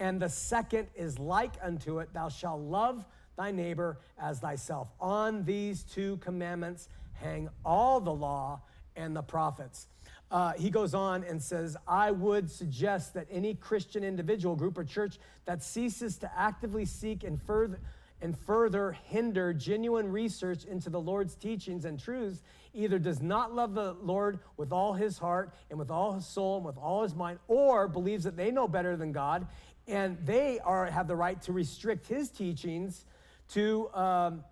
And 0.00 0.20
the 0.20 0.28
second 0.28 0.88
is 0.96 1.18
like 1.20 1.54
unto 1.62 2.00
it, 2.00 2.12
Thou 2.12 2.28
shalt 2.28 2.60
love 2.60 3.04
thy 3.36 3.52
neighbor 3.52 4.00
as 4.20 4.40
thyself. 4.40 4.88
On 5.00 5.44
these 5.44 5.84
two 5.84 6.16
commandments 6.18 6.88
hang 7.14 7.48
all 7.64 8.00
the 8.00 8.12
law 8.12 8.60
and 8.96 9.14
the 9.14 9.22
prophets. 9.22 9.86
Uh, 10.30 10.52
he 10.54 10.68
goes 10.68 10.94
on 10.94 11.22
and 11.24 11.40
says, 11.40 11.76
I 11.86 12.10
would 12.10 12.50
suggest 12.50 13.14
that 13.14 13.28
any 13.30 13.54
Christian 13.54 14.02
individual, 14.02 14.56
group, 14.56 14.76
or 14.76 14.84
church 14.84 15.18
that 15.46 15.62
ceases 15.62 16.18
to 16.18 16.30
actively 16.36 16.84
seek 16.84 17.22
and 17.22 17.40
further, 17.40 17.78
and 18.20 18.36
further 18.36 18.96
hinder 19.04 19.54
genuine 19.54 20.10
research 20.10 20.64
into 20.64 20.90
the 20.90 21.00
Lord's 21.00 21.36
teachings 21.36 21.84
and 21.84 21.98
truths 22.00 22.42
either 22.78 22.98
does 22.98 23.20
not 23.20 23.54
love 23.54 23.74
the 23.74 23.94
Lord 24.02 24.38
with 24.56 24.72
all 24.72 24.92
his 24.92 25.18
heart 25.18 25.52
and 25.68 25.78
with 25.78 25.90
all 25.90 26.12
his 26.12 26.26
soul 26.26 26.56
and 26.56 26.64
with 26.64 26.78
all 26.78 27.02
his 27.02 27.14
mind, 27.14 27.38
or 27.48 27.88
believes 27.88 28.24
that 28.24 28.36
they 28.36 28.50
know 28.50 28.68
better 28.68 28.96
than 28.96 29.12
God 29.12 29.46
and 29.88 30.18
they 30.24 30.60
are, 30.60 30.86
have 30.86 31.08
the 31.08 31.16
right 31.16 31.40
to 31.42 31.52
restrict 31.52 32.06
his 32.06 32.28
teachings 32.28 33.06
to, 33.50 33.88
um, 33.94 34.44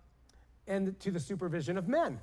and 0.65 0.99
to 0.99 1.11
the 1.11 1.19
supervision 1.19 1.77
of 1.77 1.87
men. 1.87 2.19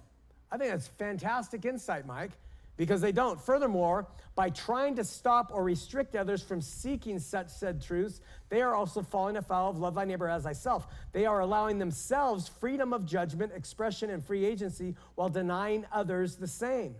I 0.50 0.58
think 0.58 0.70
that's 0.70 0.88
fantastic 0.88 1.64
insight, 1.64 2.06
Mike, 2.06 2.32
because 2.76 3.00
they 3.00 3.12
don't. 3.12 3.40
Furthermore, 3.40 4.08
by 4.34 4.50
trying 4.50 4.96
to 4.96 5.04
stop 5.04 5.50
or 5.52 5.62
restrict 5.62 6.16
others 6.16 6.42
from 6.42 6.60
seeking 6.60 7.18
such 7.18 7.48
said 7.48 7.80
truths, 7.80 8.20
they 8.48 8.62
are 8.62 8.74
also 8.74 9.02
falling 9.02 9.36
afoul 9.36 9.70
of 9.70 9.78
love 9.78 9.94
thy 9.94 10.04
neighbor 10.04 10.28
as 10.28 10.42
thyself. 10.42 10.86
They 11.12 11.26
are 11.26 11.40
allowing 11.40 11.78
themselves 11.78 12.48
freedom 12.48 12.92
of 12.92 13.06
judgment, 13.06 13.52
expression, 13.54 14.10
and 14.10 14.24
free 14.24 14.44
agency 14.44 14.96
while 15.14 15.28
denying 15.28 15.86
others 15.92 16.36
the 16.36 16.48
same. 16.48 16.96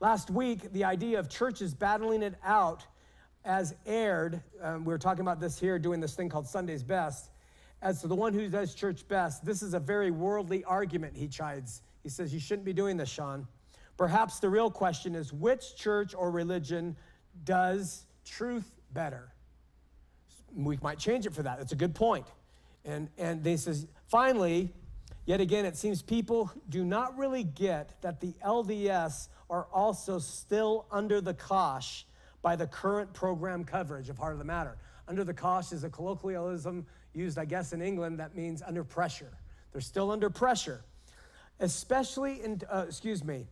Last 0.00 0.30
week, 0.30 0.72
the 0.72 0.84
idea 0.84 1.18
of 1.18 1.28
churches 1.28 1.74
battling 1.74 2.22
it 2.22 2.34
out 2.44 2.84
as 3.44 3.74
aired, 3.86 4.40
um, 4.60 4.84
we 4.84 4.92
were 4.92 4.98
talking 4.98 5.22
about 5.22 5.40
this 5.40 5.58
here, 5.58 5.78
doing 5.78 6.00
this 6.00 6.14
thing 6.14 6.28
called 6.28 6.46
Sunday's 6.46 6.82
Best. 6.82 7.30
As 7.80 8.00
to 8.00 8.06
the 8.06 8.14
one 8.14 8.32
who 8.32 8.48
does 8.48 8.74
church 8.74 9.06
best, 9.08 9.44
this 9.44 9.60
is 9.60 9.74
a 9.74 9.80
very 9.80 10.12
worldly 10.12 10.62
argument, 10.64 11.16
he 11.16 11.26
chides. 11.26 11.82
He 12.04 12.08
says, 12.08 12.32
You 12.32 12.38
shouldn't 12.38 12.64
be 12.64 12.72
doing 12.72 12.96
this, 12.96 13.08
Shawn. 13.08 13.46
Perhaps 13.96 14.40
the 14.40 14.48
real 14.48 14.70
question 14.70 15.14
is 15.14 15.32
which 15.32 15.76
church 15.76 16.14
or 16.14 16.30
religion 16.30 16.96
does 17.44 18.06
truth 18.24 18.70
better? 18.92 19.32
We 20.54 20.78
might 20.82 20.98
change 20.98 21.26
it 21.26 21.34
for 21.34 21.42
that. 21.42 21.58
That's 21.58 21.72
a 21.72 21.76
good 21.76 21.94
point. 21.94 22.26
And, 22.84 23.08
and 23.16 23.44
they 23.44 23.56
says, 23.56 23.86
finally, 24.08 24.72
yet 25.24 25.40
again, 25.40 25.64
it 25.64 25.76
seems 25.76 26.02
people 26.02 26.50
do 26.68 26.84
not 26.84 27.16
really 27.16 27.44
get 27.44 28.00
that 28.02 28.20
the 28.20 28.34
LDS 28.44 29.28
are 29.48 29.66
also 29.72 30.18
still 30.18 30.86
under 30.90 31.20
the 31.20 31.34
cosh 31.34 32.06
by 32.42 32.56
the 32.56 32.66
current 32.66 33.12
program 33.12 33.64
coverage 33.64 34.08
of 34.08 34.18
Heart 34.18 34.32
of 34.32 34.38
the 34.38 34.44
Matter. 34.44 34.76
Under 35.06 35.24
the 35.24 35.34
cosh 35.34 35.72
is 35.72 35.84
a 35.84 35.90
colloquialism 35.90 36.86
used, 37.14 37.38
I 37.38 37.44
guess, 37.44 37.72
in 37.72 37.82
England 37.82 38.18
that 38.18 38.34
means 38.34 38.62
under 38.62 38.82
pressure. 38.82 39.32
They're 39.70 39.80
still 39.80 40.10
under 40.10 40.28
pressure, 40.28 40.82
especially 41.60 42.42
in, 42.42 42.60
uh, 42.70 42.86
excuse 42.88 43.24
me, 43.24 43.46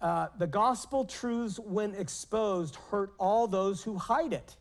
uh, 0.00 0.28
the 0.38 0.46
gospel 0.46 1.04
truths, 1.04 1.58
when 1.58 1.94
exposed, 1.94 2.76
hurt 2.90 3.12
all 3.18 3.46
those 3.46 3.82
who 3.82 3.96
hide 3.96 4.32
it, 4.32 4.56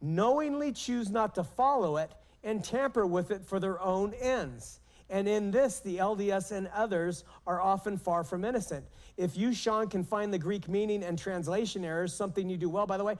knowingly 0.00 0.72
choose 0.72 1.10
not 1.10 1.34
to 1.34 1.44
follow 1.44 1.96
it, 1.96 2.12
and 2.44 2.62
tamper 2.62 3.06
with 3.06 3.30
it 3.30 3.44
for 3.44 3.58
their 3.58 3.80
own 3.80 4.14
ends. 4.14 4.80
And 5.10 5.26
in 5.26 5.50
this, 5.50 5.80
the 5.80 5.96
LDS 5.98 6.52
and 6.52 6.68
others 6.68 7.24
are 7.46 7.60
often 7.60 7.96
far 7.96 8.24
from 8.24 8.44
innocent. 8.44 8.84
If 9.16 9.36
you, 9.36 9.52
Shawn, 9.54 9.88
can 9.88 10.04
find 10.04 10.32
the 10.32 10.38
Greek 10.38 10.68
meaning 10.68 11.02
and 11.02 11.18
translation 11.18 11.84
errors, 11.84 12.14
something 12.14 12.48
you 12.48 12.56
do 12.56 12.68
well, 12.68 12.86
by 12.86 12.98
the 12.98 13.04
way, 13.04 13.16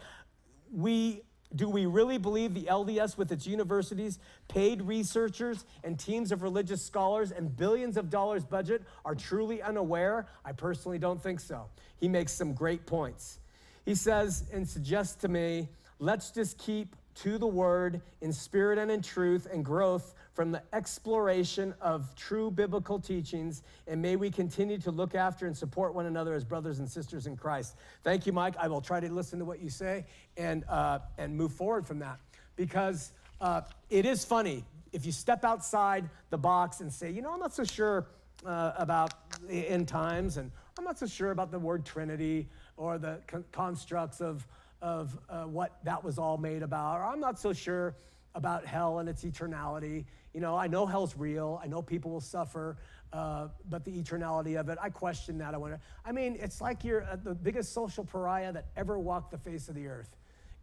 we 0.70 1.22
do 1.54 1.68
we 1.68 1.86
really 1.86 2.18
believe 2.18 2.52
the 2.52 2.64
LDS, 2.64 3.16
with 3.16 3.32
its 3.32 3.46
universities, 3.46 4.18
paid 4.48 4.82
researchers, 4.82 5.64
and 5.82 5.98
teams 5.98 6.30
of 6.30 6.42
religious 6.42 6.84
scholars 6.84 7.30
and 7.30 7.56
billions 7.56 7.96
of 7.96 8.10
dollars 8.10 8.44
budget, 8.44 8.82
are 9.04 9.14
truly 9.14 9.62
unaware? 9.62 10.26
I 10.44 10.52
personally 10.52 10.98
don't 10.98 11.22
think 11.22 11.40
so. 11.40 11.66
He 12.00 12.08
makes 12.08 12.32
some 12.32 12.52
great 12.52 12.86
points. 12.86 13.38
He 13.86 13.94
says 13.94 14.44
and 14.52 14.68
suggests 14.68 15.16
to 15.22 15.28
me, 15.28 15.68
let's 15.98 16.30
just 16.30 16.58
keep 16.58 16.94
to 17.22 17.38
the 17.38 17.46
word 17.46 18.02
in 18.20 18.32
spirit 18.32 18.78
and 18.78 18.90
in 18.90 19.02
truth 19.02 19.48
and 19.50 19.64
growth 19.64 20.14
from 20.38 20.52
the 20.52 20.62
exploration 20.72 21.74
of 21.80 22.14
true 22.14 22.48
biblical 22.48 23.00
teachings. 23.00 23.64
And 23.88 24.00
may 24.00 24.14
we 24.14 24.30
continue 24.30 24.78
to 24.78 24.92
look 24.92 25.16
after 25.16 25.48
and 25.48 25.56
support 25.56 25.94
one 25.94 26.06
another 26.06 26.32
as 26.32 26.44
brothers 26.44 26.78
and 26.78 26.88
sisters 26.88 27.26
in 27.26 27.36
Christ. 27.36 27.74
Thank 28.04 28.24
you, 28.24 28.32
Mike. 28.32 28.54
I 28.56 28.68
will 28.68 28.80
try 28.80 29.00
to 29.00 29.12
listen 29.12 29.40
to 29.40 29.44
what 29.44 29.60
you 29.60 29.68
say 29.68 30.04
and, 30.36 30.64
uh, 30.68 31.00
and 31.18 31.36
move 31.36 31.50
forward 31.50 31.88
from 31.88 31.98
that 31.98 32.20
because 32.54 33.10
uh, 33.40 33.62
it 33.90 34.06
is 34.06 34.24
funny 34.24 34.64
if 34.92 35.04
you 35.04 35.10
step 35.10 35.44
outside 35.44 36.08
the 36.30 36.38
box 36.38 36.82
and 36.82 36.92
say, 36.92 37.10
you 37.10 37.20
know, 37.20 37.32
I'm 37.32 37.40
not 37.40 37.52
so 37.52 37.64
sure 37.64 38.06
uh, 38.46 38.74
about 38.78 39.14
the 39.48 39.68
end 39.68 39.88
times, 39.88 40.36
and 40.36 40.52
I'm 40.78 40.84
not 40.84 41.00
so 41.00 41.06
sure 41.06 41.32
about 41.32 41.50
the 41.50 41.58
word 41.58 41.84
Trinity 41.84 42.48
or 42.76 42.96
the 42.96 43.18
con- 43.26 43.44
constructs 43.50 44.20
of, 44.20 44.46
of 44.82 45.18
uh, 45.28 45.46
what 45.46 45.78
that 45.82 46.04
was 46.04 46.16
all 46.16 46.38
made 46.38 46.62
about, 46.62 47.00
or 47.00 47.06
I'm 47.06 47.18
not 47.18 47.40
so 47.40 47.52
sure 47.52 47.96
about 48.36 48.64
hell 48.64 49.00
and 49.00 49.08
its 49.08 49.24
eternality. 49.24 50.04
You 50.34 50.40
know, 50.40 50.56
I 50.56 50.66
know 50.66 50.86
hell's 50.86 51.16
real, 51.16 51.60
I 51.62 51.66
know 51.66 51.82
people 51.82 52.10
will 52.10 52.20
suffer, 52.20 52.76
uh, 53.12 53.48
but 53.68 53.84
the 53.84 53.90
eternality 53.90 54.60
of 54.60 54.68
it, 54.68 54.78
I 54.80 54.90
question 54.90 55.38
that. 55.38 55.54
I 55.54 55.56
wonder. 55.56 55.80
I 56.04 56.12
mean, 56.12 56.36
it's 56.38 56.60
like 56.60 56.84
you're 56.84 57.04
uh, 57.04 57.16
the 57.16 57.34
biggest 57.34 57.72
social 57.72 58.04
pariah 58.04 58.52
that 58.52 58.66
ever 58.76 58.98
walked 58.98 59.30
the 59.30 59.38
face 59.38 59.68
of 59.68 59.74
the 59.74 59.86
earth, 59.86 60.16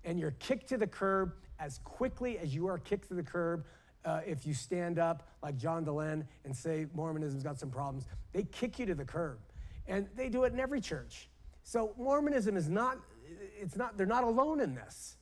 and 0.03 0.19
you're 0.19 0.35
kicked 0.39 0.69
to 0.69 0.77
the 0.77 0.87
curb 0.87 1.33
as 1.59 1.79
quickly 1.83 2.37
as 2.37 2.53
you 2.53 2.67
are 2.67 2.77
kicked 2.77 3.07
to 3.07 3.13
the 3.13 3.23
curb 3.23 3.65
uh, 4.05 4.21
if 4.25 4.45
you 4.45 4.53
stand 4.53 4.99
up 4.99 5.27
like 5.41 5.57
John 5.57 5.85
Dehlin 5.85 6.25
and 6.43 6.55
say 6.55 6.85
Mormonism's 6.93 7.43
got 7.43 7.59
some 7.59 7.69
problems. 7.69 8.05
They 8.33 8.43
kick 8.43 8.79
you 8.79 8.85
to 8.85 8.95
the 8.95 9.05
curb. 9.05 9.39
And 9.87 10.07
they 10.15 10.29
do 10.29 10.43
it 10.43 10.53
in 10.53 10.59
every 10.59 10.81
church. 10.81 11.29
So 11.63 11.93
Mormonism 11.97 12.55
is 12.55 12.69
not, 12.69 12.99
it's 13.59 13.75
not, 13.75 13.97
they're 13.97 14.05
not 14.05 14.23
alone 14.23 14.61
in 14.61 14.75
this. 14.75 15.17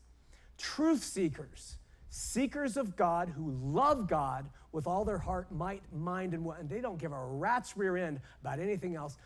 Truth 0.57 1.03
seekers, 1.03 1.77
seekers 2.15 2.77
of 2.77 2.95
God 2.95 3.27
who 3.27 3.49
love 3.63 4.07
God 4.07 4.47
with 4.71 4.85
all 4.85 5.03
their 5.03 5.17
heart, 5.17 5.51
might, 5.51 5.81
mind, 5.91 6.35
and 6.35 6.45
what, 6.45 6.59
and 6.59 6.69
they 6.69 6.79
don't 6.79 6.99
give 6.99 7.11
a 7.11 7.25
rat's 7.25 7.75
rear 7.75 7.97
end 7.97 8.19
about 8.39 8.59
anything 8.59 8.95
else. 8.95 9.17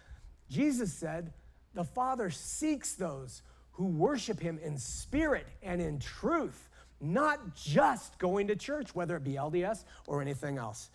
Jesus 0.49 0.93
said, 0.93 1.33
the 1.73 1.83
Father 1.83 2.29
seeks 2.29 2.93
those 2.93 3.41
who 3.73 3.87
worship 3.87 4.39
him 4.39 4.57
in 4.63 4.77
spirit 4.77 5.47
and 5.61 5.81
in 5.81 5.99
truth 5.99 6.69
not 7.01 7.57
just 7.57 8.17
going 8.19 8.47
to 8.47 8.55
church, 8.55 8.95
whether 8.95 9.17
it 9.17 9.23
be 9.25 9.33
LDS 9.33 9.83
or 10.05 10.21
anything 10.21 10.57
else. 10.57 10.89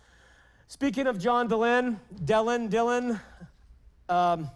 Speaking 0.69 1.05
of 1.05 1.19
John 1.19 1.47
Dehlin, 1.47 1.99
Dylan, 2.25 2.71
Dylan, 2.71 3.19
um, 4.09 4.49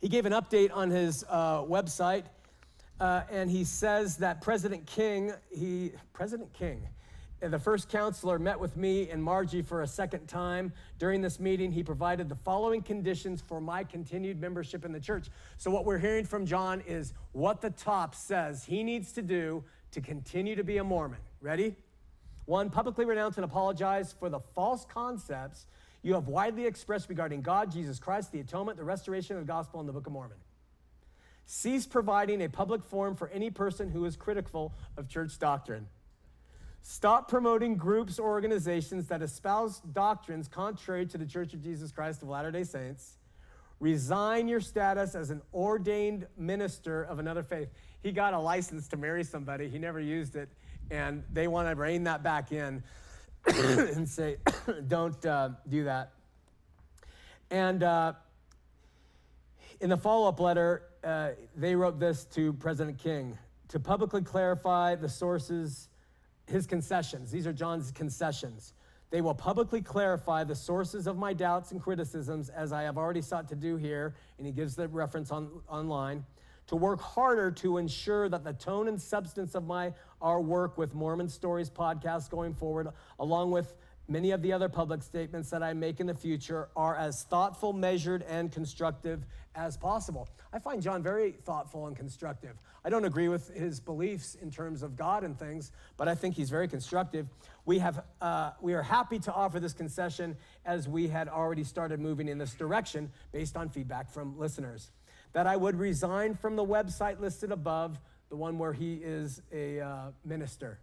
he 0.00 0.08
gave 0.08 0.24
an 0.24 0.32
update 0.32 0.70
on 0.72 0.88
his 0.88 1.24
uh, 1.28 1.62
website, 1.62 2.26
uh, 3.00 3.22
and 3.30 3.50
he 3.50 3.64
says 3.64 4.16
that 4.18 4.40
President 4.40 4.86
King, 4.86 5.32
he, 5.50 5.92
President 6.12 6.52
King, 6.52 6.86
uh, 7.42 7.48
the 7.48 7.58
first 7.58 7.88
counselor 7.88 8.38
met 8.38 8.58
with 8.58 8.76
me 8.76 9.10
and 9.10 9.22
Margi 9.22 9.64
for 9.64 9.82
a 9.82 9.86
second 9.86 10.28
time. 10.28 10.72
During 10.98 11.20
this 11.20 11.40
meeting, 11.40 11.72
he 11.72 11.82
provided 11.82 12.28
the 12.28 12.36
following 12.36 12.82
conditions 12.82 13.40
for 13.40 13.60
my 13.60 13.82
continued 13.82 14.40
membership 14.40 14.84
in 14.84 14.92
the 14.92 15.00
church. 15.00 15.28
So, 15.58 15.70
what 15.70 15.84
we're 15.84 15.98
hearing 15.98 16.24
from 16.24 16.46
John 16.46 16.82
is 16.86 17.12
what 17.32 17.60
the 17.60 17.70
top 17.70 18.14
says 18.14 18.64
he 18.64 18.84
needs 18.84 19.12
to 19.12 19.22
do 19.22 19.64
to 19.90 20.00
continue 20.00 20.54
to 20.56 20.64
be 20.64 20.78
a 20.78 20.84
Mormon. 20.84 21.20
Ready? 21.40 21.76
One, 22.46 22.70
publicly 22.70 23.04
renounce 23.04 23.36
and 23.36 23.44
apologize 23.44 24.14
for 24.18 24.28
the 24.28 24.40
false 24.54 24.84
concepts 24.84 25.66
you 26.02 26.14
have 26.14 26.26
widely 26.26 26.66
expressed 26.66 27.08
regarding 27.08 27.42
God, 27.42 27.70
Jesus 27.70 28.00
Christ, 28.00 28.32
the 28.32 28.40
atonement, 28.40 28.76
the 28.76 28.84
restoration 28.84 29.36
of 29.36 29.46
the 29.46 29.52
gospel, 29.52 29.78
and 29.78 29.88
the 29.88 29.92
Book 29.92 30.06
of 30.06 30.12
Mormon. 30.12 30.36
Cease 31.54 31.86
providing 31.86 32.40
a 32.42 32.48
public 32.48 32.82
forum 32.82 33.14
for 33.14 33.28
any 33.28 33.50
person 33.50 33.90
who 33.90 34.06
is 34.06 34.16
critical 34.16 34.72
of 34.96 35.06
church 35.06 35.38
doctrine. 35.38 35.86
Stop 36.80 37.28
promoting 37.28 37.76
groups 37.76 38.18
or 38.18 38.30
organizations 38.30 39.06
that 39.08 39.20
espouse 39.20 39.80
doctrines 39.80 40.48
contrary 40.48 41.04
to 41.04 41.18
the 41.18 41.26
Church 41.26 41.52
of 41.52 41.62
Jesus 41.62 41.92
Christ 41.92 42.22
of 42.22 42.30
Latter 42.30 42.50
day 42.50 42.64
Saints. 42.64 43.18
Resign 43.80 44.48
your 44.48 44.62
status 44.62 45.14
as 45.14 45.28
an 45.28 45.42
ordained 45.52 46.26
minister 46.38 47.02
of 47.02 47.18
another 47.18 47.42
faith. 47.42 47.68
He 48.02 48.12
got 48.12 48.32
a 48.32 48.38
license 48.38 48.88
to 48.88 48.96
marry 48.96 49.22
somebody, 49.22 49.68
he 49.68 49.78
never 49.78 50.00
used 50.00 50.36
it, 50.36 50.48
and 50.90 51.22
they 51.30 51.48
want 51.48 51.68
to 51.68 51.74
rein 51.74 52.04
that 52.04 52.22
back 52.22 52.50
in 52.52 52.82
and 53.46 54.08
say, 54.08 54.38
don't 54.88 55.22
uh, 55.26 55.50
do 55.68 55.84
that. 55.84 56.12
And 57.50 57.82
uh, 57.82 58.14
in 59.82 59.90
the 59.90 59.98
follow 59.98 60.30
up 60.30 60.40
letter, 60.40 60.84
uh, 61.04 61.30
they 61.56 61.74
wrote 61.74 61.98
this 61.98 62.24
to 62.26 62.52
President 62.54 62.98
King 62.98 63.38
to 63.68 63.80
publicly 63.80 64.22
clarify 64.22 64.94
the 64.94 65.08
sources, 65.08 65.88
his 66.46 66.66
concessions. 66.66 67.30
These 67.30 67.46
are 67.46 67.52
John's 67.52 67.90
concessions. 67.90 68.74
They 69.10 69.20
will 69.20 69.34
publicly 69.34 69.82
clarify 69.82 70.44
the 70.44 70.54
sources 70.54 71.06
of 71.06 71.18
my 71.18 71.32
doubts 71.32 71.72
and 71.72 71.82
criticisms, 71.82 72.48
as 72.48 72.72
I 72.72 72.82
have 72.82 72.96
already 72.96 73.20
sought 73.20 73.48
to 73.48 73.56
do 73.56 73.76
here. 73.76 74.14
And 74.38 74.46
he 74.46 74.52
gives 74.52 74.74
the 74.74 74.88
reference 74.88 75.30
on, 75.30 75.50
online. 75.68 76.24
To 76.68 76.76
work 76.76 77.00
harder 77.00 77.50
to 77.50 77.78
ensure 77.78 78.28
that 78.28 78.44
the 78.44 78.52
tone 78.52 78.88
and 78.88 79.00
substance 79.00 79.54
of 79.54 79.66
my 79.66 79.92
our 80.22 80.40
work 80.40 80.78
with 80.78 80.94
Mormon 80.94 81.28
Stories 81.28 81.68
podcast 81.68 82.30
going 82.30 82.54
forward, 82.54 82.88
along 83.18 83.50
with 83.50 83.74
many 84.12 84.30
of 84.30 84.42
the 84.42 84.52
other 84.52 84.68
public 84.68 85.02
statements 85.02 85.48
that 85.50 85.62
I 85.62 85.72
make 85.72 85.98
in 85.98 86.06
the 86.06 86.14
future, 86.14 86.68
are 86.76 86.94
as 86.94 87.24
thoughtful, 87.24 87.72
measured, 87.72 88.22
and 88.28 88.52
constructive 88.52 89.24
as 89.54 89.76
possible. 89.76 90.28
I 90.52 90.58
find 90.58 90.82
John 90.82 91.02
very 91.02 91.32
thoughtful 91.32 91.86
and 91.86 91.96
constructive. 91.96 92.56
I 92.84 92.90
don't 92.90 93.04
agree 93.04 93.28
with 93.28 93.48
his 93.54 93.80
beliefs 93.80 94.34
in 94.34 94.50
terms 94.50 94.82
of 94.82 94.96
God 94.96 95.24
and 95.24 95.38
things, 95.38 95.72
but 95.96 96.08
I 96.08 96.14
think 96.14 96.34
he's 96.34 96.50
very 96.50 96.68
constructive. 96.68 97.28
We, 97.64 97.78
have, 97.78 98.04
uh, 98.20 98.52
we 98.60 98.74
are 98.74 98.82
happy 98.82 99.18
to 99.20 99.32
offer 99.32 99.58
this 99.60 99.72
concession 99.72 100.36
as 100.66 100.88
we 100.88 101.08
had 101.08 101.28
already 101.28 101.64
started 101.64 101.98
moving 101.98 102.28
in 102.28 102.38
this 102.38 102.54
direction 102.54 103.10
based 103.32 103.56
on 103.56 103.70
feedback 103.70 104.10
from 104.10 104.38
listeners. 104.38 104.90
That 105.32 105.46
I 105.46 105.56
would 105.56 105.76
resign 105.76 106.34
from 106.34 106.56
the 106.56 106.64
website 106.64 107.18
listed 107.20 107.52
above, 107.52 107.98
the 108.28 108.36
one 108.36 108.58
where 108.58 108.72
he 108.72 108.94
is 108.94 109.40
a 109.52 109.80
uh, 109.80 110.10
minister. 110.24 110.78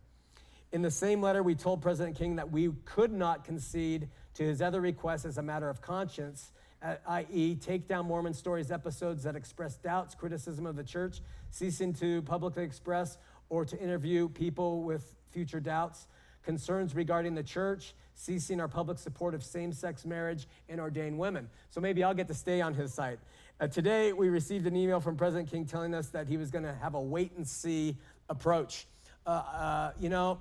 In 0.71 0.83
the 0.83 0.91
same 0.91 1.21
letter, 1.21 1.41
we 1.41 1.55
told 1.55 1.81
President 1.81 2.15
King 2.15 2.35
that 2.35 2.51
we 2.51 2.69
could 2.85 3.11
not 3.11 3.43
concede 3.43 4.07
to 4.35 4.43
his 4.43 4.61
other 4.61 4.81
requests 4.81 5.25
as 5.25 5.39
a 5.39 5.41
matter 5.41 5.67
of 5.67 5.81
conscience, 5.81 6.51
uh, 6.83 6.95
i.e., 7.07 7.55
take 7.55 7.87
down 7.87 8.05
Mormon 8.05 8.33
Stories 8.33 8.71
episodes 8.71 9.23
that 9.23 9.35
express 9.35 9.77
doubts, 9.77 10.13
criticism 10.13 10.67
of 10.67 10.75
the 10.75 10.83
church, 10.83 11.21
ceasing 11.49 11.91
to 11.93 12.21
publicly 12.21 12.63
express 12.63 13.17
or 13.49 13.65
to 13.65 13.79
interview 13.79 14.29
people 14.29 14.83
with 14.83 15.15
future 15.31 15.59
doubts, 15.59 16.07
concerns 16.43 16.93
regarding 16.93 17.33
the 17.33 17.43
church, 17.43 17.95
ceasing 18.13 18.61
our 18.61 18.67
public 18.67 18.99
support 18.99 19.33
of 19.33 19.43
same 19.43 19.73
sex 19.73 20.05
marriage 20.05 20.47
and 20.69 20.79
ordained 20.79 21.17
women. 21.17 21.49
So 21.71 21.81
maybe 21.81 22.03
I'll 22.03 22.13
get 22.13 22.27
to 22.27 22.33
stay 22.35 22.61
on 22.61 22.75
his 22.75 22.93
site. 22.93 23.19
Uh, 23.59 23.67
today, 23.67 24.13
we 24.13 24.29
received 24.29 24.67
an 24.67 24.75
email 24.75 24.99
from 24.99 25.17
President 25.17 25.49
King 25.49 25.65
telling 25.65 25.95
us 25.95 26.09
that 26.09 26.27
he 26.27 26.37
was 26.37 26.51
going 26.51 26.63
to 26.63 26.75
have 26.75 26.93
a 26.93 27.01
wait 27.01 27.31
and 27.35 27.47
see 27.47 27.97
approach. 28.29 28.85
Uh, 29.25 29.29
uh, 29.29 29.91
you 29.99 30.09
know, 30.09 30.39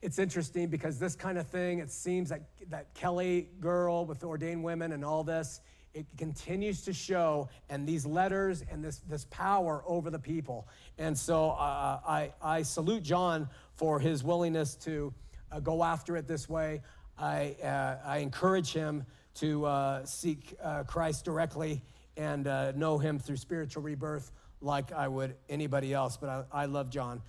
it's 0.00 0.18
interesting 0.18 0.68
because 0.68 0.98
this 0.98 1.16
kind 1.16 1.38
of 1.38 1.46
thing, 1.46 1.80
it 1.80 1.90
seems 1.90 2.28
that 2.28 2.42
that 2.68 2.94
Kelly 2.94 3.48
girl 3.60 4.06
with 4.06 4.22
ordained 4.24 4.62
women 4.62 4.92
and 4.92 5.04
all 5.04 5.24
this, 5.24 5.60
it 5.94 6.06
continues 6.16 6.82
to 6.82 6.92
show, 6.92 7.48
and 7.68 7.86
these 7.86 8.06
letters 8.06 8.62
and 8.70 8.84
this, 8.84 8.98
this 9.08 9.24
power 9.30 9.82
over 9.86 10.10
the 10.10 10.18
people. 10.18 10.68
And 10.98 11.16
so 11.16 11.50
uh, 11.50 12.00
I, 12.06 12.32
I 12.42 12.62
salute 12.62 13.02
John 13.02 13.48
for 13.74 13.98
his 13.98 14.22
willingness 14.22 14.74
to 14.76 15.12
uh, 15.50 15.60
go 15.60 15.82
after 15.82 16.16
it 16.16 16.28
this 16.28 16.48
way. 16.48 16.82
I, 17.18 17.56
uh, 17.62 17.96
I 18.04 18.18
encourage 18.18 18.72
him 18.72 19.04
to 19.36 19.64
uh, 19.64 20.04
seek 20.04 20.54
uh, 20.62 20.84
Christ 20.84 21.24
directly 21.24 21.82
and 22.16 22.46
uh, 22.46 22.72
know 22.72 22.98
him 22.98 23.18
through 23.18 23.36
spiritual 23.36 23.82
rebirth 23.82 24.30
like 24.60 24.92
I 24.92 25.08
would 25.08 25.34
anybody 25.48 25.94
else. 25.94 26.16
But 26.16 26.28
I, 26.28 26.62
I 26.62 26.64
love 26.66 26.90
John. 26.90 27.22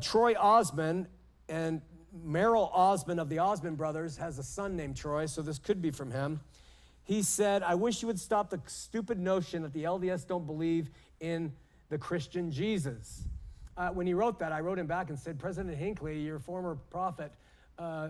Troy 0.00 0.34
Osmond 0.38 1.06
and 1.48 1.80
Merrill 2.12 2.70
Osmond 2.72 3.20
of 3.20 3.28
the 3.28 3.38
Osmond 3.38 3.76
brothers 3.76 4.16
has 4.16 4.38
a 4.38 4.42
son 4.42 4.76
named 4.76 4.96
Troy, 4.96 5.26
so 5.26 5.42
this 5.42 5.58
could 5.58 5.82
be 5.82 5.90
from 5.90 6.10
him. 6.10 6.40
He 7.04 7.22
said, 7.22 7.62
I 7.62 7.74
wish 7.74 8.02
you 8.02 8.08
would 8.08 8.20
stop 8.20 8.50
the 8.50 8.60
stupid 8.66 9.18
notion 9.18 9.62
that 9.62 9.72
the 9.72 9.84
LDS 9.84 10.26
don't 10.26 10.46
believe 10.46 10.90
in 11.20 11.52
the 11.88 11.98
Christian 11.98 12.50
Jesus. 12.50 13.24
Uh, 13.76 13.90
when 13.90 14.06
he 14.06 14.14
wrote 14.14 14.38
that, 14.40 14.52
I 14.52 14.60
wrote 14.60 14.78
him 14.78 14.86
back 14.86 15.08
and 15.08 15.18
said, 15.18 15.38
President 15.38 15.76
Hinckley, 15.76 16.20
your 16.20 16.38
former 16.38 16.76
prophet, 16.90 17.32
uh, 17.78 18.08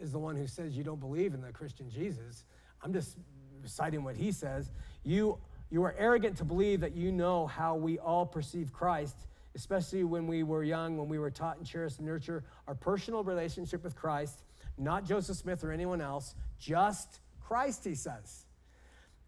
is 0.00 0.12
the 0.12 0.18
one 0.18 0.34
who 0.34 0.46
says 0.46 0.76
you 0.76 0.82
don't 0.82 0.98
believe 0.98 1.34
in 1.34 1.40
the 1.40 1.52
Christian 1.52 1.90
Jesus. 1.90 2.44
I'm 2.82 2.92
just 2.92 3.18
citing 3.66 4.02
what 4.02 4.16
he 4.16 4.32
says. 4.32 4.72
You, 5.04 5.38
you 5.70 5.84
are 5.84 5.94
arrogant 5.98 6.38
to 6.38 6.44
believe 6.44 6.80
that 6.80 6.96
you 6.96 7.12
know 7.12 7.46
how 7.46 7.76
we 7.76 7.98
all 7.98 8.26
perceive 8.26 8.72
Christ 8.72 9.16
especially 9.54 10.04
when 10.04 10.26
we 10.26 10.42
were 10.42 10.62
young, 10.62 10.96
when 10.96 11.08
we 11.08 11.18
were 11.18 11.30
taught 11.30 11.58
and 11.58 11.66
cherished 11.66 11.98
and 11.98 12.06
nurture 12.06 12.44
our 12.68 12.74
personal 12.74 13.24
relationship 13.24 13.82
with 13.82 13.96
Christ, 13.96 14.42
not 14.78 15.04
Joseph 15.04 15.36
Smith 15.36 15.64
or 15.64 15.72
anyone 15.72 16.00
else, 16.00 16.34
just 16.58 17.20
Christ, 17.40 17.84
he 17.84 17.94
says. 17.94 18.46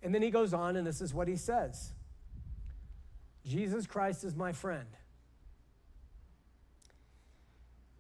And 0.03 0.15
then 0.15 0.23
he 0.23 0.31
goes 0.31 0.53
on, 0.53 0.77
and 0.77 0.87
this 0.87 1.01
is 1.01 1.13
what 1.13 1.29
he 1.29 1.37
says 1.37 1.93
Jesus 3.45 3.87
Christ 3.87 4.25
is 4.25 4.37
my 4.37 4.53
friend. 4.53 4.87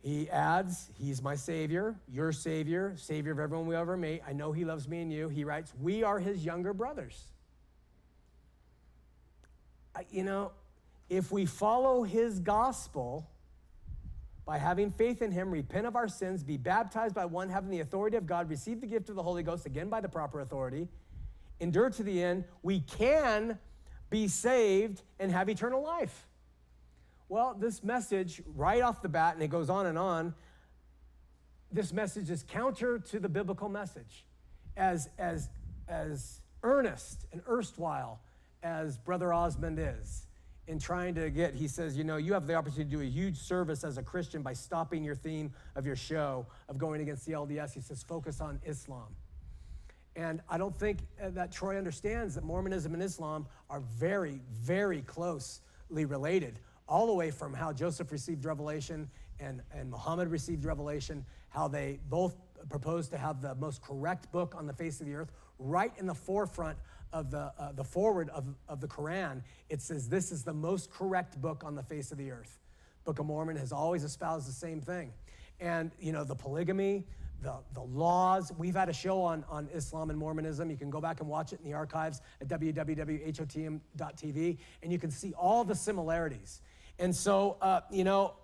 He 0.03 0.29
adds, 0.31 0.91
He's 0.99 1.23
my 1.23 1.37
Savior, 1.37 1.95
your 2.09 2.33
Savior, 2.33 2.95
Savior 2.97 3.33
of 3.33 3.39
everyone 3.39 3.67
we 3.69 3.77
ever 3.77 3.97
meet. 3.97 4.23
I 4.27 4.33
know 4.33 4.51
He 4.51 4.65
loves 4.65 4.89
me 4.89 5.01
and 5.01 5.13
you. 5.13 5.29
He 5.29 5.45
writes, 5.45 5.73
We 5.81 6.03
are 6.03 6.19
His 6.19 6.45
younger 6.45 6.75
brothers. 6.75 7.25
I- 9.95 10.07
you 10.11 10.25
know, 10.25 10.51
if 11.13 11.31
we 11.31 11.45
follow 11.45 12.05
His 12.05 12.41
gospel 12.41 13.29
by 14.47 14.57
having 14.57 14.91
faith 14.91 15.21
in 15.21 15.31
Him, 15.31 15.51
repent 15.51 15.87
of 15.87 15.95
our 15.95 16.09
sins, 16.09 16.43
be 16.43 16.57
baptized 16.57 17.15
by 17.15 17.27
one 17.27 17.51
having 17.51 17.71
the 17.71 17.81
authority 17.81 18.17
of 18.17 18.27
God, 18.27 18.49
receive 18.49 18.81
the 18.81 18.87
gift 18.87 19.11
of 19.11 19.15
the 19.15 19.23
Holy 19.23 19.43
Ghost, 19.43 19.67
again 19.67 19.91
by 19.91 20.01
the 20.01 20.09
proper 20.09 20.41
authority, 20.41 20.89
endure 21.61 21.91
to 21.91 22.03
the 22.03 22.23
end, 22.23 22.45
we 22.63 22.81
can 22.81 23.59
be 24.09 24.27
saved 24.27 25.03
and 25.21 25.31
have 25.31 25.51
eternal 25.51 25.83
life. 25.83 26.27
Well, 27.29 27.57
this 27.61 27.85
message, 27.85 28.41
right 28.47 28.81
off 28.81 29.03
the 29.03 29.09
bat, 29.11 29.35
and 29.35 29.43
it 29.43 29.49
goes 29.49 29.69
on 29.69 29.85
and 29.85 29.99
on, 29.99 30.35
this 31.71 31.93
message 31.93 32.31
is 32.31 32.43
counter 32.43 32.99
to 32.99 33.21
the 33.21 33.29
biblical 33.29 33.69
message. 33.69 34.25
As, 34.79 35.11
as, 35.19 35.51
as 35.89 36.41
earnest 36.63 37.27
and 37.33 37.43
erstwhile 37.47 38.21
as 38.63 38.97
Brother 38.97 39.33
Osmond 39.35 39.79
is 39.79 40.27
in 40.69 40.79
trying 40.79 41.15
to 41.15 41.29
get, 41.31 41.55
he 41.55 41.67
says, 41.67 41.97
you 41.97 42.05
know, 42.05 42.17
you 42.17 42.33
have 42.33 42.47
the 42.47 42.55
opportunity 42.55 42.91
to 42.91 42.97
do 42.97 43.03
a 43.03 43.11
huge 43.11 43.37
service 43.37 43.83
as 43.83 43.99
a 43.99 44.03
Christian 44.03 44.43
by 44.43 44.53
stopping 44.53 45.03
your 45.03 45.17
theme 45.17 45.53
of 45.75 45.85
your 45.85 45.97
show 45.97 46.47
of 46.69 46.79
going 46.79 47.01
against 47.01 47.27
the 47.27 47.33
LDS. 47.33 47.73
He 47.75 47.81
says, 47.81 48.03
focus 48.03 48.41
on 48.41 48.61
Islam. 48.65 49.15
And 50.15 50.41
I 50.49 50.59
don't 50.59 50.75
think 50.75 50.99
uh, 51.23 51.31
that 51.31 51.51
Troy 51.51 51.79
understands 51.79 52.35
that 52.35 52.45
Mormonism 52.45 52.95
and 52.95 53.03
Islam 53.03 53.47
are 53.71 53.81
very, 53.81 54.41
very 54.53 55.03
closely 55.03 56.05
related, 56.05 56.59
all 56.87 57.07
the 57.07 57.15
way 57.15 57.31
from 57.31 57.55
how 57.55 57.73
Joseph 57.73 58.13
received 58.13 58.45
revelation 58.45 59.09
and, 59.41 59.63
and 59.75 59.91
Muhammad 59.91 60.29
received 60.29 60.65
revelation, 60.65 61.25
how 61.49 61.67
they 61.67 61.99
both 62.09 62.37
proposed 62.69 63.11
to 63.11 63.19
have 63.19 63.41
the 63.41 63.55
most 63.57 63.83
correct 63.83 64.31
book 64.31 64.55
on 64.57 64.67
the 64.67 64.73
face 64.73 65.01
of 65.01 65.07
the 65.07 65.15
earth, 65.15 65.33
right 65.59 65.93
in 65.99 66.07
the 66.07 66.15
forefront 66.15 66.79
of 67.13 67.31
the, 67.31 67.53
uh, 67.59 67.73
the 67.73 67.85
forward 67.85 68.29
of, 68.31 68.45
of 68.69 68.81
the 68.81 68.89
Quran. 68.89 69.43
It 69.69 69.81
says, 69.83 70.09
This 70.09 70.33
is 70.33 70.43
the 70.45 70.53
most 70.53 70.91
correct 70.91 71.41
book 71.41 71.63
on 71.65 71.75
the 71.75 71.83
face 71.83 72.13
of 72.13 72.19
the 72.19 72.31
earth. 72.31 72.59
Book 73.05 73.19
of 73.19 73.27
Mormon 73.27 73.57
has 73.57 73.73
always 73.73 74.05
espoused 74.05 74.49
the 74.49 74.53
same 74.53 74.81
thing. 74.81 75.13
And, 75.61 75.91
you 76.01 76.13
know, 76.13 76.25
the 76.25 76.35
polygamy, 76.35 77.05
the, 77.43 77.57
the 77.75 77.83
laws. 77.83 78.53
We've 78.57 78.75
had 78.75 78.89
a 78.89 78.93
show 78.93 79.21
on, 79.23 79.45
on 79.49 79.69
Islam 79.75 80.11
and 80.11 80.19
Mormonism. 80.19 80.71
You 80.71 80.77
can 80.77 80.91
go 80.91 81.01
back 81.01 81.21
and 81.21 81.29
watch 81.29 81.53
it 81.53 81.61
in 81.63 81.71
the 81.71 81.77
archives 81.77 82.21
at 82.41 82.49
www.hotm.tv, 82.49 83.79
and 84.83 84.93
you 84.93 84.99
can 84.99 85.11
see 85.11 85.33
all 85.35 85.65
the 85.65 85.75
similarities. 85.75 86.61
And 86.99 87.15
so, 87.15 87.57
uh, 87.61 87.81
you 87.91 88.05
know, 88.05 88.35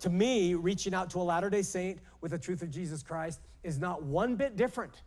to 0.00 0.10
me, 0.10 0.54
reaching 0.54 0.94
out 0.94 1.10
to 1.10 1.18
a 1.20 1.24
Latter 1.24 1.50
day 1.50 1.62
Saint 1.62 1.98
with 2.20 2.30
the 2.30 2.38
truth 2.38 2.62
of 2.62 2.70
Jesus 2.70 3.02
Christ 3.02 3.40
is 3.62 3.78
not 3.78 4.02
one 4.02 4.36
bit 4.36 4.56
different 4.56 5.02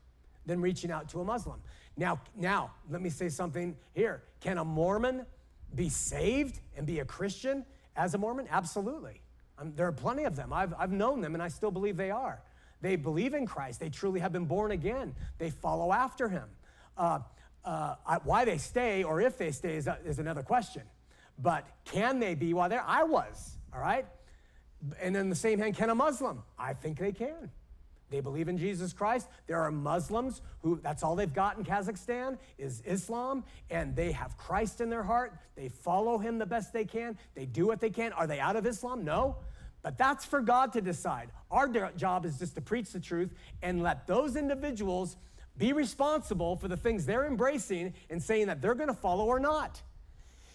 than 0.45 0.61
reaching 0.61 0.91
out 0.91 1.09
to 1.09 1.22
a 1.22 1.24
Muslim. 1.24 1.61
Now, 1.98 2.22
now, 2.36 2.72
let 2.89 3.02
me 3.02 3.10
say 3.10 3.28
something 3.30 3.76
here. 3.93 4.22
Can 4.39 4.60
a 4.60 4.66
Mormon 4.66 5.26
be 5.74 5.89
saved 5.89 6.60
and 6.78 6.86
be 6.86 7.00
a 7.00 7.06
Christian 7.06 7.66
as 7.95 8.14
a 8.14 8.18
Mormon? 8.18 8.48
Absolutely. 8.50 9.22
Um, 9.58 9.74
there 9.76 9.88
are 9.88 9.91
plenty 9.91 10.24
of 10.24 10.36
them. 10.36 10.54
I've, 10.54 10.74
I've 10.78 10.91
known 10.91 11.22
them, 11.22 11.34
and 11.34 11.41
I 11.41 11.48
still 11.48 11.72
believe 11.72 11.98
they 11.98 12.12
are. 12.12 12.41
They 12.82 12.95
believe 12.95 13.34
in 13.34 13.48
Christ. 13.48 13.80
They 13.80 13.89
truly 13.89 14.20
have 14.20 14.32
been 14.32 14.45
born 14.45 14.72
again. 14.72 15.16
They 15.39 15.50
follow 15.50 15.91
after 15.91 16.30
him. 16.30 16.48
Uh, 16.95 17.20
uh, 17.66 17.95
I- 18.06 18.20
why 18.24 18.45
they 18.45 18.60
stay 18.60 19.04
or 19.04 19.20
if 19.20 19.39
they 19.39 19.52
stay 19.52 19.76
is, 19.78 19.89
is 20.06 20.20
another 20.20 20.43
question. 20.43 20.84
But 21.39 21.66
can 21.86 22.20
they 22.20 22.36
be 22.36 22.54
while 22.54 22.70
there? 22.70 22.84
I 22.86 23.04
was, 23.04 23.58
all 23.74 23.80
right? 23.82 24.06
And 25.02 25.18
in 25.18 25.30
the 25.30 25.36
same 25.36 25.58
hand, 25.60 25.76
can 25.76 25.89
a 25.89 25.95
Muslim? 25.95 26.43
I 26.58 26.74
think 26.74 27.00
they 27.00 27.12
can. 27.12 27.52
They 28.10 28.22
believe 28.22 28.47
in 28.47 28.58
Jesus 28.58 28.93
Christ. 28.93 29.28
There 29.47 29.60
are 29.60 29.72
Muslims 29.72 30.41
who 30.62 30.80
that's 30.82 31.03
all 31.03 31.16
they've 31.16 31.34
got 31.34 31.58
in 31.58 31.66
Kazakhstan 31.66 32.38
is 32.58 32.82
Islam, 32.86 33.43
and 33.70 33.95
they 33.95 34.14
have 34.14 34.38
Christ 34.38 34.80
in 34.80 34.89
their 34.89 35.03
heart. 35.03 35.34
They 35.55 35.68
follow 35.68 36.18
him 36.18 36.38
the 36.38 36.45
best 36.45 36.72
they 36.72 36.86
can. 36.86 37.18
They 37.36 37.45
do 37.45 37.68
what 37.68 37.82
they 37.82 37.89
can. 37.89 38.14
Are 38.14 38.26
they 38.26 38.39
out 38.39 38.55
of 38.55 38.66
Islam? 38.66 39.03
No. 39.03 39.38
But 39.82 39.97
that's 39.97 40.26
for 40.26 40.41
God 40.41 40.74
to 40.74 40.82
decide. 40.82 41.30
Our 41.51 41.68
job 41.95 42.26
is 42.26 42.39
just 42.39 42.55
to 42.55 42.62
preach 42.62 42.91
the 42.91 42.99
truth 42.99 43.34
and 43.62 43.84
let 43.84 44.08
those 44.08 44.36
individuals 44.36 45.18
be 45.58 45.74
responsible 45.74 46.55
for 46.55 46.68
the 46.68 46.78
things 46.78 47.05
they're 47.05 47.26
embracing 47.26 47.93
and 48.10 48.22
saying 48.22 48.47
that 48.47 48.62
they're 48.62 48.76
going 48.76 48.89
to 48.89 48.93
follow 48.93 49.26
or 49.26 49.39
not. 49.39 49.82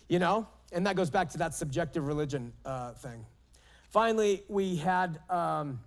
You 0.08 0.18
know? 0.18 0.48
And 0.72 0.86
that 0.86 0.96
goes 0.96 1.10
back 1.10 1.28
to 1.30 1.38
that 1.38 1.54
subjective 1.54 2.06
religion 2.06 2.52
uh, 2.64 2.92
thing. 2.92 3.26
Finally, 3.90 4.42
we 4.48 4.76
had. 4.76 5.20
Um, 5.28 5.80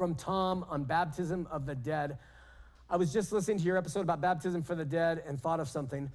from 0.00 0.14
Tom 0.14 0.64
on 0.70 0.84
baptism 0.84 1.46
of 1.50 1.66
the 1.66 1.74
dead. 1.74 2.16
I 2.88 2.96
was 2.96 3.12
just 3.12 3.32
listening 3.32 3.58
to 3.58 3.64
your 3.64 3.76
episode 3.76 4.00
about 4.00 4.22
baptism 4.22 4.62
for 4.62 4.74
the 4.74 4.86
dead 4.86 5.22
and 5.28 5.38
thought 5.38 5.60
of 5.60 5.68
something. 5.68 6.10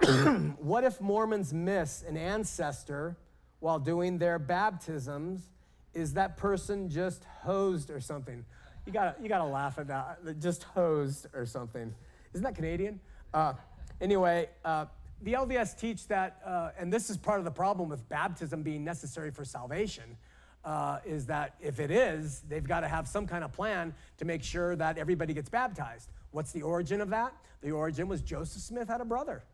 what 0.58 0.84
if 0.84 1.00
Mormons 1.00 1.52
miss 1.52 2.04
an 2.06 2.16
ancestor 2.16 3.16
while 3.58 3.80
doing 3.80 4.18
their 4.18 4.38
baptisms? 4.38 5.50
Is 5.94 6.14
that 6.14 6.36
person 6.36 6.88
just 6.88 7.24
hosed 7.42 7.90
or 7.90 7.98
something? 7.98 8.44
You 8.86 8.92
gotta, 8.92 9.16
you 9.20 9.28
gotta 9.28 9.50
laugh 9.50 9.80
at 9.80 9.88
that. 9.88 10.38
Just 10.38 10.62
hosed 10.62 11.26
or 11.34 11.44
something. 11.44 11.92
Isn't 12.34 12.44
that 12.44 12.54
Canadian? 12.54 13.00
Uh, 13.34 13.54
anyway, 14.00 14.48
uh, 14.64 14.84
the 15.22 15.32
LDS 15.32 15.76
teach 15.76 16.06
that, 16.06 16.40
uh, 16.46 16.70
and 16.78 16.92
this 16.92 17.10
is 17.10 17.16
part 17.16 17.40
of 17.40 17.44
the 17.44 17.50
problem 17.50 17.88
with 17.88 18.08
baptism 18.08 18.62
being 18.62 18.84
necessary 18.84 19.32
for 19.32 19.44
salvation 19.44 20.16
uh, 20.64 20.98
is 21.04 21.26
that 21.26 21.54
if 21.60 21.80
it 21.80 21.90
is, 21.90 22.42
they've 22.48 22.66
got 22.66 22.80
to 22.80 22.88
have 22.88 23.06
some 23.06 23.26
kind 23.26 23.44
of 23.44 23.52
plan 23.52 23.94
to 24.18 24.24
make 24.24 24.42
sure 24.42 24.76
that 24.76 24.98
everybody 24.98 25.34
gets 25.34 25.48
baptized. 25.48 26.10
What's 26.30 26.52
the 26.52 26.62
origin 26.62 27.00
of 27.00 27.10
that? 27.10 27.34
The 27.60 27.70
origin 27.70 28.08
was 28.08 28.22
Joseph 28.22 28.62
Smith 28.62 28.88
had 28.88 29.00
a 29.00 29.04
brother 29.04 29.44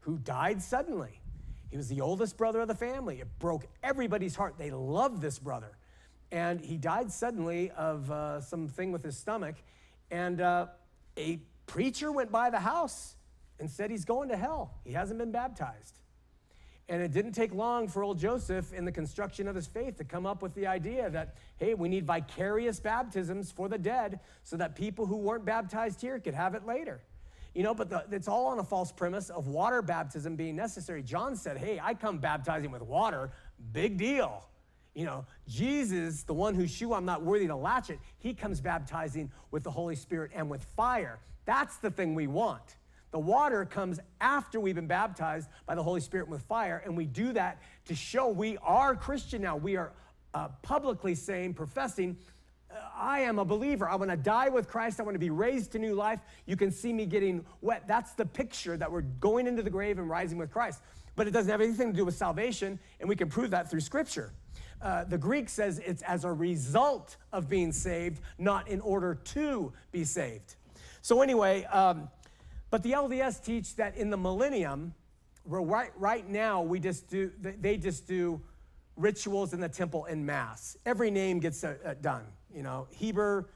who 0.00 0.18
died 0.18 0.62
suddenly. 0.62 1.20
He 1.70 1.76
was 1.76 1.88
the 1.88 2.00
oldest 2.00 2.36
brother 2.36 2.60
of 2.60 2.68
the 2.68 2.74
family. 2.74 3.20
It 3.20 3.28
broke 3.38 3.66
everybody's 3.82 4.34
heart. 4.34 4.54
They 4.58 4.70
loved 4.70 5.20
this 5.20 5.38
brother. 5.38 5.76
And 6.32 6.60
he 6.60 6.76
died 6.76 7.12
suddenly 7.12 7.70
of 7.72 8.10
uh, 8.10 8.40
something 8.40 8.92
with 8.92 9.02
his 9.02 9.16
stomach. 9.16 9.56
And 10.10 10.40
uh, 10.40 10.66
a 11.16 11.40
preacher 11.66 12.10
went 12.10 12.32
by 12.32 12.50
the 12.50 12.58
house 12.58 13.14
and 13.58 13.70
said 13.70 13.90
he's 13.90 14.04
going 14.04 14.30
to 14.30 14.36
hell. 14.36 14.74
He 14.84 14.92
hasn't 14.92 15.18
been 15.18 15.32
baptized. 15.32 15.99
And 16.90 17.00
it 17.00 17.12
didn't 17.12 17.32
take 17.32 17.54
long 17.54 17.86
for 17.86 18.02
old 18.02 18.18
Joseph 18.18 18.72
in 18.72 18.84
the 18.84 18.90
construction 18.90 19.46
of 19.46 19.54
his 19.54 19.68
faith 19.68 19.96
to 19.98 20.04
come 20.04 20.26
up 20.26 20.42
with 20.42 20.52
the 20.54 20.66
idea 20.66 21.08
that, 21.08 21.36
hey, 21.56 21.74
we 21.74 21.88
need 21.88 22.04
vicarious 22.04 22.80
baptisms 22.80 23.52
for 23.52 23.68
the 23.68 23.78
dead 23.78 24.18
so 24.42 24.56
that 24.56 24.74
people 24.74 25.06
who 25.06 25.16
weren't 25.16 25.44
baptized 25.44 26.00
here 26.00 26.18
could 26.18 26.34
have 26.34 26.56
it 26.56 26.66
later. 26.66 27.00
You 27.54 27.62
know, 27.62 27.74
but 27.74 27.90
the, 27.90 28.04
it's 28.10 28.26
all 28.26 28.48
on 28.48 28.58
a 28.58 28.64
false 28.64 28.90
premise 28.90 29.30
of 29.30 29.46
water 29.46 29.82
baptism 29.82 30.34
being 30.34 30.56
necessary. 30.56 31.00
John 31.04 31.36
said, 31.36 31.58
hey, 31.58 31.80
I 31.80 31.94
come 31.94 32.18
baptizing 32.18 32.72
with 32.72 32.82
water, 32.82 33.30
big 33.72 33.96
deal. 33.96 34.48
You 34.92 35.04
know, 35.04 35.26
Jesus, 35.46 36.24
the 36.24 36.34
one 36.34 36.56
whose 36.56 36.72
shoe 36.72 36.92
I'm 36.92 37.04
not 37.04 37.22
worthy 37.22 37.46
to 37.46 37.54
latch 37.54 37.90
it, 37.90 38.00
he 38.18 38.34
comes 38.34 38.60
baptizing 38.60 39.30
with 39.52 39.62
the 39.62 39.70
Holy 39.70 39.94
Spirit 39.94 40.32
and 40.34 40.50
with 40.50 40.64
fire. 40.76 41.20
That's 41.44 41.76
the 41.76 41.92
thing 41.92 42.16
we 42.16 42.26
want. 42.26 42.74
The 43.10 43.18
water 43.18 43.64
comes 43.64 43.98
after 44.20 44.60
we've 44.60 44.74
been 44.74 44.86
baptized 44.86 45.48
by 45.66 45.74
the 45.74 45.82
Holy 45.82 46.00
Spirit 46.00 46.28
with 46.28 46.42
fire, 46.42 46.82
and 46.84 46.96
we 46.96 47.06
do 47.06 47.32
that 47.32 47.60
to 47.86 47.94
show 47.94 48.28
we 48.28 48.56
are 48.58 48.94
Christian 48.94 49.42
now. 49.42 49.56
We 49.56 49.76
are 49.76 49.92
uh, 50.32 50.48
publicly 50.62 51.14
saying, 51.14 51.54
professing, 51.54 52.16
I 52.94 53.20
am 53.20 53.38
a 53.38 53.44
believer. 53.44 53.88
I 53.88 53.96
want 53.96 54.10
to 54.10 54.16
die 54.16 54.48
with 54.48 54.68
Christ. 54.68 55.00
I 55.00 55.02
want 55.02 55.14
to 55.16 55.20
be 55.20 55.30
raised 55.30 55.72
to 55.72 55.78
new 55.78 55.94
life. 55.94 56.20
You 56.46 56.56
can 56.56 56.70
see 56.70 56.92
me 56.92 57.06
getting 57.06 57.44
wet. 57.62 57.84
That's 57.88 58.12
the 58.12 58.26
picture 58.26 58.76
that 58.76 58.90
we're 58.90 59.00
going 59.00 59.46
into 59.46 59.62
the 59.62 59.70
grave 59.70 59.98
and 59.98 60.08
rising 60.08 60.38
with 60.38 60.52
Christ. 60.52 60.80
But 61.16 61.26
it 61.26 61.32
doesn't 61.32 61.50
have 61.50 61.60
anything 61.60 61.90
to 61.90 61.96
do 61.96 62.04
with 62.04 62.14
salvation, 62.14 62.78
and 63.00 63.08
we 63.08 63.16
can 63.16 63.28
prove 63.28 63.50
that 63.50 63.70
through 63.70 63.80
Scripture. 63.80 64.32
Uh, 64.80 65.04
the 65.04 65.18
Greek 65.18 65.48
says 65.48 65.80
it's 65.84 66.02
as 66.02 66.24
a 66.24 66.32
result 66.32 67.16
of 67.32 67.48
being 67.48 67.72
saved, 67.72 68.22
not 68.38 68.68
in 68.68 68.80
order 68.80 69.16
to 69.16 69.72
be 69.92 70.04
saved. 70.04 70.54
So, 71.02 71.22
anyway, 71.22 71.64
um, 71.64 72.08
but 72.70 72.84
the 72.84 72.92
LDS 72.92 73.44
teach 73.44 73.74
that 73.76 73.96
in 73.96 74.10
the 74.10 74.16
millennium, 74.16 74.94
right, 75.44 75.90
right 75.96 76.28
now 76.28 76.62
we 76.62 76.78
just 76.78 77.08
do, 77.08 77.32
they 77.40 77.76
just 77.76 78.06
do 78.06 78.40
rituals 78.96 79.52
in 79.52 79.60
the 79.60 79.68
temple 79.68 80.04
in 80.04 80.24
mass. 80.24 80.76
Every 80.86 81.10
name 81.10 81.40
gets 81.40 81.64
uh, 81.64 81.74
uh, 81.84 81.94
done. 82.00 82.24
You 82.54 82.62
know, 82.62 82.86
Heber 82.90 83.48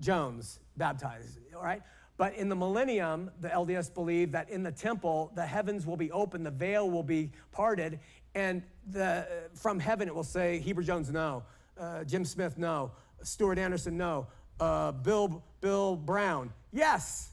Jones 0.00 0.60
baptized, 0.76 1.38
all 1.54 1.62
right? 1.62 1.82
But 2.16 2.34
in 2.34 2.48
the 2.48 2.56
millennium, 2.56 3.30
the 3.40 3.48
LDS 3.48 3.92
believe 3.92 4.32
that 4.32 4.48
in 4.50 4.62
the 4.62 4.72
temple, 4.72 5.30
the 5.34 5.44
heavens 5.46 5.86
will 5.86 5.96
be 5.96 6.10
open, 6.10 6.42
the 6.42 6.50
veil 6.50 6.90
will 6.90 7.02
be 7.02 7.30
parted, 7.52 8.00
and 8.34 8.62
the, 8.90 9.26
from 9.54 9.78
heaven 9.78 10.08
it 10.08 10.14
will 10.14 10.24
say, 10.24 10.58
Heber 10.58 10.82
Jones, 10.82 11.10
no. 11.10 11.42
Uh, 11.78 12.02
Jim 12.04 12.24
Smith, 12.24 12.58
no. 12.58 12.92
Stuart 13.22 13.58
Anderson, 13.58 13.96
no. 13.96 14.26
Uh, 14.58 14.92
Bill, 14.92 15.42
Bill 15.60 15.96
Brown, 15.96 16.52
yes 16.72 17.30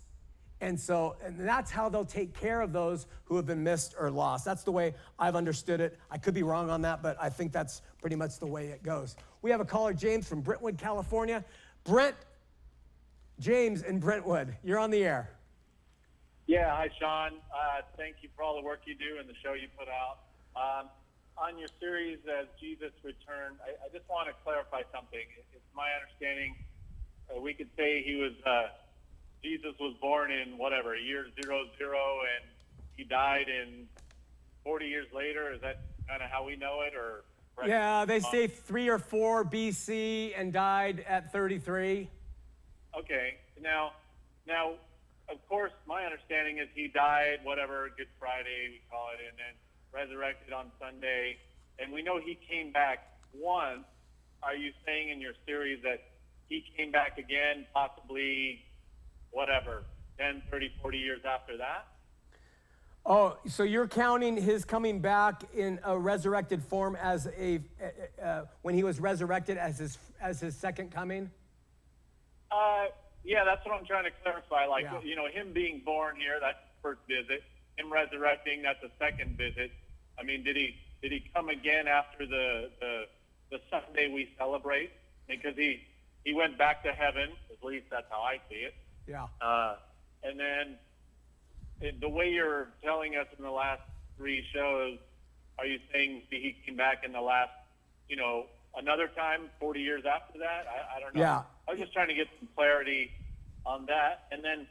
And 0.66 0.80
so, 0.80 1.16
and 1.24 1.40
that's 1.48 1.70
how 1.70 1.90
they'll 1.90 2.04
take 2.04 2.34
care 2.34 2.60
of 2.60 2.74
those 2.74 3.06
who 3.26 3.36
have 3.36 3.46
been 3.46 3.64
missed 3.64 3.94
or 4.00 4.10
lost. 4.10 4.44
That's 4.46 4.64
the 4.64 4.72
way 4.72 4.96
I've 5.20 5.36
understood 5.36 5.80
it. 5.80 6.00
I 6.10 6.18
could 6.18 6.34
be 6.34 6.42
wrong 6.42 6.72
on 6.72 6.82
that, 6.82 7.04
but 7.04 7.16
I 7.22 7.30
think 7.30 7.52
that's 7.52 7.84
pretty 8.02 8.16
much 8.16 8.40
the 8.40 8.48
way 8.48 8.70
it 8.70 8.82
goes. 8.82 9.16
We 9.44 9.52
have 9.52 9.62
a 9.62 9.66
caller, 9.66 9.94
James 9.94 10.28
from 10.28 10.42
Brentwood, 10.42 10.80
California. 10.80 11.46
Brent, 11.84 12.16
James 13.40 13.84
in 13.84 14.00
Brentwood, 14.00 14.56
you're 14.64 14.80
on 14.80 14.90
the 14.90 15.04
air. 15.04 15.30
Yeah, 16.48 16.76
hi, 16.76 16.90
Shawn. 17.00 17.34
Uh, 17.54 17.82
thank 17.96 18.16
you 18.22 18.30
for 18.36 18.42
all 18.42 18.60
the 18.60 18.66
work 18.66 18.80
you 18.86 18.96
do 18.96 19.20
and 19.20 19.30
the 19.30 19.38
show 19.44 19.54
you 19.54 19.68
put 19.78 19.88
out. 19.88 20.18
Um, 20.58 20.90
on 21.38 21.60
your 21.60 21.70
series 21.80 22.18
as 22.26 22.48
Jesus 22.60 22.90
returned, 23.04 23.62
I, 23.62 23.86
I 23.86 23.90
just 23.94 24.10
want 24.10 24.30
to 24.30 24.34
clarify 24.44 24.82
something. 24.92 25.22
It's 25.54 25.76
my 25.76 25.94
understanding 25.94 26.56
uh, 27.30 27.40
we 27.40 27.54
could 27.54 27.70
say 27.78 28.02
he 28.02 28.16
was 28.16 28.34
uh, 28.48 28.68
Jesus 29.46 29.76
was 29.80 29.94
born 30.02 30.32
in 30.32 30.58
whatever 30.58 30.96
year 30.96 31.28
zero 31.40 31.66
zero, 31.78 32.20
and 32.36 32.50
he 32.98 33.04
died 33.04 33.46
in 33.48 33.86
40 34.64 34.88
years 34.88 35.06
later. 35.14 35.54
Is 35.54 35.62
that 35.62 35.82
kind 36.08 36.24
of 36.24 36.32
how 36.32 36.44
we 36.44 36.56
know 36.56 36.82
it, 36.82 36.96
or? 36.96 37.24
Yeah, 37.66 38.06
they 38.06 38.20
say 38.20 38.48
three 38.48 38.90
or 38.90 38.98
four 38.98 39.46
BC 39.46 40.34
and 40.36 40.52
died 40.52 41.06
at 41.08 41.32
33. 41.32 42.10
Okay. 43.00 43.36
Now, 43.62 43.92
now, 44.46 44.74
of 45.30 45.38
course, 45.48 45.72
my 45.88 46.04
understanding 46.04 46.58
is 46.58 46.68
he 46.74 46.88
died, 46.88 47.40
whatever, 47.44 47.90
Good 47.96 48.10
Friday, 48.20 48.72
we 48.72 48.82
call 48.92 49.08
it, 49.14 49.24
and 49.30 49.38
then 49.38 49.56
resurrected 49.94 50.54
on 50.54 50.72
Sunday. 50.82 51.38
And 51.80 51.94
we 51.94 52.02
know 52.02 52.20
he 52.20 52.38
came 52.50 52.74
back 52.74 53.08
once. 53.34 53.86
Are 54.44 54.56
you 54.56 54.72
saying 54.86 55.10
in 55.10 55.22
your 55.22 55.34
series 55.46 55.82
that 55.84 56.02
he 56.50 56.64
came 56.76 56.92
back 56.92 57.18
again, 57.18 57.66
possibly, 57.74 58.66
whatever, 59.36 59.84
10, 60.18 60.42
30, 60.50 60.72
40 60.82 60.98
years 60.98 61.22
after 61.30 61.58
that? 61.58 61.88
Oh, 63.06 63.38
so 63.48 63.62
you're 63.64 63.88
counting 63.88 64.36
his 64.36 64.66
coming 64.66 65.00
back 65.00 65.44
in 65.54 65.80
a 65.84 65.96
resurrected 65.96 66.64
form 66.64 66.96
as 66.96 67.28
a 67.38 67.60
uh, 67.80 68.24
uh, 68.26 68.46
when 68.64 68.74
he 68.74 68.82
was 68.82 69.00
resurrected 69.00 69.58
as 69.58 69.78
his 69.78 70.00
as 70.20 70.40
his 70.40 70.56
second 70.56 70.90
coming? 70.92 71.30
Uh, 72.50 72.86
yeah, 73.24 73.44
that's 73.44 73.64
what 73.64 73.78
I'm 73.78 73.86
trying 73.86 74.06
to 74.06 74.12
clarify. 74.24 74.66
Like, 74.66 74.86
Yeah. 74.86 75.02
you 75.04 75.16
know, 75.16 75.28
him 75.28 75.54
being 75.54 75.82
born 75.86 76.16
here, 76.16 76.40
that's 76.40 76.58
the 76.58 76.82
first 76.82 77.02
visit. 77.08 77.44
Him 77.78 77.92
resurrecting, 77.94 78.64
that's 78.64 78.82
the 78.82 78.92
second 78.98 79.38
visit. 79.38 79.72
I 80.18 80.24
mean, 80.24 80.44
did 80.44 80.56
he 80.56 80.76
did 81.04 81.12
he 81.12 81.30
come 81.36 81.50
again 81.50 81.88
after 81.88 82.26
the 82.26 82.72
the, 82.80 83.04
the 83.52 83.60
Sunday 83.70 84.08
we 84.12 84.34
celebrate? 84.36 84.90
Because 85.28 85.56
he 85.56 85.84
he 86.24 86.34
went 86.34 86.58
back 86.58 86.82
to 86.84 86.92
heaven. 86.92 87.30
At 87.52 87.64
least 87.64 87.86
that's 87.92 88.08
how 88.10 88.22
I 88.22 88.40
see 88.50 88.66
it. 88.66 88.74
Yeah. 89.08 89.28
Uh, 89.42 89.76
and 90.24 90.40
then 90.40 90.76
it, 91.82 92.00
the 92.02 92.10
way 92.10 92.30
you're 92.30 92.70
telling 92.84 93.16
us 93.16 93.28
in 93.38 93.44
the 93.44 93.52
last 93.52 93.82
three 94.18 94.44
shows, 94.54 94.98
are 95.60 95.66
you 95.66 95.80
saying 95.94 96.24
he 96.30 96.56
came 96.66 96.76
back 96.76 97.04
in 97.06 97.12
the 97.12 97.22
last, 97.22 97.52
you 98.10 98.16
know, 98.16 98.46
another 98.78 99.08
time, 99.16 99.50
40 99.60 99.80
years 99.80 100.04
after 100.06 100.40
that? 100.40 100.66
I, 100.68 100.98
I 100.98 101.00
don't 101.00 101.16
know. 101.16 101.22
Yeah. 101.22 101.44
I 101.68 101.72
was 101.72 101.80
just 101.80 101.94
trying 101.94 102.08
to 102.08 102.14
get 102.14 102.28
some 102.40 102.48
clarity 102.56 103.12
on 103.66 103.86
that. 103.88 104.26
And 104.32 104.44
then, 104.44 104.68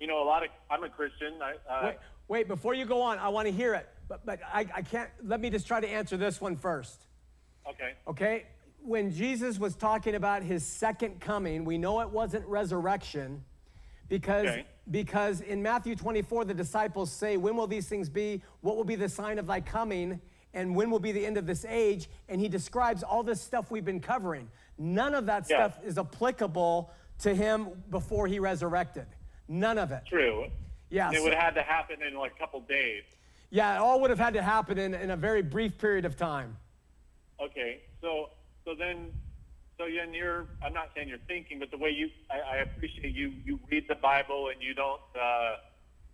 you 0.00 0.06
know, 0.06 0.22
a 0.22 0.24
lot 0.26 0.42
of, 0.42 0.50
I'm 0.70 0.84
a 0.84 0.88
Christian. 0.88 1.34
I, 1.42 1.54
uh, 1.70 1.80
Wait, 1.84 1.96
wait, 2.28 2.48
before 2.48 2.74
you 2.74 2.84
go 2.86 3.02
on, 3.02 3.18
I 3.18 3.28
want 3.28 3.46
to 3.46 3.52
hear 3.52 3.74
it, 3.74 3.88
but 4.08 4.24
but 4.24 4.40
I, 4.52 4.66
I 4.74 4.82
can't. 4.82 5.10
Let 5.22 5.40
me 5.40 5.50
just 5.50 5.66
try 5.66 5.80
to 5.80 5.88
answer 5.88 6.16
this 6.16 6.40
one 6.40 6.56
first. 6.56 7.06
okay. 7.68 7.92
Okay? 8.08 8.46
When 8.84 9.12
Jesus 9.12 9.60
was 9.60 9.76
talking 9.76 10.16
about 10.16 10.42
his 10.42 10.64
second 10.64 11.20
coming, 11.20 11.64
we 11.64 11.78
know 11.78 12.00
it 12.00 12.10
wasn't 12.10 12.44
resurrection 12.46 13.44
because, 14.08 14.46
Okay. 14.46 14.66
because 14.90 15.40
in 15.40 15.62
Matthew 15.62 15.94
24, 15.96 16.44
the 16.44 16.54
disciples 16.54 17.10
say, 17.10 17.36
When 17.36 17.56
will 17.56 17.66
these 17.66 17.88
things 17.88 18.08
be? 18.08 18.42
What 18.60 18.76
will 18.76 18.84
be 18.84 18.96
the 18.96 19.08
sign 19.08 19.38
of 19.38 19.46
thy 19.46 19.60
coming? 19.60 20.20
And 20.54 20.76
when 20.76 20.90
will 20.90 20.98
be 20.98 21.12
the 21.12 21.24
end 21.24 21.38
of 21.38 21.46
this 21.46 21.64
age? 21.64 22.08
And 22.28 22.40
he 22.40 22.48
describes 22.48 23.02
all 23.02 23.22
this 23.22 23.40
stuff 23.40 23.70
we've 23.70 23.84
been 23.84 24.00
covering. 24.00 24.50
None 24.76 25.14
of 25.14 25.26
that 25.26 25.46
Yeah. 25.48 25.56
stuff 25.70 25.84
is 25.84 25.96
applicable 25.98 26.90
to 27.20 27.34
him 27.34 27.82
before 27.90 28.26
he 28.26 28.38
resurrected. 28.38 29.06
None 29.48 29.78
of 29.78 29.92
it. 29.92 30.02
True. 30.06 30.48
Yeah, 30.90 31.10
it 31.10 31.16
so- 31.16 31.22
would 31.24 31.32
have 31.32 31.42
had 31.42 31.54
to 31.54 31.62
happen 31.62 32.02
in 32.02 32.14
like 32.14 32.32
a 32.32 32.38
couple 32.38 32.60
days. 32.60 33.04
Yeah, 33.48 33.76
it 33.76 33.78
all 33.78 34.00
would 34.00 34.10
have 34.10 34.18
had 34.18 34.34
to 34.34 34.42
happen 34.42 34.78
in, 34.78 34.92
in 34.94 35.10
a 35.10 35.16
very 35.16 35.42
brief 35.42 35.78
period 35.78 36.04
of 36.04 36.16
time. 36.16 36.56
Okay, 37.40 37.80
so 38.00 38.30
so 38.64 38.74
then, 38.74 39.12
so 39.78 39.84
then 39.84 40.14
you're. 40.14 40.46
I'm 40.62 40.72
not 40.72 40.90
saying 40.94 41.08
you're 41.08 41.26
thinking, 41.26 41.58
but 41.58 41.70
the 41.70 41.78
way 41.78 41.90
you, 41.90 42.08
I, 42.30 42.58
I 42.58 42.62
appreciate 42.62 43.14
you. 43.14 43.32
You 43.44 43.58
read 43.70 43.84
the 43.88 43.94
Bible 43.94 44.48
and 44.52 44.62
you 44.62 44.74
don't, 44.74 45.00
uh, 45.20 45.56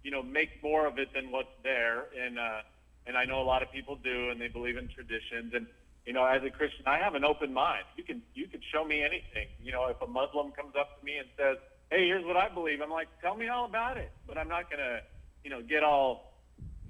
you 0.03 0.11
know, 0.11 0.23
make 0.23 0.63
more 0.63 0.87
of 0.87 0.99
it 0.99 1.13
than 1.15 1.31
what's 1.31 1.53
there. 1.63 2.07
And 2.17 2.39
uh, 2.39 2.61
and 3.07 3.17
I 3.17 3.25
know 3.25 3.41
a 3.41 3.49
lot 3.49 3.63
of 3.63 3.73
people 3.73 3.97
do, 3.97 4.31
and 4.31 4.41
they 4.41 4.49
believe 4.49 4.77
in 4.77 4.89
traditions. 4.89 5.53
And 5.55 5.67
you 6.07 6.13
know, 6.13 6.25
as 6.25 6.43
a 6.45 6.51
Christian, 6.51 6.87
I 6.87 6.99
have 6.99 7.15
an 7.15 7.25
open 7.25 7.53
mind. 7.53 7.85
You 7.97 8.05
can 8.05 8.23
you 8.35 8.47
can 8.47 8.61
show 8.73 8.85
me 8.85 9.03
anything. 9.03 9.49
You 9.61 9.73
know, 9.73 9.87
if 9.89 10.01
a 10.01 10.07
Muslim 10.07 10.53
comes 10.53 10.75
up 10.79 10.99
to 10.99 11.05
me 11.05 11.19
and 11.19 11.29
says, 11.37 11.57
"Hey, 11.91 12.07
here's 12.07 12.25
what 12.25 12.37
I 12.37 12.49
believe," 12.49 12.81
I'm 12.81 12.91
like, 12.91 13.09
"Tell 13.21 13.37
me 13.37 13.49
all 13.49 13.65
about 13.65 13.97
it." 13.97 14.13
But 14.27 14.39
I'm 14.39 14.49
not 14.49 14.71
gonna, 14.71 15.01
you 15.43 15.51
know, 15.51 15.63
get 15.63 15.83
all 15.83 16.33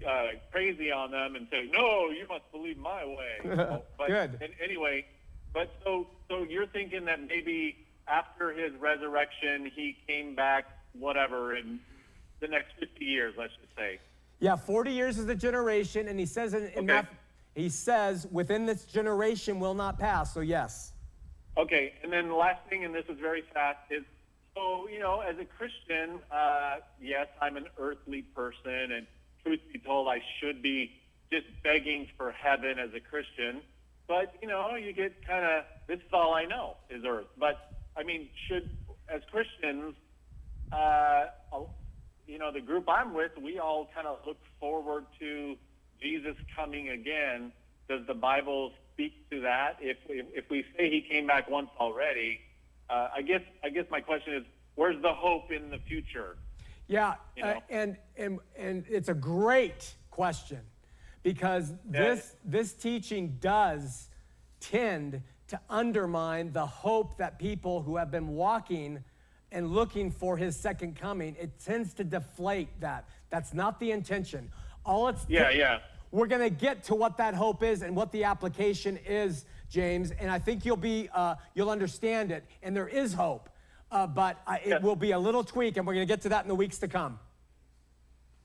uh, 0.07 0.39
crazy 0.53 0.93
on 0.93 1.11
them 1.11 1.35
and 1.35 1.49
say, 1.51 1.69
"No, 1.73 2.11
you 2.11 2.27
must 2.29 2.51
believe 2.53 2.77
my 2.79 3.05
way." 3.05 3.81
But 3.99 4.07
Good. 4.07 4.39
and 4.41 4.53
anyway, 4.63 5.05
but 5.53 5.75
so 5.85 6.07
so 6.29 6.45
you're 6.49 6.67
thinking 6.67 7.05
that 7.07 7.21
maybe 7.27 7.77
after 8.07 8.53
his 8.53 8.73
resurrection, 8.81 9.71
he 9.75 9.97
came 10.07 10.35
back, 10.35 10.67
whatever, 10.93 11.57
in 11.57 11.81
the 12.41 12.49
next 12.49 12.73
50 12.79 13.05
years, 13.05 13.35
let's 13.39 13.53
just 13.55 13.75
say. 13.77 13.99
Yeah, 14.41 14.57
40 14.57 14.93
years 14.93 15.19
is 15.19 15.29
a 15.29 15.35
generation, 15.35 16.09
and 16.09 16.19
he 16.19 16.27
says 16.27 16.55
in, 16.55 16.65
in 16.65 16.69
Okay. 16.71 16.83
Matthew, 16.87 17.17
he 17.55 17.69
says 17.69 18.27
within 18.31 18.67
this 18.67 18.85
generation 18.85 19.59
will 19.59 19.75
not 19.75 19.99
pass. 19.99 20.33
So 20.33 20.41
yes, 20.41 20.93
Okay, 21.57 21.95
and 22.05 22.13
then 22.13 22.29
the 22.29 22.35
last 22.35 22.61
thing, 22.69 22.85
and 22.85 22.95
this 22.95 23.07
is 23.09 23.19
very 23.19 23.43
fast, 23.53 23.81
is 23.91 24.05
so 24.55 24.87
you 24.89 25.01
know, 25.01 25.21
as 25.21 25.37
a 25.41 25.45
Christian, 25.45 26.21
uh, 26.31 26.77
yes, 27.03 27.27
I'm 27.43 27.57
an 27.57 27.67
earthly 27.79 28.23
person, 28.23 28.93
and 28.93 29.07
truth 29.43 29.59
be 29.73 29.81
told, 29.81 30.07
I 30.07 30.23
should 30.39 30.63
be 30.63 30.93
just 31.33 31.47
begging 31.65 32.09
for 32.17 32.31
heaven 32.31 32.79
as 32.79 32.91
a 32.95 33.01
Christian. 33.01 33.61
But 34.09 34.35
you 34.41 34.49
know, 34.49 34.75
you 34.75 34.93
get 34.95 35.25
kind 35.27 35.45
of 35.45 35.65
this 35.87 35.99
is 35.99 36.13
all 36.13 36.35
I 36.35 36.47
know 36.47 36.77
is 36.89 37.05
earth. 37.07 37.27
But 37.39 37.73
I 37.97 38.03
mean, 38.03 38.29
should 38.49 38.71
as 39.09 39.21
Christians, 39.31 39.95
uh, 40.73 41.27
you 42.27 42.39
know, 42.39 42.51
the 42.51 42.61
group 42.61 42.89
I'm 42.89 43.15
with, 43.15 43.33
we 43.41 43.59
all 43.59 43.89
kind 43.95 44.07
of 44.07 44.19
look 44.27 44.39
forward 44.59 45.05
to 45.21 45.57
Jesus 46.01 46.37
coming 46.57 46.89
again. 46.89 47.53
Does 47.89 48.07
the 48.07 48.15
Bible 48.15 48.73
speak 48.95 49.29
to 49.31 49.41
that? 49.43 49.77
If 49.81 49.99
if, 50.09 50.27
if 50.35 50.51
we 50.51 50.65
say 50.77 50.91
he 50.91 51.03
came 51.03 51.27
back 51.27 51.51
once 51.51 51.69
already, 51.79 52.41
uh, 52.89 53.09
I 53.15 53.21
guess 53.21 53.43
I 53.63 53.69
guess 53.69 53.85
my 53.91 54.01
question 54.01 54.35
is, 54.35 54.45
where's 54.75 55.01
the 55.03 55.13
hope 55.13 55.53
in 55.53 55.69
the 55.69 55.79
future? 55.79 56.37
yeah, 56.87 57.15
You 57.37 57.45
uh, 57.45 57.61
and 57.69 57.97
and 58.17 58.41
and 58.57 58.85
it's 58.89 59.11
a 59.11 59.15
great 59.15 59.95
question 60.11 60.61
because 61.33 61.75
this 61.85 62.37
this 62.43 62.73
teaching 62.73 63.37
does 63.39 64.09
tend 64.61 65.21
to 65.49 65.61
undermine 65.69 66.53
the 66.53 66.65
hope 66.65 67.19
that 67.19 67.39
people 67.39 67.83
who 67.83 67.97
have 67.97 68.11
been 68.11 68.29
walking 68.29 69.05
and 69.53 69.71
looking 69.75 70.11
for 70.11 70.39
his 70.39 70.57
second 70.57 70.97
coming. 70.97 71.37
It 71.39 71.51
tends 71.63 71.93
to 71.95 72.05
deflate 72.05 72.69
that. 72.81 73.05
That's 73.29 73.53
not 73.53 73.79
the 73.79 73.91
intention. 73.91 74.51
All 74.87 75.09
it's 75.09 75.27
Yeah, 75.29 75.51
yeah. 75.51 75.81
We're 76.13 76.29
to 76.51 76.57
get 76.67 76.85
to 76.85 76.95
what 76.95 77.19
that 77.19 77.35
hope 77.35 77.63
is 77.63 77.83
and 77.83 77.95
what 77.95 78.11
the 78.11 78.25
application 78.25 78.99
is, 79.07 79.45
James, 79.69 80.11
and 80.13 80.31
I 80.31 80.39
think 80.39 80.65
you'll 80.65 80.77
be 80.79 81.11
uh, 81.15 81.35
you'll 81.55 81.69
understand 81.71 82.33
it. 82.33 82.43
And 82.63 82.75
there 82.75 82.89
is 82.89 83.13
hope, 83.13 83.51
uh, 83.91 84.07
but 84.07 84.41
I, 84.47 84.57
it 84.57 84.67
Yeah. 84.69 84.79
will 84.79 84.97
be 84.97 85.11
a 85.11 85.19
little 85.19 85.45
tweak, 85.45 85.77
and 85.77 85.87
we're 85.87 85.93
to 86.09 86.15
get 86.15 86.23
to 86.23 86.31
that 86.31 86.43
in 86.47 86.49
the 86.49 86.55
weeks 86.55 86.79
to 86.79 86.89
come. 86.89 87.19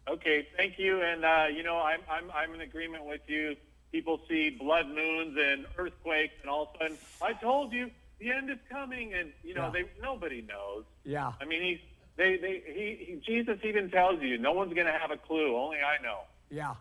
Okay, 0.09 0.47
thank 0.57 0.77
you. 0.77 1.01
And 1.01 1.23
uh, 1.23 1.45
you 1.53 1.63
know, 1.63 1.77
I'm 1.77 1.99
I'm 2.09 2.29
I'm 2.31 2.53
in 2.53 2.61
agreement 2.61 3.05
with 3.05 3.21
you. 3.27 3.55
People 3.91 4.19
see 4.27 4.49
blood 4.49 4.87
moons 4.87 5.37
and 5.39 5.65
earthquakes, 5.77 6.33
and 6.41 6.49
all 6.49 6.63
of 6.63 6.69
a 6.75 6.83
sudden, 6.83 6.97
I 7.21 7.33
told 7.33 7.71
you 7.71 7.89
the 8.19 8.31
end 8.31 8.49
is 8.49 8.57
coming, 8.69 9.13
and 9.13 9.31
you 9.43 9.53
know, 9.53 9.65
Yeah. 9.73 9.83
they 9.83 10.01
nobody 10.01 10.41
knows. 10.41 10.83
Yeah. 11.03 11.31
I 11.39 11.45
mean, 11.45 11.61
he's 11.61 11.79
they 12.17 12.37
they 12.37 12.61
he, 12.65 13.05
he 13.05 13.21
Jesus 13.25 13.59
even 13.63 13.89
tells 13.91 14.21
you 14.21 14.37
no 14.37 14.51
one's 14.51 14.73
gonna 14.73 14.97
have 14.97 15.11
a 15.11 15.17
clue. 15.17 15.55
Only 15.55 15.77
I 15.77 16.01
know. 16.03 16.19
Yeah. 16.49 16.73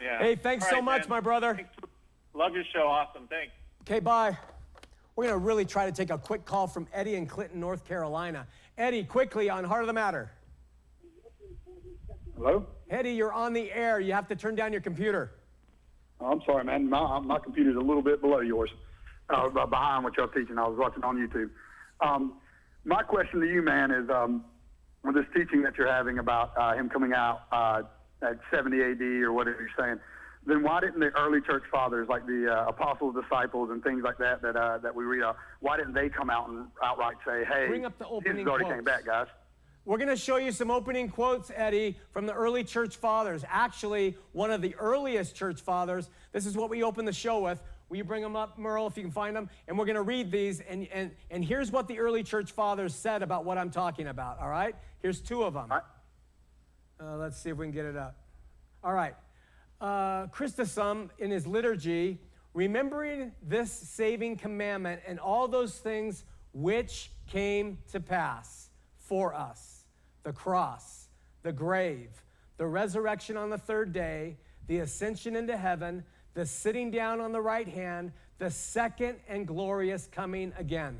Yeah. 0.00 0.18
Hey, 0.18 0.34
thanks 0.36 0.68
so 0.68 0.82
much, 0.82 1.02
man. 1.02 1.08
my 1.08 1.20
brother. 1.20 1.54
Thanks. 1.54 1.70
Love 2.34 2.54
your 2.54 2.64
show. 2.64 2.86
Awesome. 2.86 3.26
Thanks. 3.28 3.52
Okay, 3.82 3.98
bye. 3.98 4.36
We're 5.14 5.24
going 5.24 5.40
to 5.40 5.42
really 5.46 5.64
try 5.64 5.86
to 5.86 5.92
take 5.92 6.10
a 6.10 6.18
quick 6.18 6.44
call 6.44 6.66
from 6.66 6.86
Eddie 6.92 7.14
in 7.14 7.24
Clinton, 7.26 7.58
North 7.58 7.86
Carolina. 7.86 8.46
Eddie, 8.76 9.04
quickly 9.04 9.48
on 9.48 9.64
Heart 9.64 9.84
of 9.84 9.86
the 9.86 9.94
Matter. 9.94 10.30
Hello? 12.36 12.66
Eddie, 12.90 13.12
you're 13.12 13.32
on 13.32 13.52
the 13.52 13.72
air. 13.72 13.98
You 13.98 14.12
have 14.12 14.28
to 14.28 14.36
turn 14.36 14.54
down 14.54 14.72
your 14.72 14.80
computer. 14.82 15.32
Oh, 16.20 16.32
I'm 16.32 16.42
sorry, 16.46 16.64
man. 16.64 16.88
My, 16.88 17.18
my 17.20 17.38
computer's 17.38 17.76
a 17.76 17.80
little 17.80 18.02
bit 18.02 18.20
below 18.20 18.40
yours, 18.40 18.70
uh, 19.30 19.48
behind 19.66 20.04
what 20.04 20.16
y'all 20.16 20.28
teaching. 20.28 20.58
I 20.58 20.66
was 20.66 20.78
watching 20.78 21.02
on 21.02 21.16
YouTube. 21.16 21.50
Um, 22.00 22.34
my 22.84 23.02
question 23.02 23.40
to 23.40 23.46
you, 23.46 23.62
man, 23.62 23.90
is 23.90 24.08
um, 24.10 24.44
with 25.02 25.14
this 25.14 25.24
teaching 25.34 25.62
that 25.62 25.76
you're 25.76 25.90
having 25.90 26.18
about 26.18 26.52
uh, 26.56 26.74
him 26.74 26.88
coming 26.88 27.12
out 27.12 27.42
uh, 27.52 27.82
at 28.22 28.38
70 28.50 28.82
AD 28.82 29.00
or 29.22 29.32
whatever 29.32 29.58
you're 29.60 29.68
saying, 29.86 29.98
then 30.46 30.62
why 30.62 30.80
didn't 30.80 31.00
the 31.00 31.10
early 31.18 31.40
church 31.40 31.64
fathers, 31.70 32.06
like 32.08 32.24
the 32.26 32.48
uh, 32.48 32.68
apostles, 32.68 33.16
disciples, 33.20 33.70
and 33.70 33.82
things 33.82 34.02
like 34.04 34.18
that, 34.18 34.42
that 34.42 34.56
uh, 34.56 34.78
that 34.78 34.94
we 34.94 35.04
read 35.04 35.18
about, 35.22 35.36
why 35.60 35.76
didn't 35.76 35.94
they 35.94 36.08
come 36.08 36.30
out 36.30 36.48
and 36.48 36.66
outright 36.84 37.16
say, 37.26 37.44
"Hey, 37.44 37.66
Bring 37.66 37.84
up 37.84 37.98
the 37.98 38.06
opening 38.06 38.44
Jesus 38.44 38.50
already 38.50 38.70
came 38.70 38.84
back, 38.84 39.04
guys"? 39.04 39.26
We're 39.86 39.98
going 39.98 40.08
to 40.08 40.16
show 40.16 40.36
you 40.36 40.50
some 40.50 40.68
opening 40.68 41.08
quotes, 41.08 41.52
Eddie, 41.54 41.96
from 42.10 42.26
the 42.26 42.32
early 42.32 42.64
church 42.64 42.96
fathers. 42.96 43.44
Actually, 43.48 44.16
one 44.32 44.50
of 44.50 44.60
the 44.60 44.74
earliest 44.74 45.36
church 45.36 45.60
fathers. 45.60 46.10
This 46.32 46.44
is 46.44 46.56
what 46.56 46.70
we 46.70 46.82
open 46.82 47.04
the 47.04 47.12
show 47.12 47.38
with. 47.38 47.62
Will 47.88 47.98
you 47.98 48.02
bring 48.02 48.20
them 48.20 48.34
up, 48.34 48.58
Merle, 48.58 48.88
if 48.88 48.96
you 48.96 49.04
can 49.04 49.12
find 49.12 49.36
them? 49.36 49.48
And 49.68 49.78
we're 49.78 49.84
going 49.84 49.94
to 49.94 50.02
read 50.02 50.32
these. 50.32 50.58
And, 50.58 50.88
and, 50.92 51.12
and 51.30 51.44
here's 51.44 51.70
what 51.70 51.86
the 51.86 52.00
early 52.00 52.24
church 52.24 52.50
fathers 52.50 52.96
said 52.96 53.22
about 53.22 53.44
what 53.44 53.58
I'm 53.58 53.70
talking 53.70 54.08
about, 54.08 54.40
all 54.40 54.48
right? 54.48 54.74
Here's 55.02 55.20
two 55.20 55.44
of 55.44 55.54
them. 55.54 55.70
Right. 55.70 55.82
Uh, 57.00 57.18
let's 57.18 57.38
see 57.38 57.50
if 57.50 57.56
we 57.56 57.66
can 57.66 57.72
get 57.72 57.84
it 57.84 57.96
up. 57.96 58.16
All 58.82 58.92
right. 58.92 59.14
Uh, 59.80 60.26
Chrysostom 60.32 61.12
in 61.20 61.30
his 61.30 61.46
liturgy, 61.46 62.18
remembering 62.54 63.30
this 63.40 63.70
saving 63.70 64.38
commandment 64.38 65.02
and 65.06 65.20
all 65.20 65.46
those 65.46 65.78
things 65.78 66.24
which 66.52 67.12
came 67.28 67.78
to 67.92 68.00
pass 68.00 68.70
for 68.98 69.32
us 69.32 69.75
the 70.26 70.32
cross, 70.32 71.06
the 71.44 71.52
grave, 71.52 72.10
the 72.56 72.66
resurrection 72.66 73.36
on 73.36 73.48
the 73.48 73.56
third 73.56 73.92
day, 73.92 74.36
the 74.66 74.78
ascension 74.78 75.36
into 75.36 75.56
heaven, 75.56 76.02
the 76.34 76.44
sitting 76.44 76.90
down 76.90 77.20
on 77.20 77.30
the 77.30 77.40
right 77.40 77.68
hand, 77.68 78.10
the 78.38 78.50
second 78.50 79.18
and 79.28 79.46
glorious 79.46 80.08
coming 80.10 80.52
again. 80.58 80.98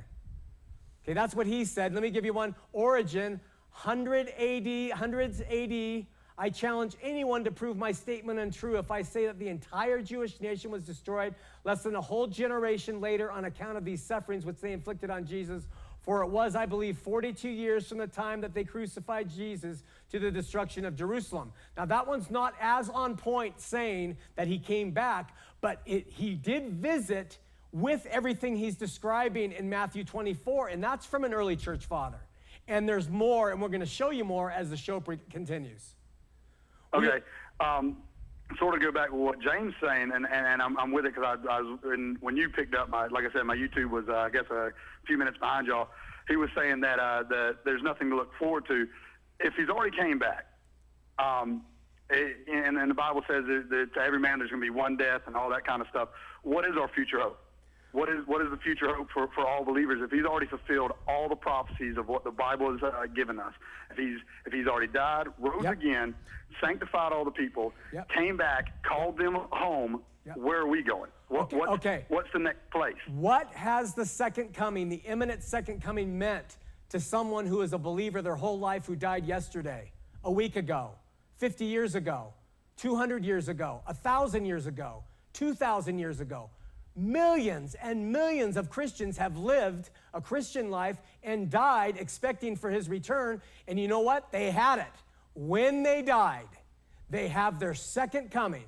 Okay, 1.03 1.13
that's 1.13 1.35
what 1.35 1.49
he 1.49 1.65
said. 1.65 1.93
Let 1.93 2.05
me 2.05 2.11
give 2.11 2.25
you 2.25 2.33
one. 2.33 2.55
Origen, 2.73 3.41
100 3.83 4.29
AD, 4.29 4.97
hundreds 4.97 5.41
AD. 5.41 6.07
I 6.39 6.51
challenge 6.51 6.95
anyone 7.03 7.43
to 7.45 7.51
prove 7.51 7.77
my 7.77 7.91
statement 7.91 8.39
untrue 8.39 8.79
if 8.79 8.93
I 8.93 9.03
say 9.03 9.27
that 9.27 9.41
the 9.41 9.49
entire 9.49 10.03
Jewish 10.03 10.41
nation 10.41 10.71
was 10.71 10.85
destroyed 10.85 11.35
less 11.65 11.83
than 11.83 11.97
a 11.97 12.01
whole 12.01 12.29
generation 12.29 13.01
later 13.01 13.33
on 13.33 13.47
account 13.47 13.77
of 13.77 13.85
these 13.85 14.05
sufferings 14.05 14.47
which 14.47 14.61
they 14.61 14.73
inflicted 14.73 15.11
on 15.11 15.27
Jesus. 15.27 15.67
For 16.07 16.23
it 16.23 16.29
was, 16.29 16.55
I 16.55 16.67
believe, 16.67 16.97
42 16.99 17.49
years 17.49 17.89
from 17.89 17.99
the 17.99 18.07
time 18.07 18.41
that 18.43 18.55
they 18.55 18.63
crucified 18.63 19.29
Jesus 19.29 19.83
to 20.13 20.21
the 20.21 20.31
destruction 20.31 20.85
of 20.85 20.95
Jerusalem. 20.95 21.53
Now, 21.77 21.85
that 21.87 22.07
one's 22.07 22.31
not 22.31 22.55
as 22.61 22.89
on 22.89 23.17
point 23.17 23.61
saying 23.61 24.17
that 24.37 24.47
he 24.47 24.61
came 24.61 24.93
back, 24.93 25.35
but 25.61 25.83
it, 25.85 26.07
he 26.09 26.37
did 26.37 26.71
visit 26.71 27.39
with 27.73 28.07
everything 28.07 28.55
he's 28.55 28.77
describing 28.77 29.51
in 29.51 29.69
Matthew 29.69 30.05
24, 30.05 30.69
and 30.69 30.83
that's 30.83 31.05
from 31.05 31.25
an 31.25 31.35
early 31.35 31.57
church 31.57 31.87
father. 31.87 32.21
And 32.69 32.89
there's 32.89 33.09
more, 33.09 33.51
and 33.51 33.61
we're 33.61 33.69
going 33.69 33.81
to 33.81 33.87
show 33.87 34.11
you 34.11 34.25
more 34.25 34.49
as 34.49 34.71
the 34.71 34.77
show 34.77 35.03
continues. 35.29 35.97
Okay. 36.95 37.19
Um, 37.59 37.97
sort 38.59 38.75
of 38.75 38.81
go 38.81 38.93
back 38.93 39.11
with 39.11 39.21
what 39.21 39.41
James 39.41 39.75
saying, 39.83 40.11
and, 40.15 40.25
and, 40.25 40.47
and 40.47 40.63
I'm, 40.63 40.79
I'm 40.79 40.93
with 40.93 41.05
it 41.05 41.15
because 41.15 41.39
I, 41.49 41.53
I 41.53 41.61
was 41.61 41.79
in, 41.85 42.17
when 42.21 42.37
you 42.37 42.49
picked 42.49 42.75
up 42.75 42.89
my, 42.89 43.07
like 43.09 43.25
I 43.25 43.33
said, 43.33 43.43
my 43.45 43.57
YouTube 43.57 43.91
was, 43.91 44.05
uh, 44.09 44.17
I 44.17 44.31
guess, 44.31 44.45
a 44.51 44.71
few 45.07 45.19
minutes 45.19 45.39
behind 45.39 45.67
y'all. 45.67 45.89
He 46.29 46.37
was 46.37 46.51
saying 46.57 46.81
that 46.81 46.99
uh, 46.99 47.23
that 47.29 47.59
there's 47.65 47.83
nothing 47.83 48.11
to 48.11 48.17
look 48.17 48.31
forward 48.39 48.67
to. 48.69 48.87
If 49.41 49.55
he's 49.55 49.69
already 49.69 49.97
came 49.97 50.19
back, 50.19 50.47
um, 51.19 51.63
it, 52.11 52.37
and, 52.53 52.77
and 52.79 52.91
the 52.91 52.95
Bible 52.95 53.23
says 53.29 53.45
that, 53.47 53.67
that 53.71 53.95
to 53.95 54.01
every 54.01 54.19
man 54.19 54.39
there's 54.39 54.51
going 54.51 54.63
to 54.63 54.65
be 54.65 54.71
one 54.71 54.97
death 54.97 55.23
and 55.27 55.37
all 55.37 55.51
that 55.51 55.67
kind 55.67 55.81
of 55.81 55.89
stuff. 55.89 56.09
What 56.43 56.65
is 56.65 56.73
our 56.81 56.89
future 56.89 57.21
hope? 57.21 57.39
What 57.97 58.11
is 58.11 58.27
what 58.27 58.43
is 58.43 58.51
the 58.51 58.59
future 58.59 58.95
hope 58.95 59.09
for, 59.15 59.27
for 59.35 59.47
all 59.49 59.65
believers 59.65 60.03
if 60.05 60.11
he's 60.11 60.27
already 60.27 60.47
fulfilled 60.49 60.93
all 61.09 61.31
the 61.31 61.35
prophecies 61.35 61.97
of 61.97 62.09
what 62.09 62.25
the 62.25 62.31
Bible 62.31 62.71
has 62.73 62.83
uh, 62.83 63.07
given 63.15 63.41
us? 63.41 63.55
If 63.91 63.97
he's 63.97 64.19
if 64.45 64.53
he's 64.53 64.67
already 64.67 64.93
died, 64.93 65.29
rose 65.41 65.65
Yep. 65.65 65.73
again, 65.73 66.15
sanctified 66.63 67.15
all 67.15 67.25
the 67.25 67.31
people, 67.31 67.73
Yep. 67.95 68.11
came 68.11 68.37
back, 68.37 68.83
called 68.85 69.17
them 69.17 69.35
home, 69.51 70.03
Yep. 70.27 70.37
where 70.37 70.61
are 70.61 70.67
we 70.67 70.83
going? 70.83 71.11
What, 71.29 71.45
Okay, 71.45 71.57
what's, 71.57 71.73
okay. 71.73 72.05
what's 72.09 72.29
the 72.35 72.39
next 72.39 72.71
place? 72.71 72.97
What 73.09 73.47
has 73.55 73.95
the 73.95 74.05
second 74.05 74.53
coming, 74.53 74.91
the 74.91 74.97
imminent 75.07 75.43
second 75.43 75.81
coming, 75.81 76.19
meant 76.19 76.59
to 76.91 77.01
someone 77.01 77.47
who 77.47 77.63
is 77.63 77.73
a 77.73 77.79
believer 77.79 78.21
their 78.21 78.37
whole 78.37 78.59
life 78.59 78.85
who 78.85 78.95
died 78.95 79.25
yesterday, 79.25 79.91
a 80.23 80.31
week 80.31 80.57
ago, 80.57 80.91
50 81.39 81.65
years 81.65 81.95
ago, 81.95 82.35
200 82.77 83.25
years 83.25 83.49
ago, 83.49 83.81
1,000 83.87 84.45
years 84.45 84.67
ago, 84.67 85.03
2,000 85.33 85.99
years 85.99 86.21
ago? 86.21 86.51
Millions 86.97 87.75
and 87.75 88.11
millions 88.11 88.57
of 88.57 88.71
Christians 88.71 89.19
have 89.19 89.37
lived 89.37 89.91
a 90.15 90.21
Christian 90.21 90.71
life 90.71 90.97
and 91.23 91.51
died 91.51 91.97
expecting 91.99 92.57
for 92.57 92.71
his 92.71 92.89
return. 92.89 93.43
And 93.69 93.79
you 93.79 93.87
know 93.87 94.01
what? 94.01 94.33
They 94.33 94.51
had 94.51 94.79
it. 94.79 94.87
When 95.35 95.83
they 95.83 96.01
died, 96.01 96.49
they 97.11 97.29
have 97.29 97.61
their 97.61 97.75
second 97.75 98.31
coming 98.31 98.65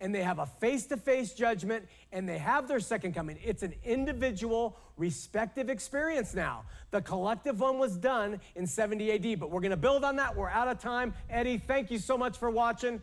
and 0.00 0.14
they 0.14 0.22
have 0.22 0.38
a 0.38 0.46
face 0.46 0.86
to 0.86 0.96
face 0.96 1.32
judgment 1.32 1.86
and 2.12 2.28
they 2.28 2.38
have 2.38 2.68
their 2.68 2.80
second 2.80 3.14
coming. 3.14 3.38
It's 3.42 3.62
an 3.62 3.74
individual, 3.84 4.76
respective 4.98 5.70
experience 5.70 6.34
now. 6.34 6.64
The 6.90 7.00
collective 7.00 7.60
one 7.60 7.78
was 7.78 7.96
done 7.96 8.40
in 8.56 8.66
70 8.66 9.12
AD, 9.12 9.40
but 9.40 9.50
we're 9.50 9.60
to 9.60 9.76
build 9.76 10.04
on 10.04 10.16
that. 10.16 10.36
We're 10.36 10.50
out 10.50 10.68
of 10.68 10.80
time. 10.80 11.14
Eddie, 11.28 11.58
thank 11.58 11.90
you 11.90 11.98
so 11.98 12.18
much 12.18 12.36
for 12.36 12.50
watching. 12.50 13.00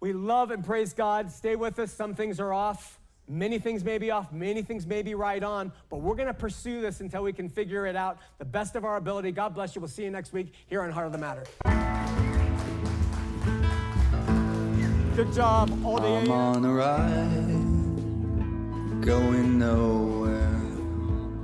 We 0.00 0.12
love 0.12 0.50
and 0.50 0.64
praise 0.64 0.92
God. 0.92 1.30
Stay 1.30 1.54
with 1.54 1.78
us. 1.78 1.92
Some 1.92 2.14
things 2.14 2.40
are 2.40 2.52
off. 2.52 2.98
Many 3.28 3.58
things 3.58 3.84
may 3.84 3.98
be 3.98 4.10
off, 4.10 4.32
many 4.32 4.62
things 4.62 4.86
may 4.86 5.02
be 5.02 5.14
right 5.14 5.42
on, 5.42 5.72
but 5.88 5.98
we're 5.98 6.16
going 6.16 6.26
to 6.26 6.34
pursue 6.34 6.80
this 6.80 7.00
until 7.00 7.22
we 7.22 7.32
can 7.32 7.48
figure 7.48 7.86
it 7.86 7.96
out 7.96 8.18
the 8.38 8.44
best 8.44 8.76
of 8.76 8.84
our 8.84 8.96
ability. 8.96 9.32
God 9.32 9.54
bless 9.54 9.74
you. 9.74 9.80
We'll 9.80 9.88
see 9.88 10.04
you 10.04 10.10
next 10.10 10.32
week 10.32 10.52
here 10.66 10.82
on 10.82 10.90
Heart 10.90 11.06
of 11.06 11.12
the 11.12 11.18
Matter. 11.18 11.44
Good 15.14 15.32
job, 15.32 15.70
all 15.84 16.00
the 16.00 16.08
I'm 16.08 16.30
on 16.30 16.64
a 16.64 16.72
ride, 16.72 17.46
going 19.04 19.58
nowhere. 19.58 20.48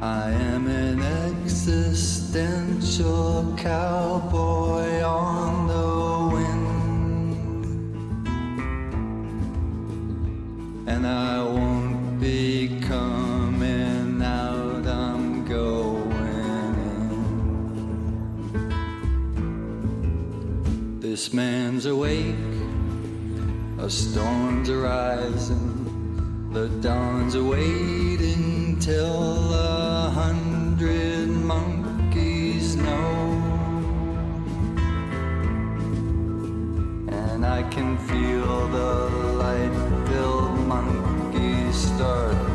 I 0.00 0.30
am 0.30 0.68
an 0.68 1.02
existential 1.02 3.52
cowboy 3.58 5.02
on 5.02 5.66
the 5.66 6.07
and 10.88 11.06
I 11.06 11.42
won't 11.42 12.18
be 12.18 12.80
coming 12.80 14.22
out. 14.22 14.86
I'm 14.86 15.44
going 15.44 16.74
in. 20.94 21.00
This 21.00 21.34
man's 21.34 21.84
awake, 21.84 22.34
a 23.78 23.90
storm's 23.90 24.70
arising, 24.70 26.48
the 26.54 26.68
dawn's 26.80 27.34
awaiting 27.34 28.78
till 28.80 29.52
a 29.52 30.10
hundred 30.10 31.28
monkeys 31.28 32.76
know. 32.76 33.14
And 37.08 37.44
I 37.44 37.62
can 37.74 37.98
feel 38.08 38.68
the 38.68 39.10
light 39.42 39.97
monkey 40.68 41.72
start 41.72 42.47